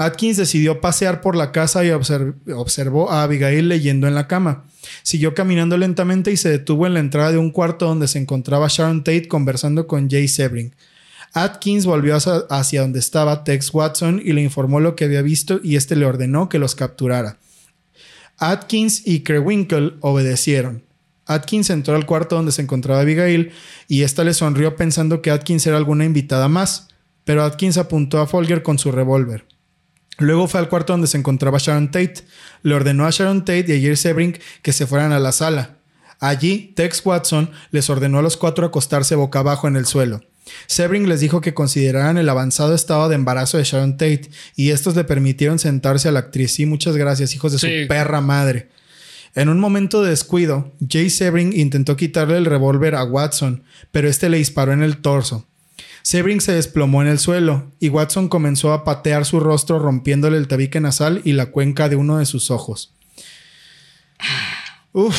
[0.00, 4.64] Atkins decidió pasear por la casa y obser- observó a Abigail leyendo en la cama.
[5.02, 8.68] Siguió caminando lentamente y se detuvo en la entrada de un cuarto donde se encontraba
[8.70, 10.74] Sharon Tate conversando con Jay Sebring.
[11.34, 15.76] Atkins volvió hacia, donde estaba Tex Watson y le informó lo que había visto y
[15.76, 17.36] este le ordenó que los capturara.
[18.38, 20.82] Atkins y Krewinkle obedecieron.
[21.26, 23.52] Atkins entró al cuarto donde se encontraba Abigail
[23.86, 26.88] y ésta le sonrió pensando que Atkins era alguna invitada más,
[27.24, 29.44] pero Atkins apuntó a Folger con su revólver.
[30.20, 32.22] Luego fue al cuarto donde se encontraba Sharon Tate.
[32.62, 35.76] Le ordenó a Sharon Tate y a Jay Sebring que se fueran a la sala.
[36.20, 40.20] Allí, Tex Watson les ordenó a los cuatro acostarse boca abajo en el suelo.
[40.66, 44.96] Sebring les dijo que consideraran el avanzado estado de embarazo de Sharon Tate y estos
[44.96, 46.52] le permitieron sentarse a la actriz.
[46.54, 47.82] Sí, muchas gracias, hijos de Sí.
[47.82, 48.68] su perra madre.
[49.34, 54.28] En un momento de descuido, Jay Sebring intentó quitarle el revólver a Watson, pero este
[54.28, 55.46] le disparó en el torso.
[56.02, 60.48] Sebring se desplomó en el suelo y Watson comenzó a patear su rostro rompiéndole el
[60.48, 62.94] tabique nasal y la cuenca de uno de sus ojos.
[64.92, 65.16] Uf.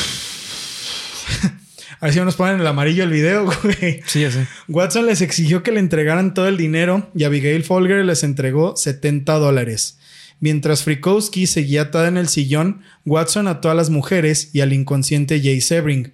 [2.00, 4.02] A ver si nos ponen el amarillo el video, güey.
[4.06, 4.48] Sí, ya sé.
[4.66, 9.34] Watson les exigió que le entregaran todo el dinero y Abigail Folger les entregó 70
[9.34, 9.98] dólares.
[10.40, 15.40] Mientras Frikowski seguía atada en el sillón, Watson ató a las mujeres y al inconsciente
[15.40, 16.12] Jay Sebring.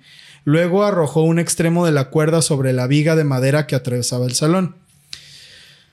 [0.49, 4.33] Luego arrojó un extremo de la cuerda sobre la viga de madera que atravesaba el
[4.35, 4.77] salón.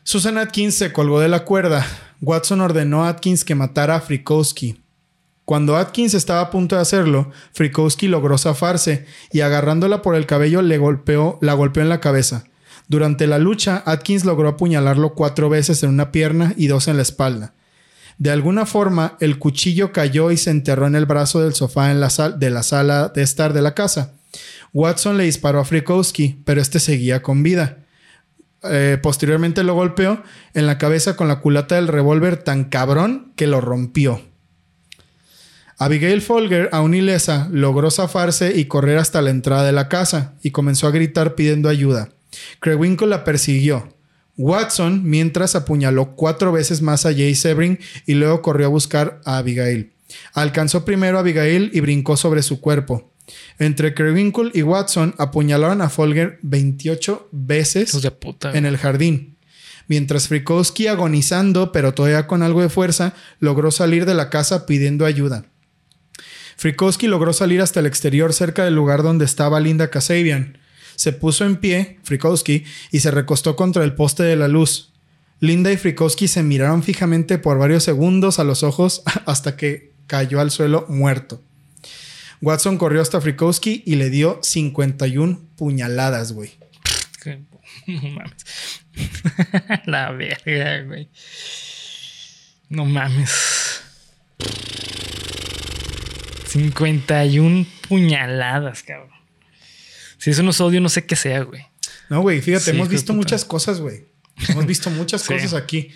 [0.04, 1.86] Susan Atkins se colgó de la cuerda.
[2.22, 4.82] Watson ordenó a Atkins que matara a Frikowski.
[5.44, 10.62] Cuando Atkins estaba a punto de hacerlo, Frikowski logró zafarse y agarrándola por el cabello
[10.62, 12.46] le golpeó, la golpeó en la cabeza.
[12.88, 17.02] Durante la lucha, Atkins logró apuñalarlo cuatro veces en una pierna y dos en la
[17.02, 17.52] espalda.
[18.20, 22.00] De alguna forma, el cuchillo cayó y se enterró en el brazo del sofá en
[22.00, 24.14] de la sala de estar de la casa.
[24.74, 27.80] Watson le disparó a Frikowski, pero este seguía con vida.
[28.64, 33.48] Eh, posteriormente lo golpeó en la cabeza con la culata del revólver tan cabrón que
[33.48, 34.22] lo rompió.
[35.78, 40.52] Abigail Folger, aún ilesa, logró zafarse y correr hasta la entrada de la casa y
[40.52, 42.10] comenzó a gritar pidiendo ayuda.
[42.60, 43.94] Krewinkle la persiguió.
[44.38, 49.38] Watson, mientras apuñaló cuatro veces más a Jay Sebring y luego corrió a buscar a
[49.38, 49.94] Abigail.
[50.34, 53.12] Alcanzó primero a Abigail y brincó sobre su cuerpo.
[53.60, 58.56] Entre Krewinkle y Watson apuñalaron a Folger 28 veces Hijos de puta.
[58.56, 59.38] en el jardín.
[59.88, 65.06] Mientras Frikowski, agonizando, pero todavía con algo de fuerza, logró salir de la casa pidiendo
[65.06, 65.46] ayuda.
[66.58, 70.58] Frikowski logró salir hasta el exterior cerca del lugar donde estaba Linda Kasabian.
[70.96, 74.94] Se puso en pie, Frikowski, y se recostó contra el poste de la luz.
[75.40, 80.40] Linda y Frikowski se miraron fijamente por varios segundos a los ojos hasta que cayó
[80.40, 81.42] al suelo muerto.
[82.42, 86.52] Watson corrió hasta Frikowski y le dio 51 puñaladas, güey.
[87.88, 88.82] No mames.
[89.86, 91.10] La verga, güey.
[92.70, 93.82] No mames.
[96.48, 99.10] 51 puñaladas, cabrón.
[100.18, 101.66] Si eso no es odio, no sé qué sea, güey.
[102.10, 103.18] No, güey, fíjate, Sí, hemos visto puta.
[103.18, 104.06] muchas cosas, güey.
[104.48, 105.34] Hemos visto muchas Sí.
[105.34, 105.92] cosas aquí.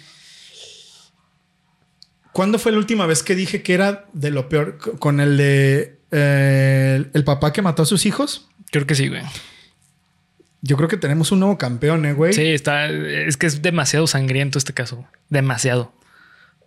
[2.34, 4.78] ¿Cuándo fue la última vez que dije que era de lo peor?
[5.00, 8.48] Con el de eh, el papá que mató a sus hijos.
[8.72, 9.22] Creo que sí, güey.
[10.62, 12.34] Yo creo que tenemos un nuevo campeón, ¿eh, güey?
[12.34, 12.88] Sí, está.
[12.88, 15.06] Es que es demasiado sangriento este caso.
[15.30, 15.94] Demasiado.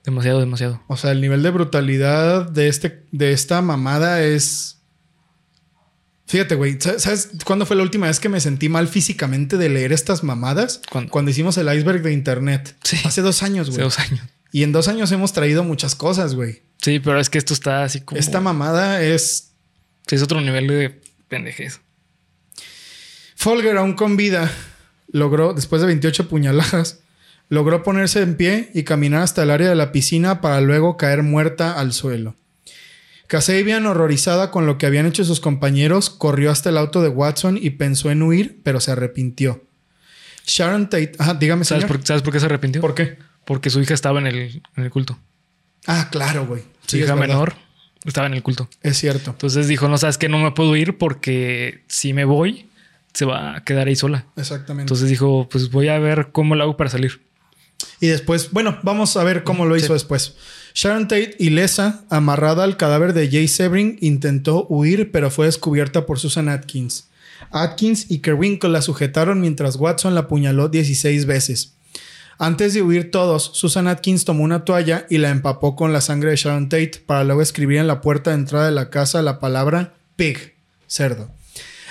[0.04, 0.82] Demasiado, demasiado.
[0.88, 4.78] O sea, el nivel de brutalidad de, este, de esta mamada es.
[6.26, 6.80] Fíjate, güey.
[6.80, 10.24] ¿sa- ¿Sabes cuándo fue la última vez que me sentí mal físicamente de leer estas
[10.24, 10.80] mamadas?
[10.90, 11.10] ¿Cuándo?
[11.10, 12.74] Cuando hicimos el iceberg de internet.
[12.82, 12.96] Sí.
[13.04, 13.84] Hace dos años, Hace güey.
[13.84, 14.20] dos años.
[14.52, 16.62] Y en dos años hemos traído muchas cosas, güey.
[16.80, 18.20] Sí, pero es que esto está así como.
[18.20, 19.52] Esta mamada es
[20.06, 21.80] Sí, es otro nivel de pendejez.
[23.36, 24.50] Folger, aún con vida,
[25.08, 27.00] logró, después de 28 puñaladas,
[27.48, 31.22] logró ponerse en pie y caminar hasta el área de la piscina para luego caer
[31.22, 32.36] muerta al suelo.
[33.26, 37.58] Kasabian, horrorizada con lo que habían hecho sus compañeros, corrió hasta el auto de Watson
[37.60, 39.64] y pensó en huir, pero se arrepintió.
[40.44, 41.98] Sharon Tate, ajá, dígame, ¿Sabes señor.
[41.98, 42.80] por, ¿Sabes por qué se arrepintió?
[42.80, 43.16] ¿Por qué?
[43.44, 45.18] Porque su hija estaba en el, en el culto.
[45.86, 46.62] Ah, claro, güey.
[46.86, 47.54] Su Sí, hija menor
[48.04, 48.68] estaba en el culto.
[48.82, 49.30] Es cierto.
[49.30, 52.68] Entonces dijo, no sabes que no me puedo ir porque si me voy,
[53.12, 54.26] se va a quedar ahí sola.
[54.36, 54.82] Exactamente.
[54.82, 57.22] Entonces dijo, pues voy a ver cómo lo hago para salir.
[58.00, 60.36] Y después, bueno, vamos a ver cómo lo hizo después.
[60.74, 66.18] Sharon Tate, ilesa, amarrada al cadáver de Jay Sebring, intentó huir, pero fue descubierta por
[66.18, 67.08] Susan Atkins.
[67.50, 71.74] Atkins y Kerwinkle la sujetaron mientras Watson la apuñaló 16 veces.
[72.38, 76.30] Antes de huir todos, Susan Atkins tomó una toalla y la empapó con la sangre
[76.30, 79.38] de Sharon Tate para luego escribir en la puerta de entrada de la casa la
[79.38, 80.54] palabra pig,
[80.86, 81.30] cerdo.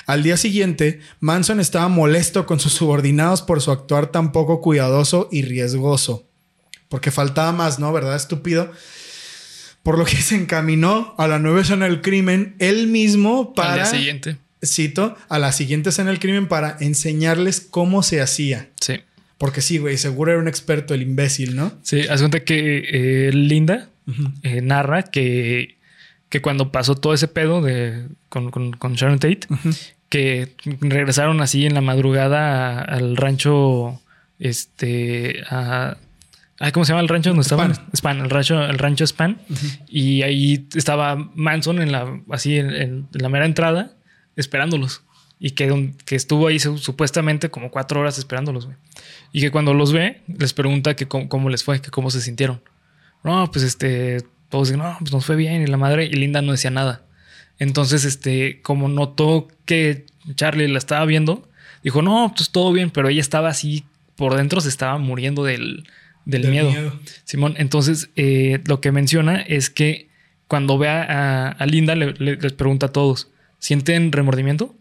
[0.07, 5.30] Al día siguiente, Manson estaba molesto con sus subordinados por su actuar tan poco cuidadoso
[5.31, 6.27] y riesgoso.
[6.89, 7.93] Porque faltaba más, ¿no?
[7.93, 8.72] ¿Verdad, estúpido?
[9.84, 13.73] Por lo que se encaminó a la nueva escena del crimen él mismo para...
[13.73, 14.38] Al día siguiente.
[14.63, 18.69] Cito, a la siguiente escena del crimen para enseñarles cómo se hacía.
[18.80, 18.99] Sí.
[19.41, 21.73] Porque sí, güey, seguro era un experto el imbécil, ¿no?
[21.81, 23.89] Sí, haz cuenta que eh, Linda
[24.43, 25.77] eh, narra que,
[26.30, 29.47] que cuando pasó todo ese pedo de, con, con, con Sharon Tate,
[30.09, 30.49] que
[30.81, 33.99] regresaron así en la madrugada a- al rancho,
[34.38, 35.97] este, a...
[36.59, 37.73] ay, ¿Cómo se llama el rancho donde estaban?
[37.73, 37.89] Span.
[37.95, 39.39] Span, el rancho, el rancho Span.
[39.88, 43.93] Y ahí estaba Manson en la, así en, en la mera entrada,
[44.35, 45.03] esperándolos.
[45.43, 48.77] Y que, que estuvo ahí su- supuestamente como cuatro horas esperándolos, güey.
[49.34, 52.22] Y que cuando los ve, les pregunta que cómo, cómo les fue, que cómo se
[52.22, 52.61] sintieron.
[53.23, 55.63] No, pues este, todos dicen, no, pues nos fue bien.
[55.63, 57.01] Y la madre, y Linda no decía nada.
[57.57, 60.05] Entonces, este, como notó que
[60.35, 61.49] Charlie la estaba viendo,
[61.84, 63.84] dijo, no, pues todo bien, pero ella estaba así,
[64.15, 65.88] por dentro se estaba muriendo del,
[66.26, 66.69] del, Del miedo.
[66.69, 66.99] miedo.
[67.23, 70.09] Simón, entonces eh, lo que menciona es que
[70.47, 74.76] cuando ve a, a- a Linda, le- le- les pregunta a todos, ¿sienten remordimiento?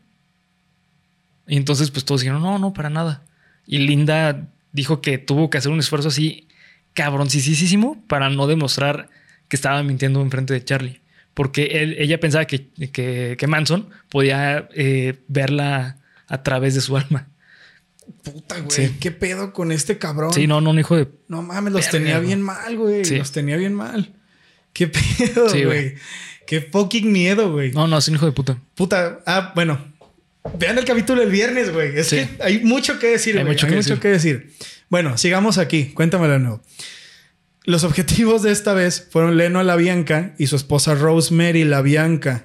[1.50, 3.24] Y entonces, pues todos dijeron, no, no, para nada.
[3.66, 6.46] Y Linda dijo que tuvo que hacer un esfuerzo así
[6.94, 9.08] cabroncísimo para no demostrar
[9.48, 11.00] que estaba mintiendo enfrente de Charlie.
[11.34, 15.98] Porque él- ella pensaba que, que- que Manson podía eh, verla
[16.28, 17.26] a través de su alma.
[18.22, 18.70] Puta, güey.
[18.70, 18.96] Sí.
[19.00, 20.32] ¿Qué pedo con este cabrón?
[20.32, 21.08] Sí, no, no, un hijo de.
[21.28, 22.26] No mames, los Verga, tenía güey.
[22.26, 23.04] bien mal, güey.
[23.04, 23.16] Sí.
[23.18, 24.12] Los tenía bien mal.
[24.72, 25.64] ¿Qué pedo, Sí, güey?
[25.64, 25.94] güey.
[26.46, 27.70] Qué fucking miedo, güey.
[27.72, 28.58] No, no, es un hijo de puta.
[28.74, 29.20] Puta.
[29.26, 29.78] Ah, bueno.
[30.58, 31.98] Vean el capítulo el viernes, güey.
[31.98, 32.16] Es Sí.
[32.16, 34.00] que hay mucho que decir, Hay mucho Hay que mucho decir.
[34.00, 34.52] que decir.
[34.88, 35.86] Bueno, sigamos aquí.
[35.94, 36.62] Cuéntamelo de nuevo.
[37.64, 42.44] Los objetivos de esta vez fueron Leno LaBianca y su esposa Rosemary LaBianca.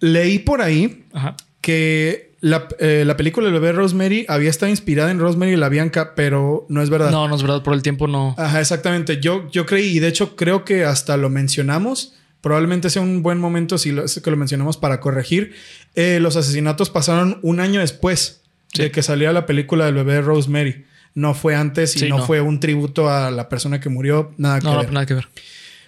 [0.00, 1.36] Leí por ahí Ajá.
[1.60, 6.66] que la, eh, la película de bebé Rosemary había estado inspirada en Rosemary LaBianca, pero
[6.68, 7.10] no es verdad.
[7.10, 8.36] No, no es verdad, por el tiempo no.
[8.38, 9.18] Ajá, exactamente.
[9.20, 12.14] Yo, yo creí, y de hecho creo que hasta lo mencionamos.
[12.40, 15.54] Probablemente sea un buen momento si lo, que lo mencionamos para corregir.
[15.94, 18.42] Eh, los asesinatos pasaron un año después
[18.72, 18.82] Sí.
[18.82, 20.84] de que saliera la película del bebé Rosemary.
[21.14, 22.26] No fue antes y Sí, no, no.
[22.26, 24.32] fue un tributo a la persona que murió.
[24.36, 24.92] Nada que No, no, ver.
[24.92, 25.28] nada que ver.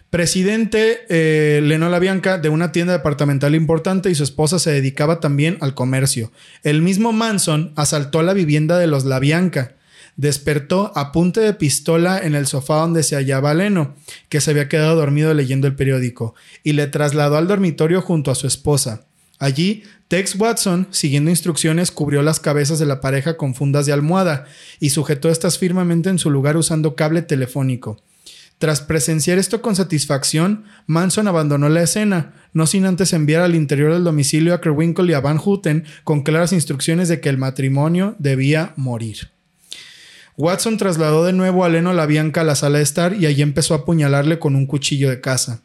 [0.08, 5.56] Presidente eh, Leno LaBianca de una tienda departamental importante y su esposa se dedicaba también
[5.60, 6.32] al comercio.
[6.64, 9.74] El mismo Manson asaltó la vivienda de los LaBianca.
[10.20, 13.94] Despertó a punta de pistola en el sofá donde se hallaba Leno,
[14.28, 18.34] que se había quedado dormido leyendo el periódico, y le trasladó al dormitorio junto a
[18.34, 19.06] su esposa.
[19.38, 24.44] Allí, Tex Watson, siguiendo instrucciones, cubrió las cabezas de la pareja con fundas de almohada
[24.78, 27.96] y sujetó estas firmemente en su lugar usando cable telefónico.
[28.58, 33.94] Tras presenciar esto con satisfacción, Manson abandonó la escena, no sin antes enviar al interior
[33.94, 38.16] del domicilio a Kerwinkle y a Van Houten con claras instrucciones de que el matrimonio
[38.18, 39.30] debía morir.
[40.40, 43.74] Watson trasladó de nuevo a Leno LaBianca a la sala de estar y allí empezó
[43.74, 45.60] a apuñalarle con un cuchillo de caza.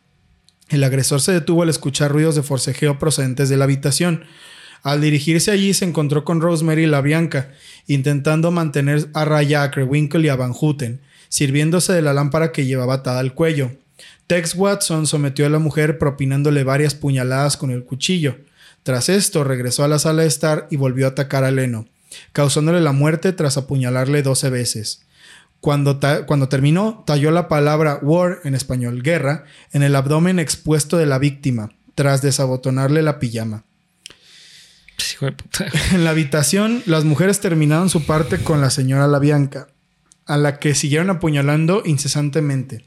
[0.67, 4.25] El agresor se detuvo al escuchar ruidos de forcejeo procedentes de la habitación.
[4.83, 7.53] Al dirigirse allí se encontró con Rosemary LaBianca,
[7.87, 10.99] intentando mantener a raya a Kerwinkle y a Van Houten,
[11.29, 13.71] sirviéndose de la lámpara que llevaba atada al cuello.
[14.27, 18.39] Tex Watson sometió a la mujer propinándole varias puñaladas con el cuchillo.
[18.83, 21.87] Tras esto regresó a la sala de estar y volvió a atacar a Leno,
[22.33, 25.01] causándole la muerte tras apuñalarle 12 veces.
[25.61, 31.07] Cuando, cuando terminó, talló la palabra war, en español guerra, en el abdomen expuesto de
[31.07, 33.63] la víctima, tras desabotonarle la pijama.
[34.95, 35.65] Pues, Hijo de puta.
[35.93, 39.67] En la habitación, las mujeres terminaron su parte con la señora Labianca,
[40.25, 42.85] a la que siguieron apuñalando incesantemente.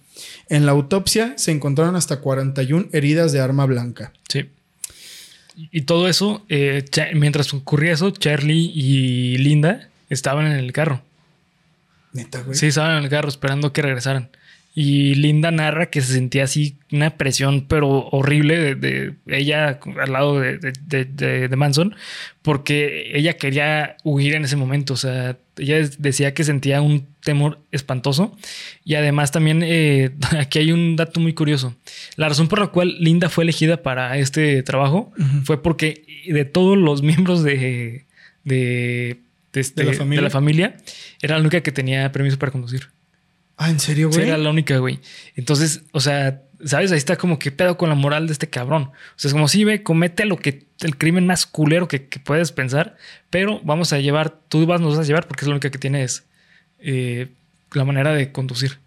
[0.48, 4.12] En la autopsia se encontraron hasta 41 heridas de arma blanca.
[4.28, 4.50] Sí.
[5.72, 11.02] Y todo eso, eh, mientras ocurría eso, Charlie y Linda estaban en el carro.
[12.12, 12.56] Neta, güey.
[12.56, 14.30] Sí, estaban en el carro esperando que regresaran.
[14.74, 20.12] Y Linda narra que se sentía así una presión, pero horrible de, de ella al
[20.12, 21.97] lado de- de- de Manson,
[22.43, 24.94] porque ella quería huir en ese momento.
[24.94, 28.34] O sea, ella decía que sentía un temor espantoso.
[28.86, 31.76] Y además también eh, aquí hay un dato muy curioso.
[32.16, 35.12] La razón por la cual Linda fue elegida para este trabajo
[35.44, 38.06] fue porque de todos los miembros de,
[38.44, 39.20] de,
[39.52, 40.20] de este- ¿De la familia?
[40.20, 40.76] de la familia,
[41.20, 42.88] era la única que tenía permiso para conducir.
[43.59, 44.28] Ah, ¿en serio, Sí, güey?
[44.30, 45.00] era la única, güey.
[45.36, 46.92] Entonces, o sea, ¿sabes?
[46.92, 48.84] Ahí está como que pedo con la moral de este cabrón.
[48.84, 52.20] O sea, es como si, ve, comete lo que el crimen más culero que, que
[52.20, 52.96] puedes pensar,
[53.30, 55.78] pero vamos a llevar, tú vas, nos vas a llevar porque es la única que
[55.78, 56.24] tienes
[56.80, 57.28] eh,
[57.72, 58.78] la manera de conducir.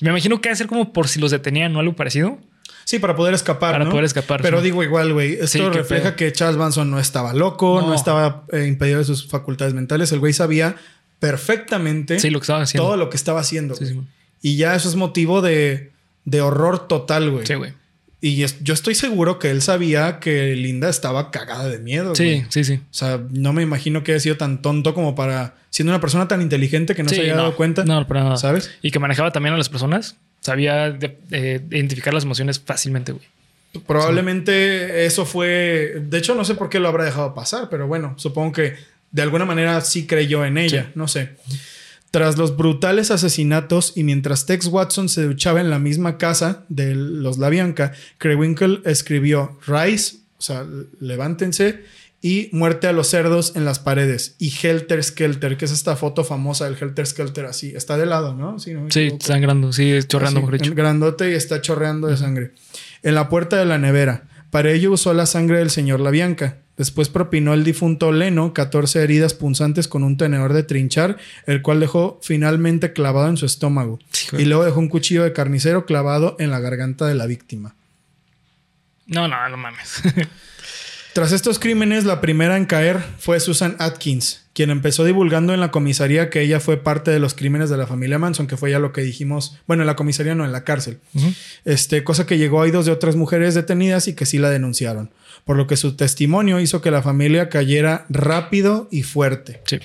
[0.00, 2.38] Me imagino que a ser como por si los detenían o algo parecido.
[2.84, 3.72] Sí, para poder escapar.
[3.72, 3.90] Para ¿no?
[3.90, 4.64] poder escapar, Pero sí.
[4.64, 5.34] digo igual, güey.
[5.34, 7.94] Esto Sí, refleja que Charles Manson no estaba loco, no, No.
[7.94, 10.12] estaba eh, impedido de sus facultades mentales.
[10.12, 10.76] El güey sabía
[11.18, 12.86] perfectamente Sí, lo que estaba haciendo.
[12.86, 13.74] todo lo que estaba haciendo.
[14.42, 15.90] Y ya eso es motivo de,
[16.24, 17.46] de horror total, güey.
[17.46, 17.72] Sí, güey.
[18.28, 22.14] Y es- yo estoy seguro que él sabía que Linda estaba cagada de miedo.
[22.14, 22.46] Sí, güey.
[22.48, 22.74] sí, sí.
[22.74, 25.54] O sea, no me imagino que haya sido tan tonto como para.
[25.70, 27.84] Siendo una persona tan inteligente que no Sí, se haya no, dado cuenta.
[27.84, 28.36] No, para nada.
[28.38, 28.70] ¿Sabes?
[28.82, 30.16] Y que manejaba también a las personas.
[30.40, 33.24] Sabía de- eh, identificar las emociones fácilmente, güey.
[33.86, 35.96] Probablemente eso fue.
[36.02, 38.74] De hecho, no sé por qué lo habrá dejado pasar, pero bueno, supongo que
[39.10, 40.84] de alguna manera sí creyó en ella.
[40.84, 40.92] Sí.
[40.94, 41.30] No sé.
[42.16, 46.94] Tras los brutales asesinatos y mientras Tex Watson se duchaba en la misma casa de
[46.94, 50.64] los La Bianca, Krewinkle escribió Rise, o sea,
[50.98, 51.82] levántense,
[52.22, 56.24] y Muerte a los cerdos en las paredes, y Helter Skelter, que es esta foto
[56.24, 57.74] famosa del Helter Skelter así.
[57.76, 58.58] Está de lado, ¿no?
[58.60, 58.88] Sí, no
[59.20, 60.70] sangrando, sí, chorreando, Así, mejor dicho.
[60.70, 62.52] en Grandote y está chorreando de sangre.
[63.02, 64.26] En la puerta de la nevera.
[64.50, 66.60] Para ello usó la sangre del señor La Bianca.
[66.76, 71.16] Después propinó el difunto Leno 14 heridas punzantes con un tenedor de trinchar,
[71.46, 73.98] el cual dejó finalmente clavado en su estómago.
[74.22, 77.74] Hijo Y luego dejó un cuchillo de carnicero clavado en la garganta de la víctima.
[79.06, 80.02] No, no, no mames.
[81.16, 85.70] Tras estos crímenes, la primera en caer fue Susan Atkins, quien empezó divulgando en la
[85.70, 88.78] comisaría que ella fue parte de los crímenes de la familia Manson, que fue ya
[88.78, 90.98] lo que dijimos, bueno, en la comisaría no, en la cárcel.
[91.64, 95.10] Este, cosa que llegó a oídos de otras mujeres detenidas y que sí la denunciaron,
[95.46, 99.62] por lo que su testimonio hizo que la familia cayera rápido y fuerte.
[99.64, 99.78] Sí.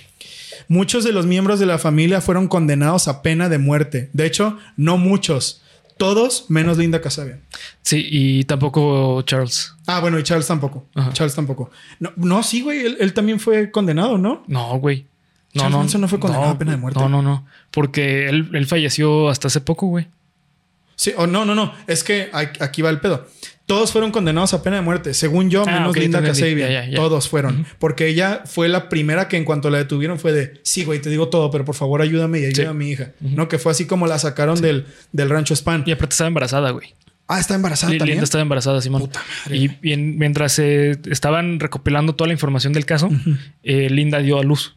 [0.68, 4.10] Muchos de los miembros de la familia fueron condenados a pena de muerte.
[4.12, 5.62] De hecho, no muchos,
[5.98, 7.42] todos menos Linda Casabian.
[7.84, 9.76] Sí, y tampoco Charles.
[9.86, 10.88] Ah, bueno, y Charles tampoco.
[10.96, 11.14] Ajá.
[11.14, 11.70] Charles tampoco.
[12.00, 14.44] No, no sí, güey, él, él también fue condenado, ¿no?
[14.48, 15.06] No, güey.
[15.54, 15.78] No, Charles no.
[15.78, 17.00] Manson no fue condenado a pena de muerte.
[17.00, 17.46] No, no, no.
[17.70, 20.08] Porque él, él falleció hasta hace poco, güey.
[20.96, 21.72] Sí, o no, no, no.
[21.86, 23.28] Es que aquí va el pedo.
[23.72, 25.14] Todos fueron condenados a pena de muerte.
[25.14, 26.62] Según yo, Ah, menos ok, Linda te entendí.
[26.62, 26.94] Kasabian.
[26.96, 27.66] Todos fueron.
[27.80, 31.10] Porque ella fue la primera que en cuanto la detuvieron fue de, sí, güey, te
[31.10, 32.70] digo todo, pero por favor ayúdame y ayuda Sí.
[32.70, 33.12] a mi hija.
[33.22, 35.84] No, que fue así como la sacaron del, del rancho Span.
[35.86, 36.94] Y aparte estaba embarazada, güey.
[37.28, 38.20] Ah, está embarazada Li- también.
[38.22, 39.02] Estaba embarazada, Simón.
[39.04, 39.58] Puta madre.
[39.58, 43.10] Y mientras eh, estaban recopilando toda la información del caso,
[43.64, 44.76] eh, Linda dio a luz.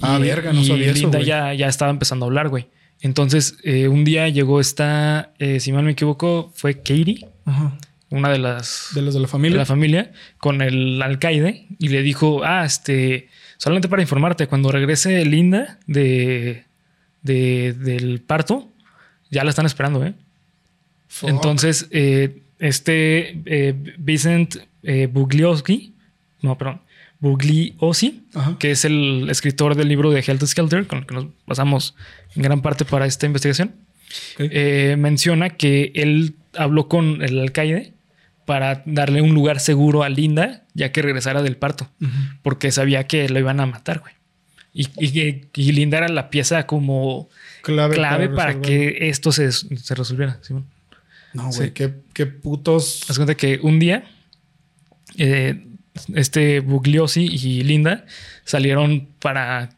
[0.00, 2.68] Ah, verga, no y sabía eso, Linda ya, ya estaba empezando a hablar, güey.
[3.02, 7.76] Entonces, eh, un día llegó esta, eh, si mal me equivoco, fue Katie, Ajá.
[8.14, 9.58] Una de las De los de la de familia.
[9.58, 13.28] la familia, con el alcaide y le dijo, ah, este,
[13.58, 16.64] solamente para informarte, cuando regrese Linda de,
[17.22, 18.70] de- del parto,
[19.30, 20.14] ya la están esperando, ¿eh?
[21.08, 21.28] Fuck.
[21.30, 25.94] Entonces, eh, este eh, Vincent eh, Bugliosi,
[26.42, 26.80] no, perdón,
[27.20, 28.56] Bugliosi, Ajá.
[28.58, 31.94] que es el escritor del libro de Helter Skelter, con el que nos basamos
[32.36, 33.72] en gran parte para esta investigación,
[34.38, 37.93] eh, menciona que él habló con el alcaide
[38.44, 41.90] para darle un lugar seguro a Linda, ya que regresara del parto,
[42.42, 44.14] porque sabía que lo iban a matar, güey.
[44.72, 44.88] Y,
[45.54, 47.28] y Linda era la pieza como
[47.62, 50.38] Clave, clave para, que esto se, se resolviera.
[50.42, 50.66] Simón.
[51.32, 51.70] No, güey, Sí.
[51.74, 53.08] qué, qué putos.
[53.08, 54.04] Haz cuenta que un día
[55.16, 55.64] eh,
[56.14, 58.04] este Bugliosi y Linda
[58.44, 59.70] salieron para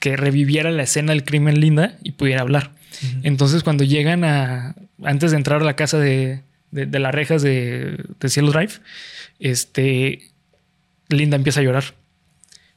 [0.00, 2.72] que reviviera la escena del crimen Linda y pudiera hablar.
[3.22, 6.42] Entonces cuando llegan a, antes de entrar a la casa de,
[6.72, 8.72] de- de las rejas de, de Cielo Drive,
[9.38, 10.30] este,
[11.08, 11.84] Linda empieza a llorar.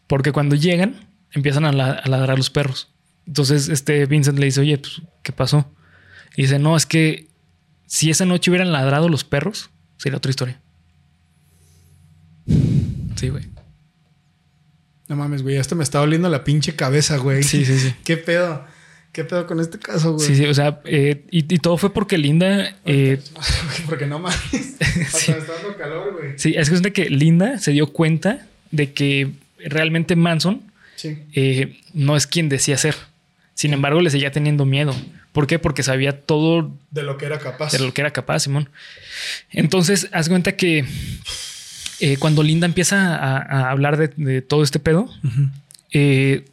[0.08, 2.90] Porque cuando llegan, empiezan a, la- a ladrar los perros.
[3.26, 5.72] Entonces este Vincent le dice, oye, pues, ¿qué pasó?
[6.38, 7.28] Y dice, no, es que
[7.88, 10.60] si esa noche hubieran ladrado los perros, sería otra historia.
[13.16, 13.46] Sí, güey.
[15.08, 15.58] No mames, güey.
[15.58, 17.44] Esto me está doliendo la pinche cabeza, güey.
[17.44, 17.94] Sí, sí, sí.
[18.04, 18.66] ¿Qué pedo?
[19.16, 20.28] ¿Qué pedo con este caso, güey?
[20.28, 23.18] Sí, sí, o sea, eh, y, y todo fue porque Linda, eh,
[23.88, 24.42] Porque no mames.
[24.98, 26.34] Me está dando calor, güey.
[26.38, 29.32] sí, es que es de que Linda se dio cuenta de que
[29.66, 30.62] realmente Manson
[30.98, 31.18] Sí.
[31.34, 32.96] eh, no es quien decía ser.
[33.54, 34.94] Sin embargo, le seguía teniendo miedo.
[35.32, 35.60] ¿Por qué?
[35.60, 37.72] Porque sabía todo De lo que era capaz.
[37.72, 38.70] de lo que era capaz, Simón.
[39.52, 40.84] Entonces, haz cuenta que
[42.02, 45.10] eh, cuando Linda empieza a, a hablar de, de todo este pedo,
[45.92, 46.44] eh,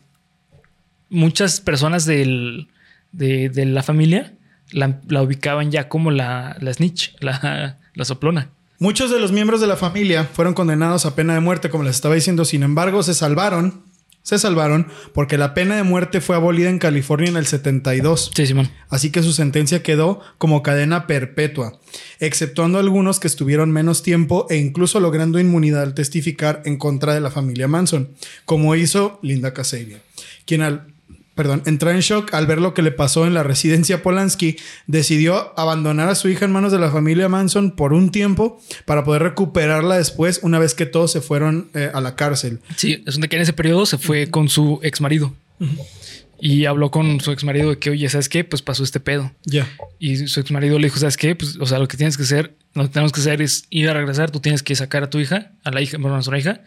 [1.12, 2.68] muchas personas del-
[3.12, 4.32] de, de la familia
[4.70, 8.48] la, la ubicaban ya como la, la snitch, la, la soplona.
[8.78, 11.94] Muchos de los miembros de la familia fueron condenados a pena de muerte, como les
[11.94, 12.44] estaba diciendo.
[12.44, 13.84] Sin embargo, se salvaron
[14.24, 18.30] Se salvaron porque la pena de muerte fue abolida en California en el 72.
[18.34, 18.70] Sí, Simón.
[18.88, 21.80] Así que su sentencia quedó como cadena perpetua,
[22.20, 27.20] exceptuando algunos que estuvieron menos tiempo e incluso logrando inmunidad al testificar en contra de
[27.20, 28.10] la familia Manson,
[28.44, 30.00] como hizo Linda Kasabian,
[30.46, 30.91] quien al
[31.34, 34.56] perdón, entró en shock al ver lo que le pasó en la residencia Polanski,
[34.86, 39.04] decidió abandonar a su hija en manos de la familia Manson por un tiempo para
[39.04, 42.60] poder recuperarla después una vez que todos se fueron eh, a la cárcel.
[42.76, 45.34] Sí, es donde que en ese periodo se fue con su ex marido.
[46.40, 48.42] Y habló con su ex marido de que, oye, ¿sabes qué?
[48.42, 49.30] Pues pasó este pedo.
[49.44, 49.68] Ya.
[50.00, 51.36] Y su ex marido le dijo, ¿sabes qué?
[51.36, 53.88] Pues, o sea, lo que tienes que hacer, lo que tenemos que hacer es ir
[53.88, 54.32] a regresar.
[54.32, 56.62] Tú tienes que sacar a tu hija, a la hija, bueno, a nuestra hija,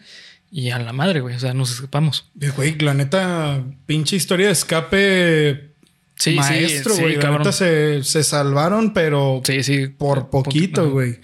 [0.50, 1.34] y a la madre, güey.
[1.36, 2.30] O sea, nos escapamos.
[2.40, 5.72] Y, Güey, la neta, pinche historia de escape
[6.16, 7.12] Sí, maestro, sí, güey.
[7.12, 7.42] sí, la cabrón.
[7.42, 9.88] neta se, se salvaron, pero Sí, sí.
[9.88, 11.18] por poquito, güey.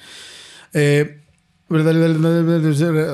[0.75, 1.19] Eh,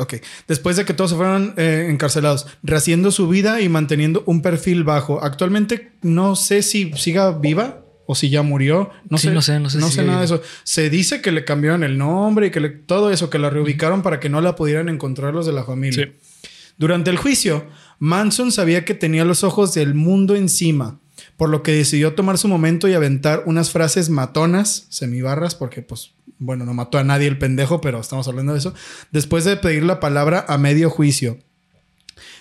[0.01, 0.15] ok.
[0.49, 4.85] Después de que todos se fueron eh, encarcelados, rehaciendo su vida y manteniendo un perfil
[4.85, 5.23] bajo.
[5.23, 7.81] Actualmente no sé si siga viva
[8.11, 8.91] o si ya murió.
[9.11, 9.35] No Sí, sé.
[9.35, 10.41] no sé, no sé si sigue nada de eso.
[10.65, 14.01] Se dice que le cambiaron el nombre y que le- todo eso, que la reubicaron
[14.01, 16.07] para que no la pudieran encontrar los de la familia.
[16.07, 16.49] Sí.
[16.79, 17.67] Durante el juicio,
[17.99, 21.01] Manson sabía que tenía los ojos del mundo encima,
[21.37, 26.13] por lo que decidió tomar su momento y aventar unas frases matonas, semibarras, porque pues,
[26.39, 28.73] bueno, no mató a nadie el pendejo, pero estamos hablando de eso,
[29.11, 31.39] después de pedir la palabra a medio juicio.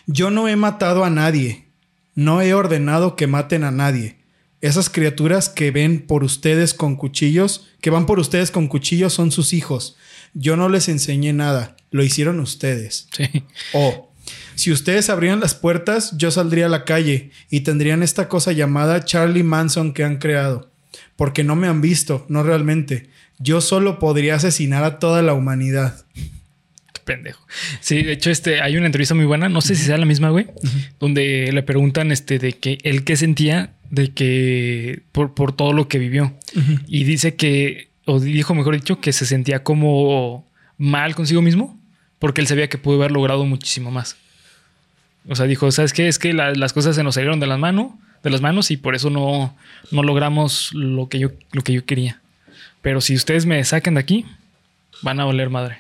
[0.06, 1.68] Yo no he matado a nadie,
[2.15, 4.16] no he ordenado que maten a nadie.
[4.61, 9.31] Esas criaturas que ven por ustedes con cuchillos, que van por ustedes con cuchillos son
[9.31, 9.95] sus hijos.
[10.34, 13.07] Yo no les enseñé nada, lo hicieron ustedes.
[13.15, 13.43] Sí.
[13.73, 14.07] O,
[14.55, 19.05] si ustedes abrieran las puertas, yo saldría a la calle y tendrían esta cosa llamada
[19.05, 20.71] Charlie Manson que han creado.
[21.15, 23.09] Porque no me han visto, no realmente.
[23.39, 26.05] Yo solo podría asesinar a toda la humanidad.
[27.07, 27.41] Pendejo.
[27.79, 30.29] Sí, de hecho, este, hay una entrevista muy buena, no sé si sea la misma,
[30.29, 30.45] güey,
[30.99, 35.88] donde le preguntan este de que él qué sentía de que por, por todo lo
[35.88, 36.34] que vivió.
[36.88, 40.45] Y dice que, o dijo mejor dicho, que se sentía como
[40.77, 41.79] mal consigo mismo,
[42.19, 44.17] porque él sabía que pudo haber logrado muchísimo más.
[45.29, 46.07] O sea, dijo, ¿sabes qué?
[46.07, 47.93] Es que la- las cosas se nos salieron de las manos,
[48.23, 49.55] de las manos, y por eso no,
[49.91, 52.19] no logramos lo que yo, lo que yo quería.
[52.81, 54.25] Pero si ustedes me sacan de aquí,
[55.01, 55.77] van a valer madre.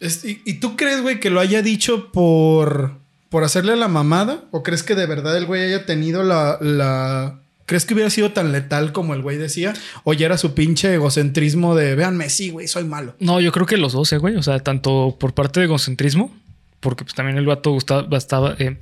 [0.00, 2.96] Es- ¿y, y tú crees, güey, que lo haya dicho por,
[3.28, 4.44] por hacerle la mamada?
[4.50, 7.40] ¿O crees que de verdad el güey haya tenido la, la...
[7.66, 9.74] ¿Crees que hubiera sido tan letal como el güey decía?
[10.02, 13.14] ¿O ya era su pinche egocentrismo de, véanme, sí, güey, soy malo?
[13.20, 14.34] No, yo creo que los dos, eh, güey.
[14.36, 16.34] O sea, tanto por parte de egocentrismo,
[16.80, 18.78] porque pues también el vato gustaba, bastaba, eh,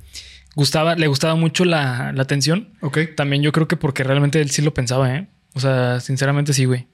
[0.55, 2.69] gustaba, le gustaba mucho la, la atención.
[2.81, 2.97] Ok.
[3.15, 5.27] También yo creo que porque realmente él sí lo pensaba, ¿eh?
[5.53, 6.87] O sea, sinceramente sí, güey.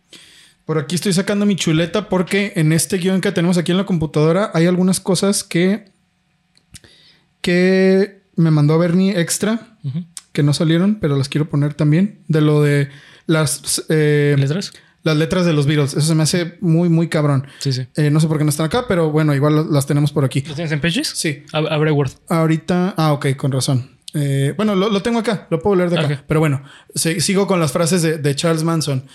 [0.65, 3.85] Por aquí estoy sacando mi chuleta porque en este guion que tenemos aquí en la
[3.85, 5.85] computadora hay algunas cosas que
[7.41, 9.77] que me mandó Bernie extra
[10.31, 12.89] que no salieron, pero las quiero poner también de lo de
[13.27, 14.73] las eh, ¿Letras?
[15.03, 15.93] las letras de los Beatles.
[15.93, 17.47] Eso se me hace muy muy cabrón.
[17.59, 17.85] Sí, sí.
[17.95, 20.41] Eh, no sé por qué no están acá, pero bueno, igual las tenemos por aquí.
[20.41, 21.07] ¿Los tienes en pages?
[21.15, 21.43] Sí.
[21.53, 22.11] Ab- Abre Word.
[22.27, 23.91] Ahorita, ah, ok, con razón.
[24.15, 26.23] Eh, bueno, lo, lo tengo acá, lo puedo leer de acá.
[26.27, 26.63] Pero bueno,
[26.95, 29.05] se- sigo con las frases de, de Charles Manson.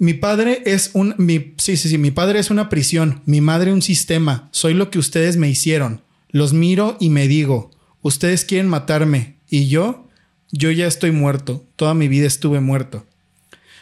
[0.00, 1.14] Mi padre es un.
[1.18, 1.98] Mi, sí, sí, sí.
[1.98, 3.20] Mi padre es una prisión.
[3.26, 4.48] Mi madre un sistema.
[4.50, 6.00] Soy lo que ustedes me hicieron.
[6.30, 7.70] Los miro y me digo:
[8.00, 9.34] Ustedes quieren matarme.
[9.50, 10.08] Y yo,
[10.52, 11.66] yo ya estoy muerto.
[11.76, 13.06] Toda mi vida estuve muerto.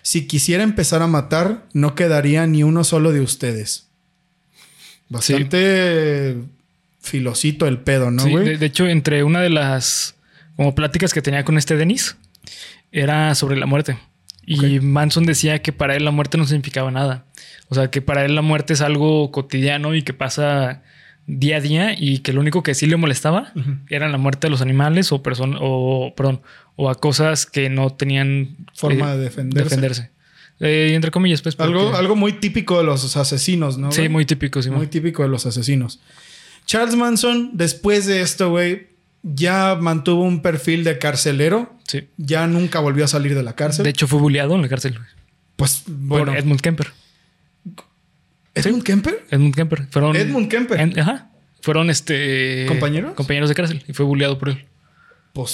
[0.03, 3.87] Si quisiera empezar a matar, no quedaría ni uno solo de ustedes.
[5.09, 6.37] Bastante
[7.01, 8.45] filosito el pedo, ¿no, Sí, güey?
[8.45, 10.17] de, de hecho, entre una de las
[10.57, 12.17] como pláticas que tenía con este Denis
[12.91, 13.97] era sobre la muerte.
[14.51, 17.27] Y Manson decía que para él la muerte no significaba nada.
[17.69, 20.83] O sea, que para él la muerte es algo cotidiano y que pasa
[21.27, 23.53] día a día y que lo único que sí le molestaba
[23.91, 26.41] era la muerte de los animales o personas o perdón
[26.77, 29.65] o a cosas que no tenían Forma eh, de defenderse.
[29.65, 30.11] defenderse.
[30.61, 31.59] Eh, entre comillas, pues.
[31.61, 33.93] Algo, porque- algo muy típico de los asesinos, ¿no?
[33.93, 34.09] Sí, güey?
[34.09, 34.71] muy típico, sí.
[34.71, 36.01] muy típico de los asesinos.
[36.65, 38.89] Charles Manson, después de esto, güey,
[39.23, 41.75] ya mantuvo un perfil de carcelero.
[41.87, 42.09] sí.
[42.17, 43.85] Ya nunca volvió a salir de la cárcel.
[43.85, 44.99] De hecho, fue bulleado en la cárcel.
[45.57, 46.35] pues Por bueno.
[46.35, 46.93] Edmund Kemper.
[48.55, 49.25] ¿Edmund Kemper?
[49.31, 49.87] Edmund Kemper.
[49.91, 50.17] Fueron.
[50.17, 50.81] Edmund Kemper.
[50.81, 51.31] en- ajá.
[51.61, 52.65] Fueron este.
[52.69, 53.15] ¿Compañeros?
[53.15, 53.85] Compañeros de cárcel.
[53.89, 54.65] Y fue bulleado por él.
[55.33, 55.51] Pues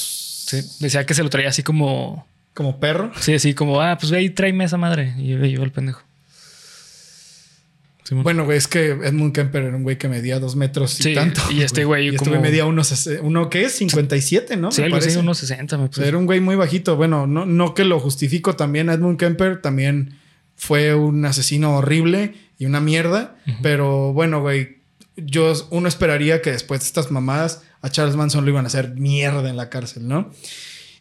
[0.47, 0.61] Sí.
[0.81, 2.27] Decía que se lo traía así como.
[2.53, 3.11] como perro.
[3.19, 5.15] Sí, así como, ah, pues ve y tráeme esa madre.
[5.19, 6.03] Y le llevó el pendejo.
[8.11, 11.15] Bueno, güey, es que Edmund Kemper era un güey que medía dos metros y Sí,
[11.15, 11.41] tanto.
[11.51, 13.73] y este güey Y este como- medía unos, uno, ¿qué es?
[13.77, 14.71] 57, ¿no?
[14.73, 15.19] sí, Me parece.
[15.19, 16.07] unos 60, me parece.
[16.09, 16.97] era un güey muy bajito.
[16.97, 18.91] Bueno, no, no que lo justifico también.
[18.91, 20.19] Edmund Kemper también
[20.55, 23.37] fue un asesino horrible y una mierda.
[23.63, 24.79] Pero bueno, güey,
[25.17, 28.91] yo uno esperaría que después de estas mamadas a Charles Manson lo iban a hacer
[28.97, 30.31] mierda en la cárcel, ¿no?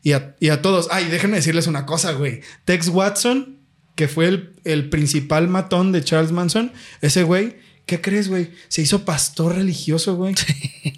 [0.04, 0.88] Y a, y a todos.
[0.92, 2.42] Ay, déjenme decirles una cosa, güey.
[2.66, 3.58] Tex Watson,
[3.96, 6.72] que fue el, el principal matón de Charles Manson,
[7.02, 7.56] ese güey
[7.86, 8.52] ¿Qué crees, güey?
[8.70, 10.36] Se hizo pastor religioso, güey.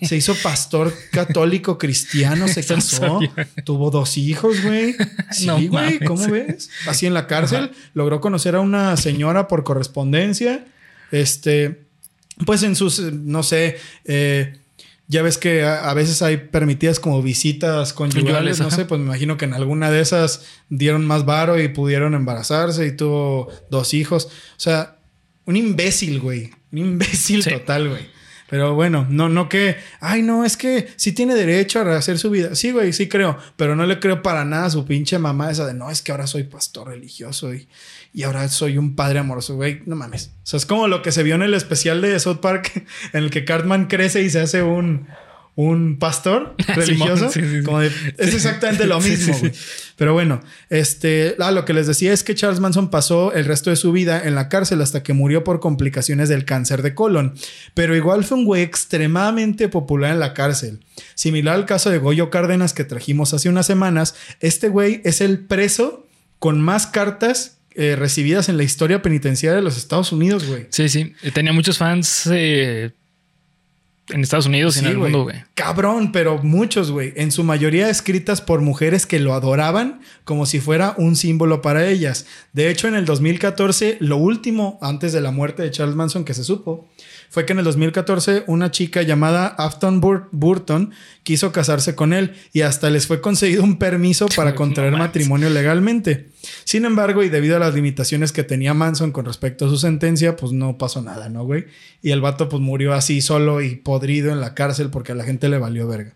[0.03, 3.19] Se hizo pastor católico cristiano, se casó,
[3.63, 4.95] tuvo dos hijos, güey.
[5.31, 6.69] Sí, güey, ¿cómo ves?
[6.87, 10.65] Así en la cárcel, logró conocer a una señora por correspondencia.
[11.11, 11.81] Este,
[12.45, 14.59] pues en sus, no sé, eh,
[15.07, 19.37] ya ves que a, veces hay permitidas como visitas conyugales, no sé, pues me imagino
[19.37, 24.25] que en alguna de esas dieron más varo y pudieron embarazarse y tuvo dos hijos.
[24.25, 24.97] O sea,
[25.45, 26.51] un imbécil, güey.
[26.71, 28.14] Un imbécil total, güey.
[28.47, 32.29] Pero bueno, no, no que, ay, no, es que sí tiene derecho a hacer su
[32.29, 32.53] vida.
[32.53, 35.65] Sí, güey, sí creo, pero no le creo para nada a su pinche mamá esa
[35.65, 37.67] de, no, es que ahora soy pastor religioso y,
[38.13, 40.31] y ahora soy un padre amoroso, güey, no mames.
[40.43, 43.23] O sea, es como lo que se vio en el especial de South Park, en
[43.23, 45.07] el que Cartman crece y se hace un,
[45.55, 47.27] un pastor religioso.
[47.27, 49.35] es exactamente lo mismo.
[49.95, 53.69] Pero bueno, este, ah, lo que les decía es que Charles Manson pasó el resto
[53.69, 57.35] de su vida en la cárcel hasta que murió por complicaciones del cáncer de colon.
[57.73, 60.81] Pero igual fue un güey extremadamente popular en la cárcel.
[61.15, 65.39] Similar al caso de Goyo Cárdenas que trajimos hace unas semanas, este güey es el
[65.39, 66.05] preso
[66.39, 70.67] con más cartas eh, recibidas en la historia penitenciaria de los Estados Unidos, güey.
[70.69, 71.13] Sí, sí.
[71.33, 72.29] Tenía muchos fans.
[72.31, 72.91] Eh,
[74.09, 75.43] en Estados Unidos y en el mundo, güey.
[75.55, 77.13] Cabrón, pero muchos, güey.
[77.15, 81.87] En su mayoría escritas por mujeres que lo adoraban como si fuera un símbolo para
[81.87, 82.27] ellas.
[82.53, 86.35] De hecho, en el 2014, lo último antes de la muerte de Charles Manson que
[86.35, 86.87] se supo,
[87.29, 90.91] fue que en el 2014 una chica llamada Afton Burton
[91.23, 96.29] quiso casarse con él y hasta les fue concedido un permiso para contraer matrimonio legalmente.
[96.63, 100.35] Sin embargo, y debido a las limitaciones que tenía Manson con respecto a su sentencia,
[100.35, 101.65] pues no pasó nada, ¿no, güey?
[102.01, 105.23] Y el vato pues murió así solo y podrido en la cárcel porque a la
[105.23, 106.13] gente le valió verga.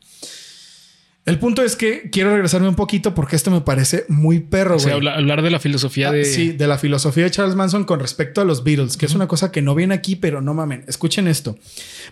[1.30, 4.96] El punto es que quiero regresarme un poquito porque esto me parece muy perro, güey.
[4.96, 6.26] O sea, hablar de la filosofía ah, de.
[6.26, 9.28] Sí, de la filosofía de Charles Manson con respecto a los Beatles, que es una
[9.28, 10.84] cosa que no viene aquí, pero no mamen.
[10.88, 11.56] Escuchen esto.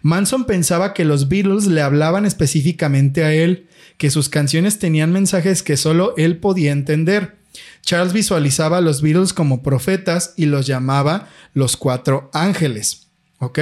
[0.04, 3.66] Manson pensaba que los Beatles le hablaban específicamente a él,
[3.98, 7.38] que sus canciones tenían mensajes que solo él podía entender.
[7.82, 13.08] Charles visualizaba a los Beatles como profetas y los llamaba los cuatro ángeles.
[13.40, 13.60] ¿Ok?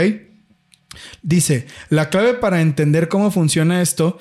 [1.22, 4.18] Dice, la clave para entender cómo funciona esto,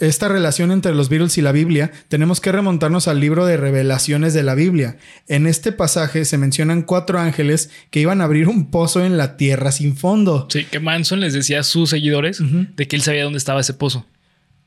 [0.00, 4.34] esta relación entre los Beatles y la Biblia, tenemos que remontarnos al libro de revelaciones
[4.34, 4.98] de la Biblia.
[5.28, 9.36] En este pasaje se mencionan cuatro ángeles que iban a abrir un pozo en la
[9.36, 10.48] tierra sin fondo.
[10.50, 13.74] Sí, que Manson les decía a sus seguidores de que él sabía dónde estaba ese
[13.74, 14.06] pozo.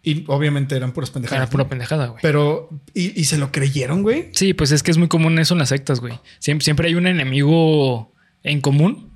[0.02, 1.44] Y obviamente eran puras pendejadas.
[1.44, 2.22] Era pura pendejada, güey.
[2.22, 4.30] Pero, ¿y, se lo creyeron, güey?
[4.32, 6.14] Sí, pues es que es muy común eso en las sectas, güey.
[6.40, 9.09] Siempre, siempre hay un enemigo en común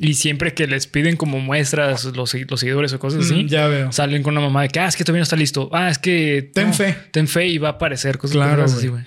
[0.00, 3.92] y siempre que les piden como muestras los, los seguidores o cosas así, ya veo.
[3.92, 5.68] salen con una mamá de que, ah, es que todavía no está listo.
[5.74, 6.50] Ah, es que...
[6.54, 6.96] Ten fe.
[7.10, 9.04] Ten fe y va a aparecer cosas claro, así, güey.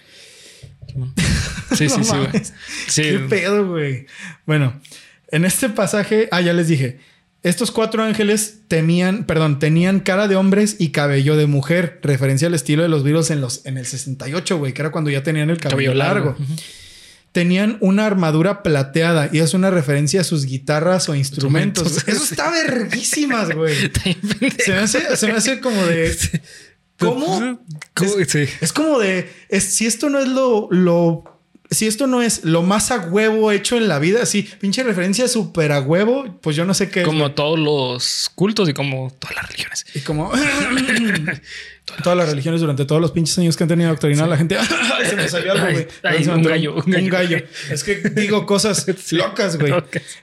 [1.73, 2.43] Sí, sí, sí, güey.
[2.87, 3.01] Sí.
[3.01, 4.05] Qué pedo, güey.
[4.45, 4.79] Bueno,
[5.29, 6.99] en este pasaje, ah, ya les dije,
[7.41, 12.53] estos cuatro ángeles temían, perdón, tenían cara de hombres y cabello de mujer, referencia al
[12.53, 15.49] estilo de los virus en, los, en el 68, güey, que era cuando ya tenían
[15.49, 16.37] el cabello, largo
[17.33, 22.07] tenían una armadura plateada y es una referencia a sus guitarras o instrumentos.
[22.07, 23.75] Eso está verguísimas, güey.
[24.59, 26.15] se, me hace, se me hace como de.
[26.99, 27.59] ¿Cómo?
[28.61, 29.29] Es, como de.
[29.59, 31.23] si esto no es lo, lo.
[31.71, 35.27] Si esto no es lo más a huevo hecho en la vida, así, pinche referencia
[35.27, 37.01] súper a huevo, pues yo no sé qué.
[37.01, 39.85] Como todos los cultos y como todas las religiones.
[39.95, 40.31] Y como.
[42.03, 44.57] todas las religiones durante todos los pinches años que han tenido doctrinado la gente.
[45.09, 45.87] se me salió algo, güey.
[46.27, 47.37] Un, gallo, un, gallo,
[47.69, 49.73] Es que digo cosas locas, güey.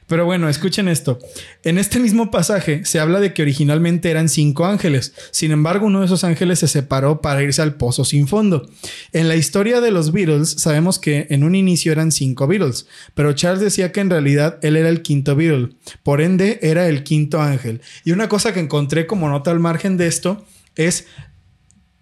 [0.07, 1.19] Pero bueno, escuchen esto.
[1.63, 5.15] En este mismo pasaje se habla de que originalmente eran cinco ángeles.
[5.31, 8.69] Sin embargo, uno de esos ángeles se separó para irse al pozo sin fondo.
[9.13, 13.33] En la historia de los Beatles, sabemos que en un inicio eran cinco Beatles, pero
[13.33, 15.71] Charles decía que en realidad él era el quinto Beatle.
[16.03, 17.81] Por ende, era el quinto ángel.
[18.05, 20.45] Y una cosa que encontré como nota al margen de esto
[20.77, 21.07] es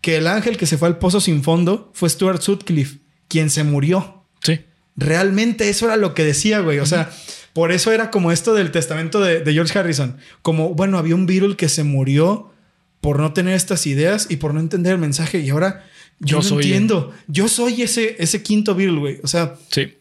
[0.01, 2.99] que el ángel que se fue al pozo sin fondo fue Stuart Sutcliffe,
[3.29, 4.25] quien se murió.
[4.43, 4.61] Sí.
[4.97, 6.79] Realmente eso era lo que decía, güey.
[6.79, 7.11] O sea,
[7.53, 10.17] por eso era como esto del testamento de, George Harrison.
[10.43, 12.53] Como, bueno, había un Beatle que se murió
[13.01, 15.41] por no tener estas ideas y por no entender el mensaje.
[15.41, 15.85] Y ahora
[16.21, 17.13] yo, no entiendo.
[17.27, 19.21] Yo soy ese, ese quinto Beatle, güey.
[19.23, 19.95] O sea, sí.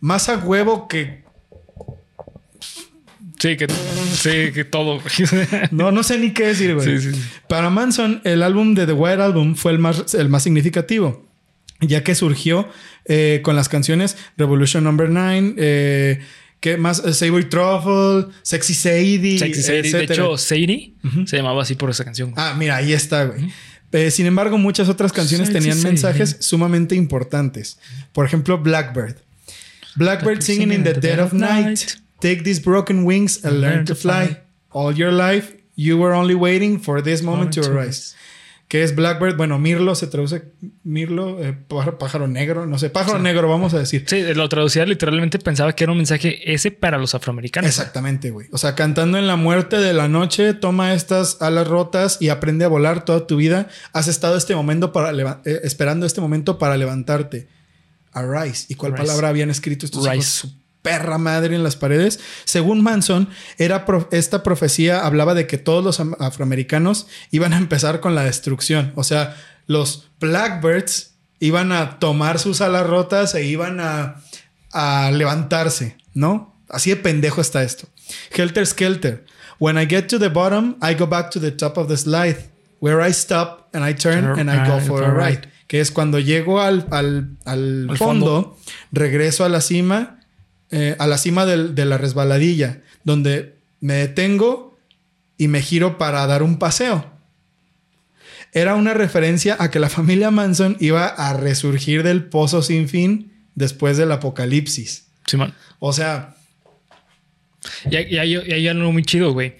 [0.00, 1.24] más a huevo que
[3.40, 5.00] Sí, que, sí, que todo.
[5.70, 6.98] no, no sé ni qué decir, güey.
[7.48, 11.26] Para Manson, el álbum de The White Album fue el más, el más significativo,
[11.80, 12.68] ya que surgió
[13.06, 16.20] eh, con las canciones Revolution Number 9, eh,
[16.60, 17.02] ¿Qué más?
[17.04, 19.38] Eh, Savory Truffle, Sexy Sadie.
[19.38, 19.82] Sexy Sadie.
[19.82, 20.14] De etcétera.
[20.14, 20.94] hecho, Sadie
[21.24, 22.34] se llamaba así por esa canción.
[22.36, 23.50] Ah, mira, ahí está, güey.
[23.92, 25.92] Eh, sin embargo, muchas otras canciones Sexy tenían Sadie.
[25.92, 27.78] mensajes sumamente importantes.
[28.12, 29.16] Por ejemplo, Blackbird.
[29.96, 31.80] Blackbird singing in the dead of night.
[32.20, 34.40] Take these broken wings and learn to fly.
[34.72, 38.14] All your life, you were only waiting for this moment to arise.
[38.70, 39.36] ¿Qué es Blackbird?
[39.36, 40.44] Bueno, Mirlo se traduce
[40.84, 44.04] Mirlo, eh, pájaro, pájaro negro, no sé, pájaro negro, vamos a decir.
[44.06, 47.68] Sí, lo traducía literalmente pensaba que era un mensaje ese para los afroamericanos.
[47.68, 48.46] Exactamente, güey.
[48.52, 52.64] O sea, cantando en la muerte de la noche, toma estas alas rotas y aprende
[52.64, 53.66] a volar toda tu vida.
[53.92, 55.10] Has estado este momento para
[55.44, 57.48] eh, esperando este momento para levantarte.
[58.12, 58.66] Arise.
[58.68, 59.02] ¿Y cuál Rise.
[59.02, 60.08] palabra habían escrito estos?
[60.08, 60.48] Rise.
[60.82, 62.20] Perra madre en las paredes.
[62.44, 63.28] Según Manson,
[63.58, 68.14] era pro- esta profecía hablaba de que todos los am- afroamericanos iban a empezar con
[68.14, 68.92] la destrucción.
[68.96, 69.36] O sea,
[69.66, 74.22] los Blackbirds iban a tomar sus alas rotas e iban a,
[74.72, 76.56] a levantarse, ¿no?
[76.68, 77.88] Así de pendejo está esto.
[78.30, 79.24] Helter Skelter.
[79.58, 82.36] When I get to the bottom, I go back to the top of the slide.
[82.80, 85.42] Where I stop and I turn and I go for a ride.
[85.66, 88.56] Que es cuando llego al, al, al Al fondo,
[88.90, 90.19] regreso a la cima,
[90.70, 94.78] eh, a la cima del- de la resbaladilla, donde me detengo
[95.38, 97.10] y me giro para dar un paseo.
[98.52, 103.32] Era una referencia a que la familia Manson iba a resurgir del pozo sin fin
[103.54, 105.06] después del apocalipsis.
[105.26, 105.54] Simón.
[105.78, 106.34] O sea,
[107.90, 109.54] Y hay, algo muy chido, güey.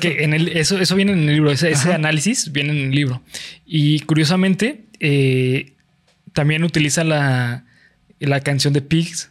[0.00, 2.94] Que en el, eso, eso viene en el libro, ese, ese análisis viene en el
[2.94, 3.22] libro.
[3.66, 5.72] Y curiosamente, eh,
[6.32, 7.64] también utiliza la,
[8.20, 9.30] la canción de Pigs.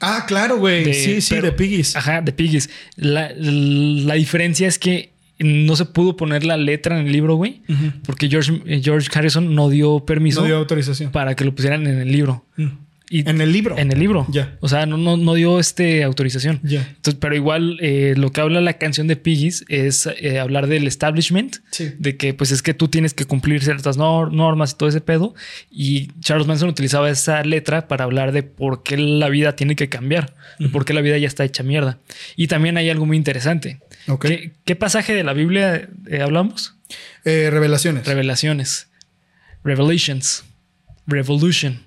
[0.00, 0.92] Ah, claro, güey.
[0.94, 1.96] Sí, sí, pero- de Piggies.
[1.96, 2.70] Ajá, de Piggies.
[2.96, 7.62] La, la diferencia es que no se pudo poner la letra en el libro, güey,
[8.04, 11.12] porque George, eh, George Harrison no dio permiso No dio autorización.
[11.12, 12.44] para que lo pusieran en el libro.
[12.56, 12.66] Mm.
[13.12, 13.76] Y En el libro.
[13.76, 14.24] En el libro.
[14.30, 14.56] Ya.
[14.60, 16.60] O sea, no, no, no dio este autorización.
[16.62, 16.94] Ya.
[17.18, 21.56] Pero igual eh, lo que habla la canción de Piggies es eh, hablar del establishment,
[21.72, 21.90] Sí.
[21.98, 25.00] de que pues es que tú tienes que cumplir ciertas nor- normas y todo ese
[25.00, 25.34] pedo.
[25.72, 29.88] Y Charles Manson utilizaba esa letra para hablar de por qué la vida tiene que
[29.88, 31.98] cambiar, de por qué la vida ya está hecha mierda.
[32.36, 33.80] Y también hay algo muy interesante.
[34.06, 34.26] Ok.
[34.26, 36.76] ¿Qué, qué pasaje de la Biblia eh, hablamos?
[37.24, 38.06] Revelaciones.
[38.06, 38.88] Revelaciones.
[39.64, 40.44] Revelations.
[41.08, 41.80] Revolution.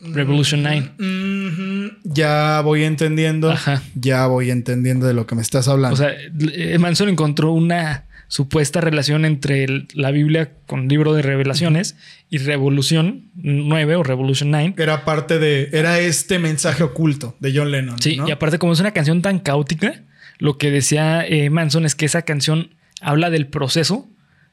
[0.00, 0.90] Revolution 9.
[0.98, 1.92] Ujú.
[2.04, 3.50] Ya voy entendiendo.
[3.50, 3.82] Ajá.
[3.94, 5.94] Ya voy entendiendo de lo que me estás hablando.
[5.94, 11.14] O sea, eh, Manson encontró una supuesta relación entre el- la Biblia con el libro
[11.14, 11.96] de revelaciones
[12.30, 14.74] y Revolución 9 o Revolution 9.
[14.78, 15.68] era parte de.
[15.72, 18.00] Era este mensaje oculto de John Lennon.
[18.00, 18.28] Sí, ¿no?
[18.28, 20.02] y aparte como es una canción tan caótica,
[20.38, 22.70] lo que decía eh, Manson es que esa canción
[23.00, 24.08] habla del proceso,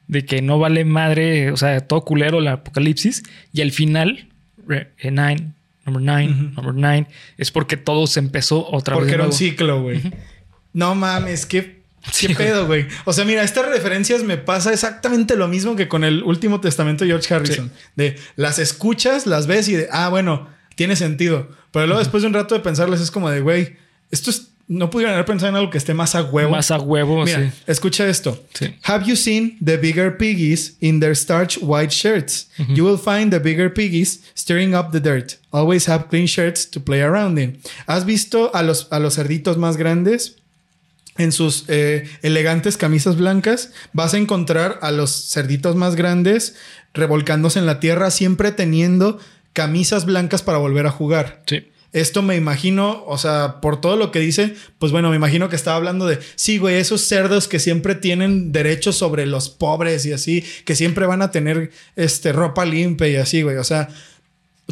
[0.08, 3.22] de que no vale madre, o sea, todo culero el apocalipsis,
[3.52, 4.27] y al final,
[4.70, 5.52] eh, nine,
[5.84, 9.10] number nine, number nine, es porque todo se empezó otra Porque vez.
[9.12, 10.02] de era un ciclo, güey.
[10.72, 11.78] No mames, qué,
[12.12, 12.86] Sí, qué pedo, güey.
[13.04, 17.04] O sea, mira, estas referencias me pasa exactamente lo mismo que con el último testamento
[17.04, 17.72] de George Harrison.
[17.96, 21.50] De las escuchas, las ves y de, ah, bueno, tiene sentido.
[21.72, 23.76] Pero luego después de un rato de pensarles es como de, güey,
[24.10, 26.50] esto es, no pudieron haber pensado en algo que esté más a huevo.
[26.50, 27.62] Más a huevo, Mira, sí.
[27.66, 28.44] escucha esto.
[28.52, 28.74] Sí.
[28.82, 32.48] Have you seen the bigger piggies in their starch white shirts?
[32.74, 35.38] You will find the bigger piggies stirring up the dirt.
[35.50, 37.58] Always have clean shirts to play around in.
[37.86, 40.36] ¿Has visto a los, a los cerditos más grandes?
[41.16, 46.54] En sus eh, elegantes camisas blancas vas a encontrar a los cerditos más grandes
[46.94, 49.18] revolcándose en la tierra, siempre teniendo
[49.52, 51.42] camisas blancas para volver a jugar.
[51.46, 51.66] Sí.
[51.92, 55.56] Esto me imagino, o sea, por todo lo que dice, pues bueno, me imagino que
[55.56, 60.12] estaba hablando de, sí, güey, esos cerdos que siempre tienen derechos sobre los pobres y
[60.12, 63.56] así, que siempre van a tener este, ropa limpia y así, güey.
[63.56, 63.88] O sea,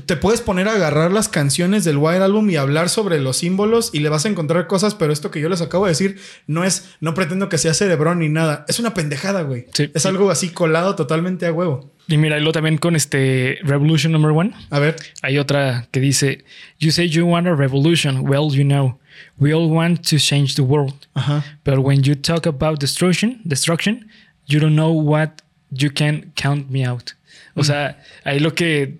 [0.05, 3.91] te puedes poner a agarrar las canciones del White Album y hablar sobre los símbolos
[3.95, 6.65] y le vas a encontrar cosas, pero esto que yo les acabo de decir no
[6.65, 8.65] es, no pretendo que sea cerebrón ni nada.
[8.69, 9.67] Es una pendejada, güey.
[9.73, 9.91] Sí.
[9.95, 11.91] es algo así colado totalmente a huevo.
[12.09, 14.53] Y mira, y luego también con este Revolution number one.
[14.71, 16.45] A ver, Hay otra que dice,
[16.79, 18.29] You say you want a revolution.
[18.29, 19.01] Well, you know,
[19.39, 20.95] we all want to change the world.
[21.15, 21.43] ajá.
[21.65, 24.09] But when you talk about destruction, destruction,
[24.47, 25.43] you don't know what
[25.73, 27.13] you can count me out.
[27.57, 28.99] O sea, ahí lo que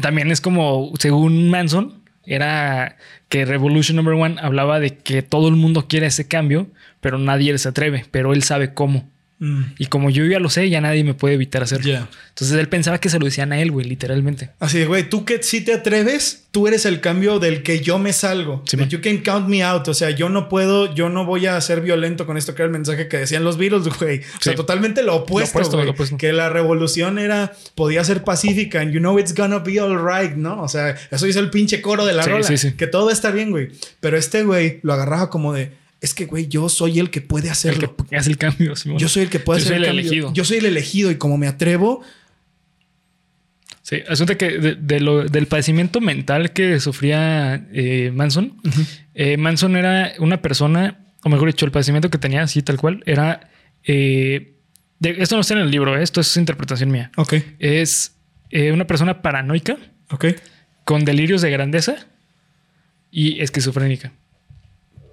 [0.00, 2.96] también es como, según Manson, era
[3.28, 6.68] que Revolution Number One hablaba de que todo el mundo quiere ese cambio,
[7.00, 9.08] pero nadie se atreve, pero él sabe cómo.
[9.38, 9.62] Mm.
[9.78, 11.90] Y como yo ya lo sé, ya nadie me puede evitar hacerlo.
[11.92, 12.08] Ya.
[12.30, 14.50] Entonces él pensaba que se lo decían a él, güey, literalmente.
[14.60, 17.98] Así de, güey, tú que si te atreves, tú eres el cambio del que yo
[17.98, 18.62] me salgo.
[18.66, 19.86] Sí, you can count me out.
[19.88, 22.66] O sea, yo no puedo, yo no voy a ser violento con esto, que era
[22.66, 24.20] el mensaje que decían los Beatles, güey.
[24.20, 25.86] O sea, totalmente lo opuesto, Lo opuesto, güey.
[25.86, 26.16] lo opuesto.
[26.16, 30.62] Que la revolución era, podía ser pacífica, and you know it's gonna be alright, ¿no?
[30.62, 32.42] O sea, eso dice el pinche coro de la Sí, rola.
[32.46, 32.72] sí, sí.
[32.72, 33.68] Que todo estar bien, güey.
[34.00, 37.46] Pero este güey lo agarraba como de, es que, güey, yo soy el que puede
[37.46, 37.96] El hacerlo.
[38.08, 38.76] que hace el cambio.
[38.76, 38.98] Simón.
[38.98, 40.00] Yo soy el que puede Yo hacer soy el cambio.
[40.02, 40.32] elegido.
[40.34, 42.02] Yo soy el elegido y como me atrevo,
[43.82, 48.60] Sí, asunto que de, de lo- del padecimiento mental que sufría eh, Manson,
[49.14, 53.02] eh, Manson era una persona, o mejor dicho, el padecimiento que tenía, así tal cual,
[53.06, 53.48] era.
[53.84, 54.54] eh,
[54.98, 57.12] de- esto no está en el libro, esto es interpretación mía.
[57.16, 58.16] ok, Es
[58.72, 59.76] una persona paranoica,
[60.10, 60.26] ok.
[60.84, 61.94] con delirios de grandeza
[63.12, 64.12] y esquizofrénica.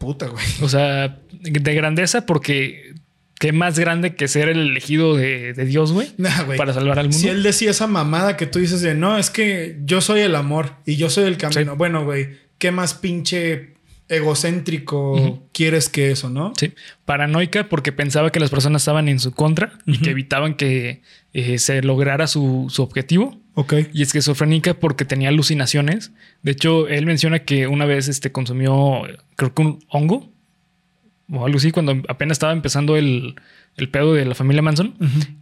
[0.04, 0.44] Puta, güey.
[0.62, 2.94] O sea, de grandeza porque
[3.40, 7.06] qué más grande que ser el elegido de, de Dios, güey, Nah, para salvar al
[7.06, 7.18] mundo.
[7.18, 10.36] Si él decía esa mamada que tú dices de no, es que yo soy el
[10.36, 11.72] amor y yo soy el camino.
[11.72, 11.78] Sí.
[11.78, 13.76] Bueno, güey, ¿qué más pinche
[14.10, 16.54] egocéntrico quieres que eso, no?
[16.58, 16.74] Sí,
[17.06, 21.02] paranoica porque pensaba que las personas estaban en su contra y que evitaban que
[21.34, 23.42] eh, se lograra su, su objetivo.
[23.56, 23.74] Ok.
[23.94, 26.12] Y esquizofrénica porque tenía alucinaciones.
[26.42, 29.02] De hecho, él menciona que una vez este, consumió,
[29.36, 30.32] creo que un hongo
[31.30, 33.36] o algo así, cuando apenas estaba empezando el,
[33.78, 34.96] el pedo de la familia Manson.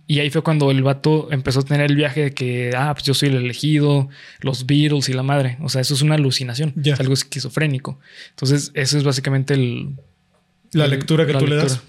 [0.07, 3.03] Y ahí fue cuando el vato empezó a tener el viaje de que, ah, pues
[3.05, 4.07] yo soy el elegido,
[4.41, 5.57] los Beatles y la madre.
[5.61, 7.99] O sea, eso es una alucinación, es algo esquizofrénico.
[8.31, 9.95] Entonces, eso es básicamente el,
[10.73, 11.81] La el- lectura que la tú le das.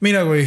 [0.00, 0.46] Mira, güey.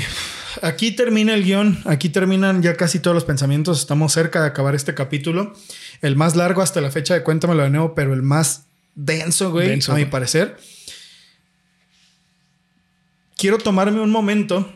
[0.61, 1.79] Aquí termina el guion.
[1.85, 3.79] Aquí terminan ya casi todos los pensamientos.
[3.79, 5.53] Estamos cerca de acabar este capítulo.
[6.01, 8.65] El más largo hasta la fecha de Cuéntamelo de nuevo, pero el más
[8.95, 10.57] denso, güey, Denso, a mi parecer.
[13.37, 14.71] Quiero tomarme un momento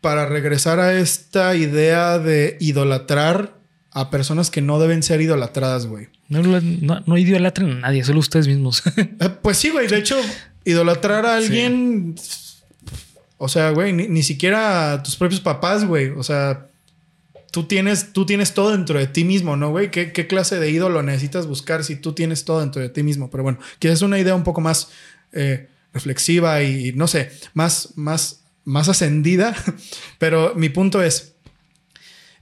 [0.00, 3.58] para regresar a esta idea de idolatrar
[3.90, 6.08] a personas que no deben ser idolatradas, güey.
[6.28, 8.82] No, lo- no, no idolatren a nadie, solo ustedes mismos.
[8.96, 9.88] Eh, Pues sí, güey.
[9.88, 10.16] De hecho,
[10.64, 12.14] idolatrar a alguien.
[13.38, 16.08] O sea, güey, ni, ni siquiera tus propios papás, güey.
[16.08, 16.68] O sea,
[17.50, 19.90] tú tienes, tú tienes todo dentro de ti mismo, ¿no, güey?
[19.90, 23.30] ¿Qué, qué clase de ídolo necesitas buscar si tú tienes todo dentro de ti mismo?
[23.30, 24.90] Pero bueno, quizás una idea un poco más
[25.32, 29.56] eh, reflexiva y, no sé, más, más, más ascendida.
[30.18, 31.34] Pero mi punto es,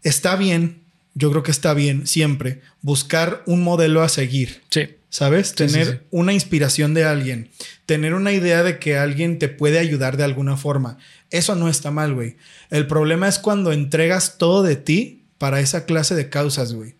[0.02, 0.82] está bien,
[1.14, 4.62] yo creo que está bien siempre buscar un modelo a seguir.
[4.70, 4.88] sí.
[5.08, 5.48] ¿Sabes?
[5.48, 5.98] Sí, tener sí, sí.
[6.10, 7.50] una inspiración de alguien,
[7.86, 10.98] tener una idea de que alguien te puede ayudar de alguna forma.
[11.30, 12.36] Eso no está mal, güey.
[12.70, 16.96] El problema es cuando entregas todo de ti para esa clase de causas, güey.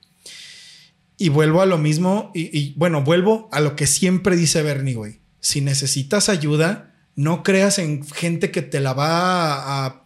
[1.19, 4.95] Y vuelvo a lo mismo, y, y, bueno, vuelvo a lo que siempre dice Bernie,
[4.95, 5.20] güey.
[5.41, 10.05] Si necesitas ayuda, no creas en gente que te la va a...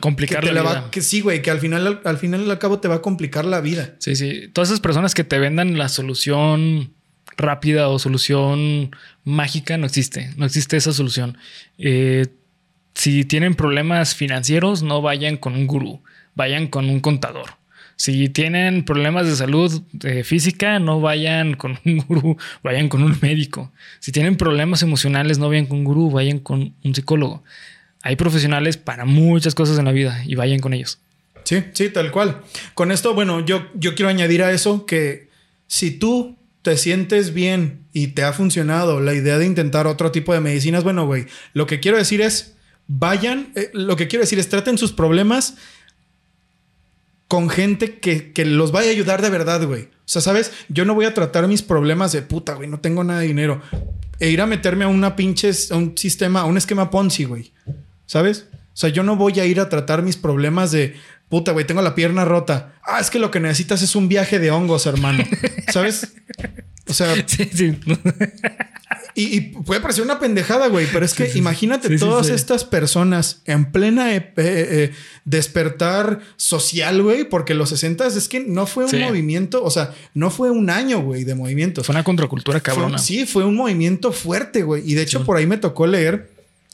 [0.00, 0.62] Complicar la vida.
[0.62, 3.02] va, que sí, güey, que al final, al, al final al cabo te va a
[3.02, 3.94] complicar la vida.
[4.00, 4.48] Sí, sí.
[4.52, 6.95] Todas esas personas que te vendan la solución
[7.36, 8.94] rápida o solución
[9.24, 10.30] mágica no existe.
[10.36, 11.38] No existe esa solución.
[11.78, 12.26] Eh,
[12.94, 16.02] si tienen problemas financieros, no vayan con un gurú,
[16.34, 17.50] vayan con un contador.
[17.96, 23.16] Si tienen problemas de salud eh, física, no vayan con un gurú, vayan con un
[23.20, 23.72] médico.
[24.00, 27.42] Si tienen problemas emocionales, no vayan con un gurú, vayan con un psicólogo.
[28.02, 31.00] Hay profesionales para muchas cosas en la vida y vayan con ellos.
[31.44, 32.42] Sí, sí, tal cual.
[32.74, 35.28] Con esto, bueno, yo, yo quiero añadir a eso que
[35.66, 40.34] si tú te sientes bien y te ha funcionado la idea de intentar otro tipo
[40.34, 42.56] de medicinas, bueno, güey, lo que quiero decir es,
[42.88, 45.54] vayan, eh, lo que quiero decir es, traten sus problemas
[47.28, 49.82] con gente que, que los vaya a ayudar de verdad, güey.
[49.84, 50.50] O sea, ¿sabes?
[50.68, 53.62] Yo no voy a tratar mis problemas de puta, güey, no tengo nada de dinero.
[54.18, 57.52] E ir a meterme a una pinche, a un sistema, a un esquema Ponzi, güey.
[58.06, 58.48] ¿Sabes?
[58.52, 60.96] O sea, yo no voy a ir a tratar mis problemas de
[61.28, 62.74] puta, güey, tengo la pierna rota.
[62.84, 65.24] Ah, es que lo que necesitas es un viaje de hongos, hermano.
[65.72, 66.14] ¿Sabes?
[66.88, 67.76] O sea, Sí, sí.
[69.14, 72.64] y, y puede parecer una pendejada, güey, pero es que imagínate Sí, sí, todas estas
[72.64, 74.92] personas en plena eh, eh, eh,
[75.24, 80.30] despertar social, güey, porque los 60 es que no fue un movimiento, o sea, no
[80.30, 81.82] fue un año, güey, de movimiento.
[81.82, 82.98] Fue una contracultura Fue- cabrona.
[82.98, 84.88] sí, fue un movimiento fuerte, güey.
[84.88, 86.30] Y de hecho, por ahí me tocó leer,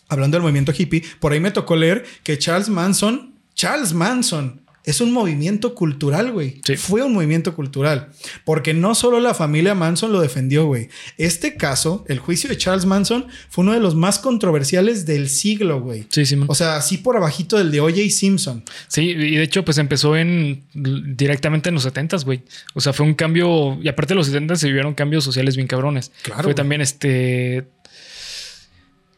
[0.08, 5.00] hablando del movimiento hippie, por ahí me tocó leer que Charles Manson, Charles Manson, es
[5.00, 6.60] un movimiento cultural, güey.
[6.64, 6.76] Sí.
[6.76, 8.08] Fue un movimiento cultural.
[8.44, 10.88] Porque no solo la familia Manson lo defendió, güey.
[11.18, 15.80] Este caso, el juicio de Charles Manson, fue uno de los más controversiales del siglo,
[15.80, 16.06] güey.
[16.08, 16.48] Sí, sí, man.
[16.50, 18.10] O sea, así por abajito del de O.J.
[18.10, 18.64] Simpson.
[18.88, 22.42] Sí, y de hecho, pues empezó en directamente en los 70s, güey.
[22.74, 23.78] O sea, fue un cambio.
[23.80, 26.10] Y aparte de los 70 se vivieron cambios sociales bien cabrones.
[26.22, 26.54] Claro, Fue güey.
[26.56, 27.68] también este.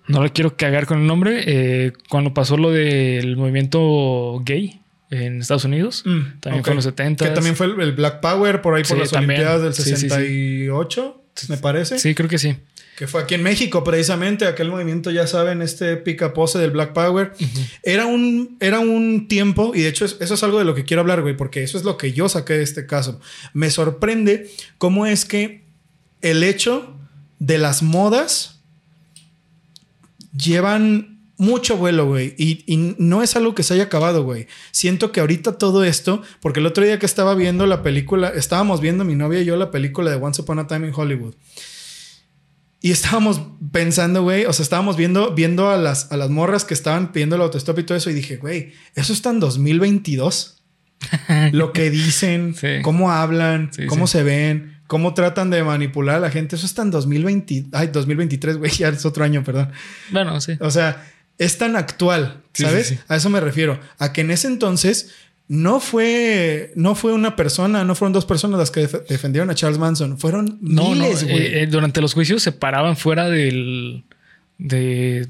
[0.06, 5.40] No le quiero cagar con el nombre, eh, cuando pasó lo del movimiento gay en
[5.40, 7.24] Estados Unidos, Mm, también fue en los 70.
[7.28, 9.40] Que también fue el, el Black Power por ahí por Sí, las también.
[9.40, 10.08] Olimpiadas del Sí, sí, sí.
[10.08, 11.98] 68, me parece.
[11.98, 12.56] Sí, creo que sí.
[12.96, 16.92] Que fue aquí en México, precisamente, aquel movimiento, ya saben, este pica pose del Black
[16.92, 17.32] Power.
[17.82, 20.84] Era un, era un tiempo, y de hecho es- eso es algo de lo que
[20.84, 23.20] quiero hablar, güey, porque eso es lo que yo saqué de este caso.
[23.52, 24.48] Me sorprende
[24.78, 25.64] cómo es que
[26.22, 26.96] el hecho
[27.40, 28.53] de las modas
[30.36, 32.34] llevan mucho vuelo, güey.
[32.38, 34.46] Y, y no es algo que se haya acabado, güey.
[34.70, 38.80] Siento que ahorita todo esto, porque el otro día que estaba viendo la película, estábamos
[38.80, 41.34] viendo mi novia y yo la película de Once Upon a Time in Hollywood.
[42.80, 43.40] Y estábamos
[43.72, 47.34] pensando, güey, o sea, estábamos viendo, viendo a, las, a las morras que estaban pidiendo
[47.36, 48.10] el autostop y todo eso.
[48.10, 50.62] Y dije, güey, eso está en 2022.
[51.52, 52.82] Lo que dicen, Sí.
[52.82, 54.12] cómo hablan, Sí, cómo sí.
[54.18, 56.54] se ven, cómo tratan de manipular a la gente.
[56.54, 57.64] Eso está en 2020.
[57.72, 59.72] Ay, 2023, güey, ya es otro año, perdón.
[60.12, 60.52] Bueno, sí.
[60.60, 61.04] O sea,
[61.36, 62.86] es tan actual, ¿sabes?
[62.86, 63.00] sí, sí.
[63.08, 63.80] A eso me refiero.
[63.98, 65.10] A que en ese entonces
[65.48, 69.56] no fue, no fue una persona, no fueron dos personas las que def- defendieron a
[69.56, 70.16] Charles Manson.
[70.16, 71.28] Fueron No, miles, no.
[71.30, 71.42] güey.
[71.42, 74.04] eh, eh, durante los juicios se paraban fuera del.
[74.58, 75.26] De,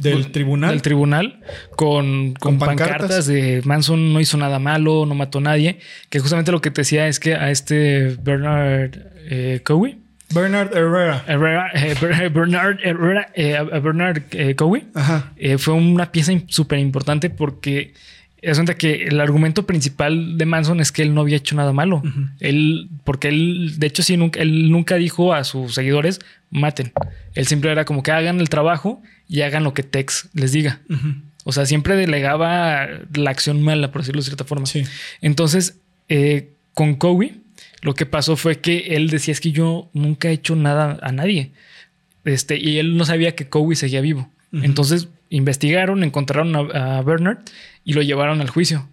[0.00, 0.70] del tribunal.
[0.70, 1.40] del tribunal
[1.76, 2.98] con, Con con pancartas.
[2.98, 3.26] pancartas.
[3.26, 5.78] de Manson no hizo nada malo, no mató a nadie.
[6.08, 8.92] Que justamente lo que te decía es que a este Bernard
[9.28, 9.98] eh, Cowie,
[10.34, 11.24] Bernard Herrera.
[11.28, 15.32] Herrera, eh, Ber- Bernard Herrera, eh, Bernard eh, Cowie, Ajá.
[15.36, 17.92] eh, fue una pieza súper importante porque
[18.40, 22.02] es que el argumento principal de Manson es que él no había hecho nada malo.
[22.40, 26.18] Él, porque él, de hecho, sí, nunca, él nunca dijo a sus seguidores
[26.50, 26.92] maten.
[27.34, 29.00] Él siempre era como que hagan el trabajo
[29.32, 30.82] y hagan lo que Tex les diga.
[31.44, 34.66] O sea, siempre delegaba la acción mala, por decirlo de cierta forma.
[34.66, 34.82] Sí.
[35.22, 35.78] Entonces,
[36.10, 37.36] eh, con Cowie,
[37.80, 41.12] lo que pasó fue que él decía es que yo nunca he hecho nada a
[41.12, 41.50] nadie.
[42.26, 44.28] Este, y él no sabía que Cowie seguía vivo.
[44.52, 47.38] Entonces investigaron, encontraron a, a Bernard
[47.86, 48.86] y lo llevaron al juicio.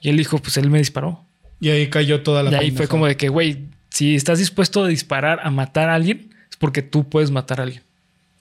[0.00, 1.22] Y él dijo, pues él me disparó.
[1.60, 4.84] Y ahí cayó toda la y ahí fue como de que, güey, si estás dispuesto
[4.84, 7.82] a disparar, a matar a alguien, es porque tú puedes matar a alguien.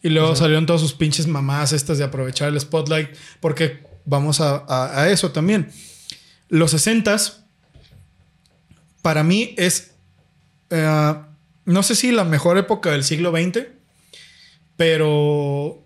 [0.03, 3.09] Y luego salieron todas sus pinches mamás estas de aprovechar el spotlight,
[3.39, 5.71] porque vamos a, a- a eso también.
[6.49, 7.33] Los 60s,
[9.01, 9.91] para mí es,
[10.69, 11.13] eh,
[11.65, 13.65] no sé si la mejor época del siglo XX,
[14.77, 15.83] pero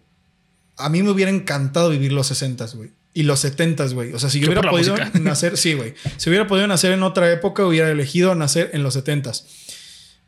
[0.77, 2.91] a mí me hubiera encantado vivir los 60s, güey.
[3.13, 4.13] Y los 70s, güey.
[4.13, 5.93] O sea, si yo Yo hubiera podido nacer, sí, güey.
[6.17, 9.43] Si hubiera podido nacer en otra época, hubiera elegido nacer en los 70s.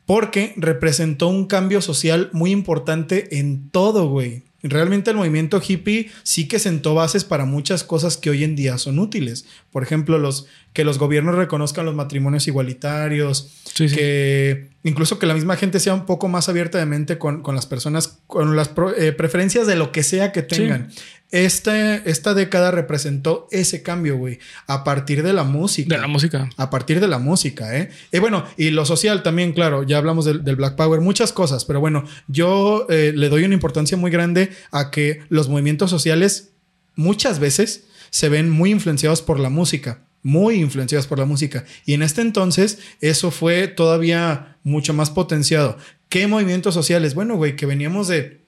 [0.08, 4.42] Porque representó un cambio social muy importante en todo, güey.
[4.62, 8.78] Realmente el movimiento hippie sí que sentó bases para muchas cosas que hoy en día
[8.78, 9.44] son útiles.
[9.70, 13.94] Por ejemplo, los, que los gobiernos reconozcan los matrimonios igualitarios, Sí, sí.
[13.96, 17.54] que incluso que la misma gente sea un poco más abierta de mente con, con
[17.54, 20.88] las personas, con las pro- eh, preferencias de lo que sea que tengan.
[20.88, 25.94] Este- esta década representó ese cambio, güey, a partir de la música.
[25.94, 26.48] De la música.
[26.56, 27.90] A partir de la música, ¿eh?
[28.12, 31.64] Y bueno, y lo social también, claro, ya hablamos del, del Black Power, muchas cosas,
[31.64, 36.50] pero bueno, yo eh, le doy una importancia muy grande a que los movimientos sociales
[36.94, 41.64] muchas veces se ven muy influenciados por la música, muy influenciados por la música.
[41.84, 45.76] Y en este entonces eso fue todavía mucho más potenciado.
[46.08, 47.14] ¿Qué movimientos sociales?
[47.14, 48.40] Bueno, güey, que veníamos de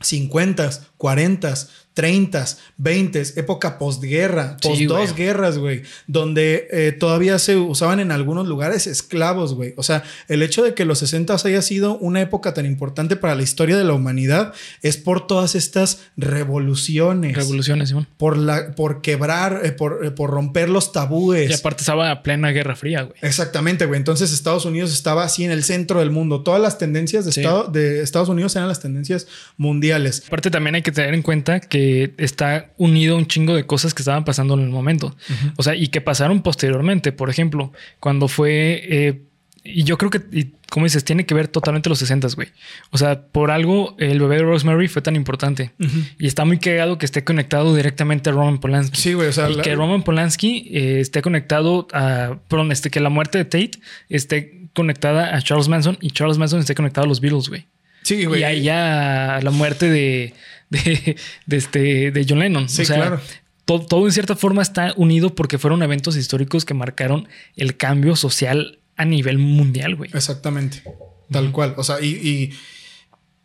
[0.00, 1.54] 50, 40,
[1.98, 2.44] 30,
[2.76, 8.46] 20, época postguerra, Sí, post dos guerras, güey, donde eh, todavía se usaban en algunos
[8.46, 9.74] lugares esclavos, güey.
[9.76, 13.34] O sea, el hecho de que los 60 haya sido una época tan importante para
[13.34, 14.52] la historia de la humanidad
[14.82, 17.34] es por todas estas revoluciones.
[17.36, 18.06] Revoluciones, Simón.
[18.16, 21.50] por, la, por quebrar, eh, por, eh, por romper los tabúes.
[21.50, 23.16] Y aparte estaba a plena Guerra Fría, güey.
[23.22, 23.98] Exactamente, güey.
[23.98, 26.42] Entonces Estados Unidos estaba así en el centro del mundo.
[26.42, 27.40] Todas las tendencias de, Sí.
[27.40, 29.26] Estado- de Estados Unidos eran las tendencias
[29.56, 30.22] mundiales.
[30.28, 31.87] Aparte también hay que tener en cuenta que
[32.18, 35.16] está unido un chingo de cosas que estaban pasando en el momento.
[35.56, 37.12] O sea, y que pasaron posteriormente.
[37.12, 38.82] Por ejemplo, cuando fue...
[38.88, 39.22] eh,
[39.64, 42.48] y yo creo que, y como dices, tiene que ver totalmente los 60, güey.
[42.90, 45.72] O sea, por algo el bebé de Rosemary fue tan importante.
[46.18, 48.98] Y está muy cagado que esté conectado directamente a Roman Polanski.
[48.98, 49.28] Sí, güey.
[49.28, 52.36] O sea, y la- que Roman Polanski eh, esté conectado a.
[52.48, 53.72] Perdón, este, que la muerte de Tate
[54.08, 57.66] esté conectada a Charles Manson y Charles Manson esté conectado a los Beatles, güey.
[58.04, 58.40] sí, güey.
[58.40, 60.32] Y ahí ya la muerte de,
[60.70, 61.16] de,
[61.46, 62.68] de este, de John Lennon.
[62.68, 63.20] Sí, o sea, claro.
[63.64, 68.16] to- todo, en cierta forma está unido porque fueron eventos históricos que marcaron el cambio
[68.16, 70.10] social a nivel mundial, güey.
[70.14, 70.82] Exactamente.
[71.30, 71.74] Tal cual.
[71.76, 72.50] O sea, y, y,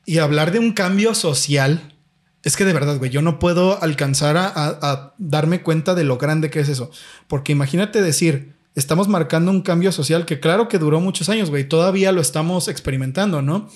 [0.05, 1.89] y hablar de un cambio social.
[2.43, 6.03] Es que de verdad, güey, yo no puedo alcanzar a, a- a darme cuenta de
[6.03, 6.91] lo grande que es eso.
[7.27, 11.67] Porque imagínate decir, estamos marcando un cambio social que claro que duró muchos años, güey.
[11.67, 13.69] Todavía lo estamos experimentando, ¿no?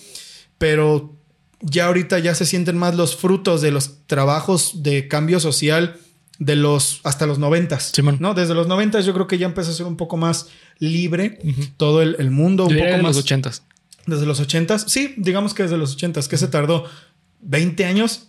[0.58, 1.17] Pero
[1.62, 5.96] ya ahorita ya se sienten más los frutos de los trabajos de cambio social
[6.40, 7.92] de los hasta los noventas.
[7.94, 8.18] Simón.
[8.20, 8.34] ¿no?
[8.34, 10.48] Desde los noventas yo creo que ya empezó a ser un poco más
[10.80, 11.40] libre
[11.78, 13.64] todo el, el mundo, un Yo diría poco más los ochentas.
[14.06, 14.86] desde los ochentas.
[14.88, 16.86] Sí, digamos que desde los ochentas, que se tardó
[17.42, 18.28] 20 años.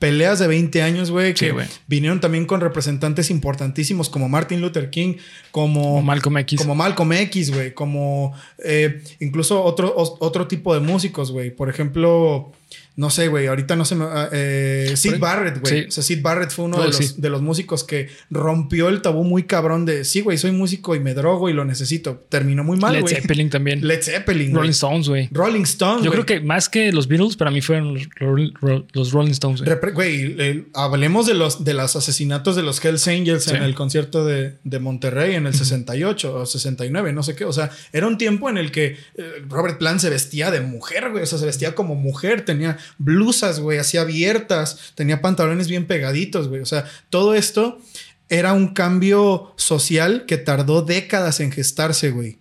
[0.00, 1.54] Peleas de 20 años, güey, que
[1.86, 5.16] vinieron también con representantes importantísimos como Martin Luther King,
[5.50, 6.58] como O Malcolm X.
[6.62, 11.50] como Malcolm X, güey, como eh, incluso otro, otro tipo de músicos, güey.
[11.50, 12.50] Por ejemplo,
[12.96, 14.04] no sé, güey, ahorita no se me...
[14.04, 15.82] ah, eh, Sid Barrett, güey.
[15.82, 15.88] sí.
[15.88, 17.14] O sea, Sid Barrett fue uno Oh, de, los, sí.
[17.16, 21.00] de los músicos que rompió el tabú muy cabrón de, sí, güey, soy músico y
[21.00, 22.24] me drogo y lo necesito.
[22.28, 23.14] Terminó muy mal, Led güey.
[23.14, 23.86] Zeppelin también.
[23.86, 24.70] Led Zeppelin, Rolling güey.
[24.70, 25.28] Stones, güey.
[25.32, 26.22] Rolling Stones, Yo güey.
[26.24, 29.62] creo que más que los Beatles, para mí fueron los, Rolling- Ro- los Rolling Stones.
[29.62, 29.92] güey.
[29.92, 33.54] Güey, hablemos de los, de los asesinatos de los Hells Angels Sí.
[33.54, 37.44] en el concierto de, de Monterrey en el 68 o 69, no sé qué.
[37.44, 41.10] O sea, era un tiempo en el que eh, Robert Plant se vestía de mujer,
[41.10, 41.22] güey.
[41.22, 46.48] O sea, se vestía como mujer, tenía blusas, güey, así abiertas, tenía pantalones bien pegaditos,
[46.48, 46.60] güey.
[46.60, 47.80] O sea, todo esto
[48.28, 52.38] era un cambio social que tardó décadas en gestarse, güey.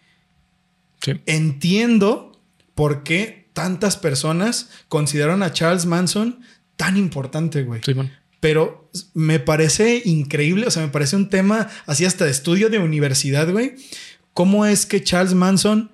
[1.01, 1.13] Sí.
[1.25, 2.39] Entiendo
[2.75, 6.39] por qué tantas personas consideraron a Charles Manson
[6.77, 7.81] tan importante, güey.
[8.39, 12.79] Pero me parece increíble, o sea, me parece un tema así hasta de estudio de
[12.79, 13.75] universidad, güey.
[14.33, 15.91] ¿Cómo es que Charles Manson,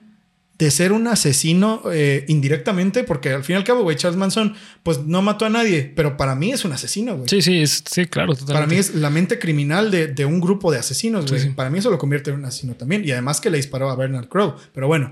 [0.57, 4.55] de ser un asesino eh, indirectamente, porque al fin y al cabo, güey, Charles Manson,
[4.83, 7.27] pues no mató a nadie, pero para mí es un asesino, güey.
[7.27, 8.53] Sí, sí, es- sí, claro, totalmente.
[8.53, 11.41] Para mí es la mente criminal de, de un grupo de asesinos, güey.
[11.41, 11.53] Sí, sí.
[11.53, 13.03] Para mí eso lo convierte en un asesino también.
[13.03, 14.55] Y además que le disparó a Bernard Crow.
[14.73, 15.11] Pero bueno,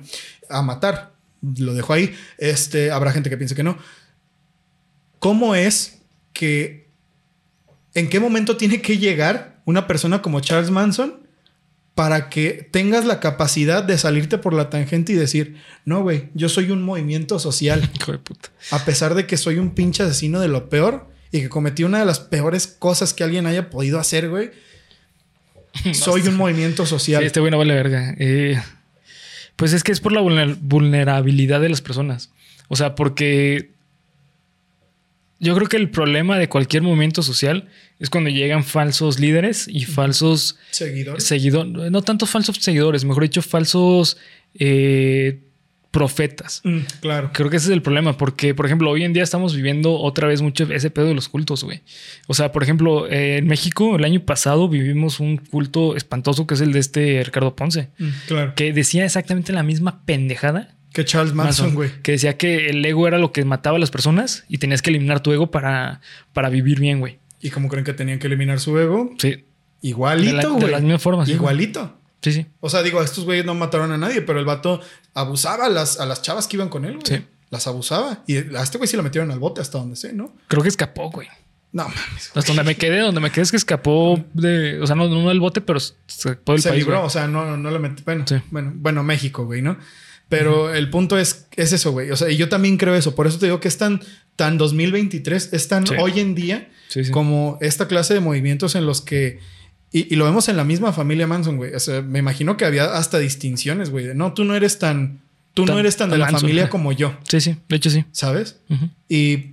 [0.50, 1.12] a matar.
[1.58, 2.16] Lo dejo ahí.
[2.38, 3.78] Este, habrá gente que piense que no.
[5.20, 6.00] ¿Cómo es
[6.32, 6.90] que...
[7.96, 11.23] ¿En qué momento tiene que llegar una persona como Charles Manson
[11.96, 16.50] para que tengas la capacidad de salirte por la tangente y decir, no, güey, yo
[16.50, 17.88] soy un movimiento social?
[18.00, 18.50] Hijo de puta.
[18.72, 22.00] a pesar de que soy un pinche asesino de lo peor y que cometí una
[22.00, 24.52] de las peores cosas que alguien haya podido hacer, güey.
[25.94, 27.22] Soy un movimiento social.
[27.22, 28.16] Sí, este güey no vale verga.
[28.20, 28.62] Eh,
[29.56, 32.30] pues es que es por la vulner- vulnerabilidad de las personas.
[32.68, 33.72] O sea, porque
[35.44, 37.68] yo creo que el problema de cualquier movimiento social
[38.00, 41.24] es cuando llegan falsos líderes y falsos Seguidores.
[41.24, 44.18] seguidores, no tanto falsos seguidores, mejor dicho, falsos
[44.56, 45.42] eh,
[45.92, 46.62] profetas.
[46.64, 47.30] Mm, claro.
[47.34, 50.28] Creo que ese es el problema, porque, por ejemplo, hoy en día estamos viviendo otra
[50.28, 51.82] vez mucho ese pedo de los cultos, güey.
[52.28, 56.56] O sea, por ejemplo, eh, en México el año pasado vivimos un culto espantoso que
[56.56, 58.54] es el de este Ricardo Ponce, Mm, claro.
[58.56, 60.74] que decía exactamente la misma pendejada.
[60.94, 61.90] Que Charles Manson, güey.
[62.04, 64.90] Que decía que el ego era lo que mataba a las personas y tenías que
[64.92, 66.02] eliminar tu ego para,
[66.34, 67.20] para vivir bien, güey.
[67.42, 69.12] ¿Y cómo creen que tenían que eliminar su ego?
[69.18, 69.44] Sí, De la-
[69.82, 70.72] Igualito, de güey.
[70.72, 71.34] la misma forma, sí.
[71.34, 71.98] Igualito.
[72.22, 72.46] sí, sí.
[72.62, 74.80] O sea, digo, estos güeyes no mataron a nadie, pero el vato
[75.14, 77.06] abusaba a las, a las chavas que iban con él, güey.
[77.06, 77.26] Sí.
[77.50, 78.24] Las abusaba.
[78.28, 80.34] Y a este güey sí lo metieron al bote hasta donde sé, ¿no?
[80.48, 81.28] Creo que escapó, güey.
[81.72, 82.32] No mames.
[82.36, 85.28] Hasta donde me quedé, donde me quedé es que escapó de, o sea, no, no
[85.30, 86.84] del bote, pero se escapó del se país.
[86.86, 88.04] libró, o sea, no, no lo metí.
[88.06, 88.36] Bueno, Sí.
[88.52, 89.78] bueno, bueno, México, güey, ¿no?
[90.30, 92.10] Pero el punto es, es eso, güey.
[92.12, 93.14] O sea, y yo también creo eso.
[93.16, 94.02] Por eso te digo que es tan,
[94.36, 95.94] tan 2023, es tan Sí.
[96.00, 97.12] hoy en día Sí, sí.
[97.12, 99.40] como esta clase de movimientos en los que.
[99.92, 101.74] Y, y lo vemos en la misma familia Manson, güey.
[101.76, 104.16] O sea, me imagino que había hasta distinciones, güey.
[104.16, 105.22] No, tú no eres tan.
[105.54, 106.42] Tú no eres tan de la Manson.
[106.42, 108.06] familia como yo, Sí, sí, de hecho sí.
[108.12, 108.58] ¿sabes?
[109.08, 109.52] Y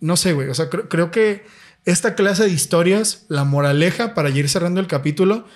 [0.00, 0.48] no sé, güey.
[0.48, 1.44] O sea, creo, creo que
[1.84, 5.46] esta clase de historias, la moraleja para ir cerrando el capítulo,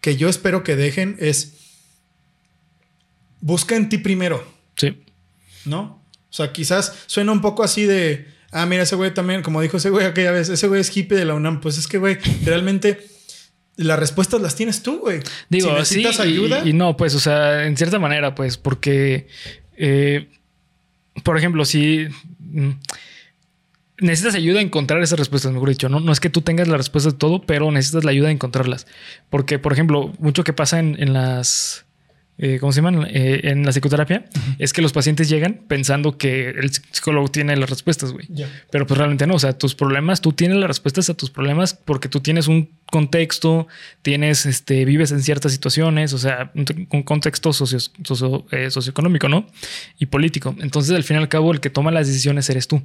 [0.00, 1.52] que yo espero que dejen es.
[3.46, 4.42] Busca en ti primero,
[4.74, 4.96] Sí.
[5.66, 6.02] ¿no?
[6.30, 8.26] O sea, quizás suena un poco así de.
[8.50, 11.18] Ah, mira, ese güey también, como dijo ese güey aquella vez, ese güey es hippie
[11.18, 11.60] de la UNAM.
[11.60, 13.06] Pues es que, güey, realmente
[13.76, 15.20] las respuestas las tienes tú, güey.
[15.50, 16.66] Digo, si necesitas sí, ayuda.
[16.66, 19.28] Y, no, pues, o sea, en cierta manera, pues, porque,
[19.76, 20.30] eh,
[21.22, 22.06] por ejemplo, si
[22.38, 22.70] mm,
[23.98, 26.00] necesitas ayuda a encontrar esas respuestas, mejor dicho, ¿no?
[26.00, 28.86] No es que tú tengas la respuesta de todo, pero necesitas la ayuda a encontrarlas.
[29.28, 31.84] Porque, por ejemplo, mucho que pasa en, en las...
[32.38, 33.06] eh, ¿Cómo se llaman?
[33.10, 34.24] Eh, en la psicoterapia,
[34.58, 38.26] es que los pacientes llegan pensando que el psicólogo tiene las respuestas, güey.
[38.70, 41.74] Pero pues realmente no, o sea, tus problemas, tú tienes las respuestas a tus problemas
[41.74, 43.66] porque tú tienes un contexto,
[44.02, 49.28] tienes, este, vives en ciertas situaciones, o sea, un, un contexto socio, socio- eh, socioeconómico,
[49.28, 49.46] ¿no?
[49.98, 50.54] Y político.
[50.60, 52.82] Entonces, al fin y al cabo, el que toma las decisiones eres tú.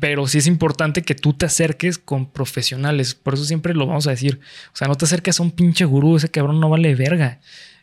[0.00, 3.14] Pero sí es importante que tú te acerques con profesionales.
[3.14, 4.40] Por eso siempre lo vamos a decir.
[4.72, 7.40] O sea, no te acerques a un pinche gurú, ese cabrón no vale verga.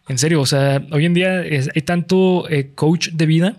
[0.10, 3.58] En serio, o sea, hoy en día es- hay tanto eh, coach de vida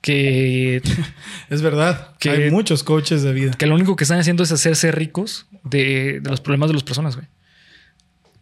[0.00, 0.82] que
[1.50, 2.14] Es verdad.
[2.18, 3.52] Que- Hay muchos coaches de vida.
[3.52, 6.82] que lo único que están haciendo es hacerse ricos de, de los problemas de las
[6.84, 7.26] personas, güey.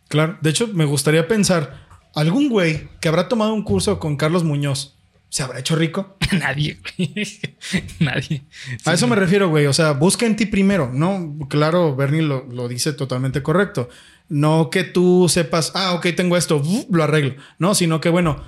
[0.08, 0.38] Claro.
[0.40, 4.96] De hecho, me gustaría pensar, algún güey que habrá tomado un curso con Carlos Muñoz
[5.28, 6.16] ¿Se habrá hecho rico?
[6.40, 7.40] Nadie, güey.
[8.00, 8.42] Nadie.
[8.84, 9.66] A eso me refiero, güey.
[9.66, 10.90] O sea, busca en ti primero.
[10.92, 13.88] No, claro, Bernie lo, lo dice totalmente correcto.
[14.28, 17.34] No que tú sepas, ah, ok, tengo esto, lo arreglo.
[17.58, 18.42] No, sino que, bueno,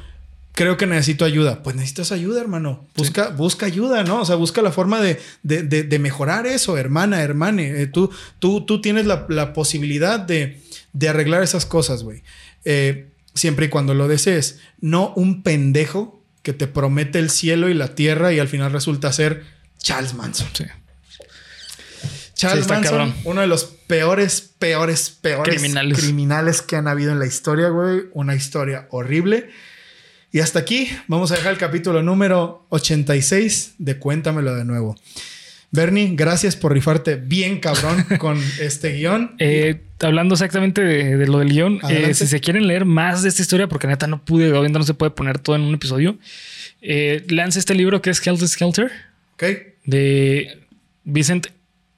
[0.52, 1.62] creo que necesito ayuda.
[1.62, 2.86] Pues necesitas ayuda, hermano.
[2.96, 4.22] Busca, busca ayuda, ¿no?
[4.22, 7.82] O sea, busca la forma de, de- de- de mejorar eso, hermana, hermane.
[7.82, 10.60] Eh, tú, tú, tú tienes la, la posibilidad de,
[10.92, 12.22] de arreglar esas cosas, güey.
[12.64, 14.58] Eh, siempre y cuando lo desees.
[14.80, 19.12] No un pendejo que te promete el cielo y la tierra y al final resulta
[19.12, 19.44] ser
[19.78, 20.48] Charles Manson.
[20.52, 20.64] Sí.
[22.34, 23.14] Charles Manson, cabrón.
[23.24, 25.98] uno de los peores, peores, peores Criminales.
[25.98, 28.02] criminales que han habido en la historia, güey.
[28.12, 29.50] Una historia horrible.
[30.30, 34.94] Y hasta aquí vamos a dejar el capítulo número 86 de Cuéntamelo de nuevo.
[35.70, 39.34] Bernie, gracias por rifarte bien cabrón con este guion.
[39.38, 43.28] Eh, hablando exactamente de, de lo del guion, eh, si se quieren leer más de
[43.28, 46.18] esta historia, porque neta no pude, obviamente no se puede poner todo en un episodio,
[46.80, 48.92] eh, lance este libro que es Helter Skelter
[49.34, 49.44] ¿Ok?
[49.84, 50.58] de
[51.04, 51.48] Vincent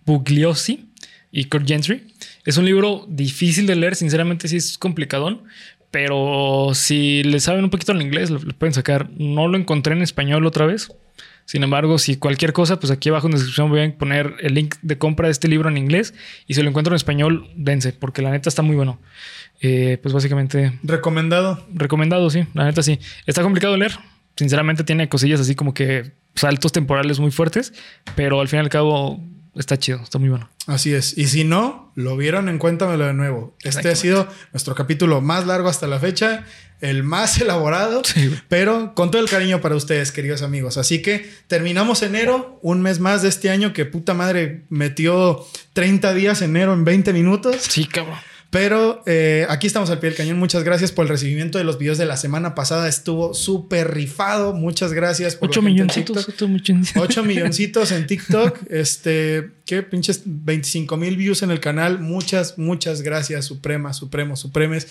[0.05, 0.89] Bugliosi
[1.31, 2.03] y Kurt Gentry.
[2.45, 5.43] Es un libro difícil de leer, sinceramente sí es complicadón,
[5.93, 9.11] pero si le saben un poquito en inglés, lo, lo pueden sacar.
[9.17, 10.89] No lo encontré en español otra vez.
[11.45, 14.55] Sin embargo, si cualquier cosa, pues aquí abajo en la descripción voy a poner el
[14.55, 16.15] link de compra de este libro en inglés
[16.47, 19.01] y si lo encuentro en español, dense, porque la neta está muy bueno.
[19.63, 21.67] Eh, pues básicamente Recomendado.
[21.75, 22.99] recomendado, sí, la neta sí.
[23.27, 23.93] Está complicado de leer.
[24.37, 27.73] Sinceramente tiene cosillas así como que saltos temporales muy fuertes,
[28.15, 29.21] pero al fin y al cabo
[29.55, 30.49] está chido, está muy bueno.
[30.67, 31.19] Así es.
[31.19, 33.57] Y si no, lo vieron en Cuéntamelo de nuevo.
[33.65, 36.45] Este ha sido nuestro capítulo más largo hasta la fecha,
[36.81, 40.77] el más elaborado, Sí, pero con todo el cariño para ustedes, queridos amigos.
[40.77, 46.15] Así que terminamos enero, un mes más de este año que puta madre metió 30
[46.15, 47.57] días enero en 20 minutos.
[47.61, 48.19] Sí, cabrón.
[48.51, 50.39] Pero eh, aquí estamos al pie del cañón.
[50.39, 52.89] Muchas gracias por el recibimiento de los videos de la semana pasada.
[52.89, 54.53] Estuvo súper rifado.
[54.53, 56.27] Muchas gracias por Ocho la gente en milloncitos.
[56.27, 56.35] TikTok.
[56.35, 57.03] ocho milloncitos.
[57.03, 58.59] 8 milloncitos en TikTok.
[58.69, 62.01] Este, qué pinches 25 mil views en el canal.
[62.01, 64.89] Muchas, muchas gracias, Suprema, Supremo, Supremes.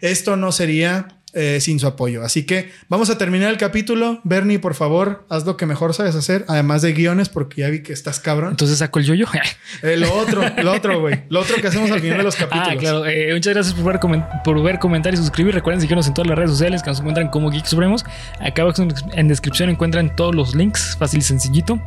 [0.00, 2.22] Esto no sería eh, sin su apoyo.
[2.22, 4.20] Así que vamos a terminar el capítulo.
[4.24, 7.82] Bernie, por favor, haz lo que mejor sabes hacer, además de guiones, porque ya vi
[7.82, 8.50] que estás cabrón.
[8.50, 9.26] Entonces saco el yoyo.
[9.82, 11.22] Eh, lo otro, lo otro, güey.
[11.30, 12.68] Lo otro que hacemos al final de los capítulos.
[12.70, 13.06] Ah, claro.
[13.06, 15.54] Eh, muchas gracias por ver, comen- por ver, comentar y suscribir.
[15.54, 18.04] Recuerden seguirnos en todas las redes sociales que nos encuentran como Geek Supremos.
[18.38, 18.82] Acá abajo
[19.14, 21.80] en- descripción encuentran todos los links, fácil y sencillito.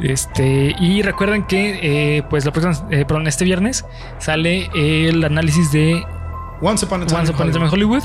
[0.00, 1.78] Este, y recuerden que,
[2.18, 3.84] eh, pues, la próxima, perdón, este viernes
[4.18, 6.02] sale el análisis de
[6.60, 7.18] Once Upon a Time.
[7.20, 8.02] Once in Upon a Time in Hollywood.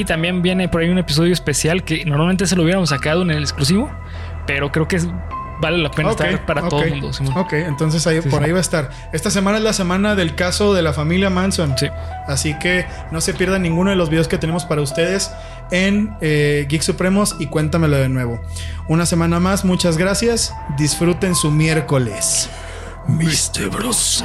[0.00, 3.30] Y también viene por ahí un episodio especial que normalmente se lo hubiéramos sacado en
[3.30, 3.90] el exclusivo,
[4.46, 5.08] pero creo que es-
[5.60, 7.12] vale la pena estar para todo ok, el mundo.
[7.12, 7.36] Simón.
[7.36, 8.46] Ok, entonces ahí, Sí, por sí.
[8.46, 8.90] ahí va a estar.
[9.12, 11.76] Esta semana es la semana del caso de la familia Manson.
[11.78, 11.86] Sí.
[12.26, 15.30] Así que no se pierdan ninguno de los videos que tenemos para ustedes
[15.70, 18.40] en eh, Geek Supremos y cuéntamelo de nuevo.
[18.88, 20.54] Una semana más, muchas gracias.
[20.78, 22.48] Disfruten su miércoles.
[23.06, 23.68] Mr.
[23.70, 24.24] Broso.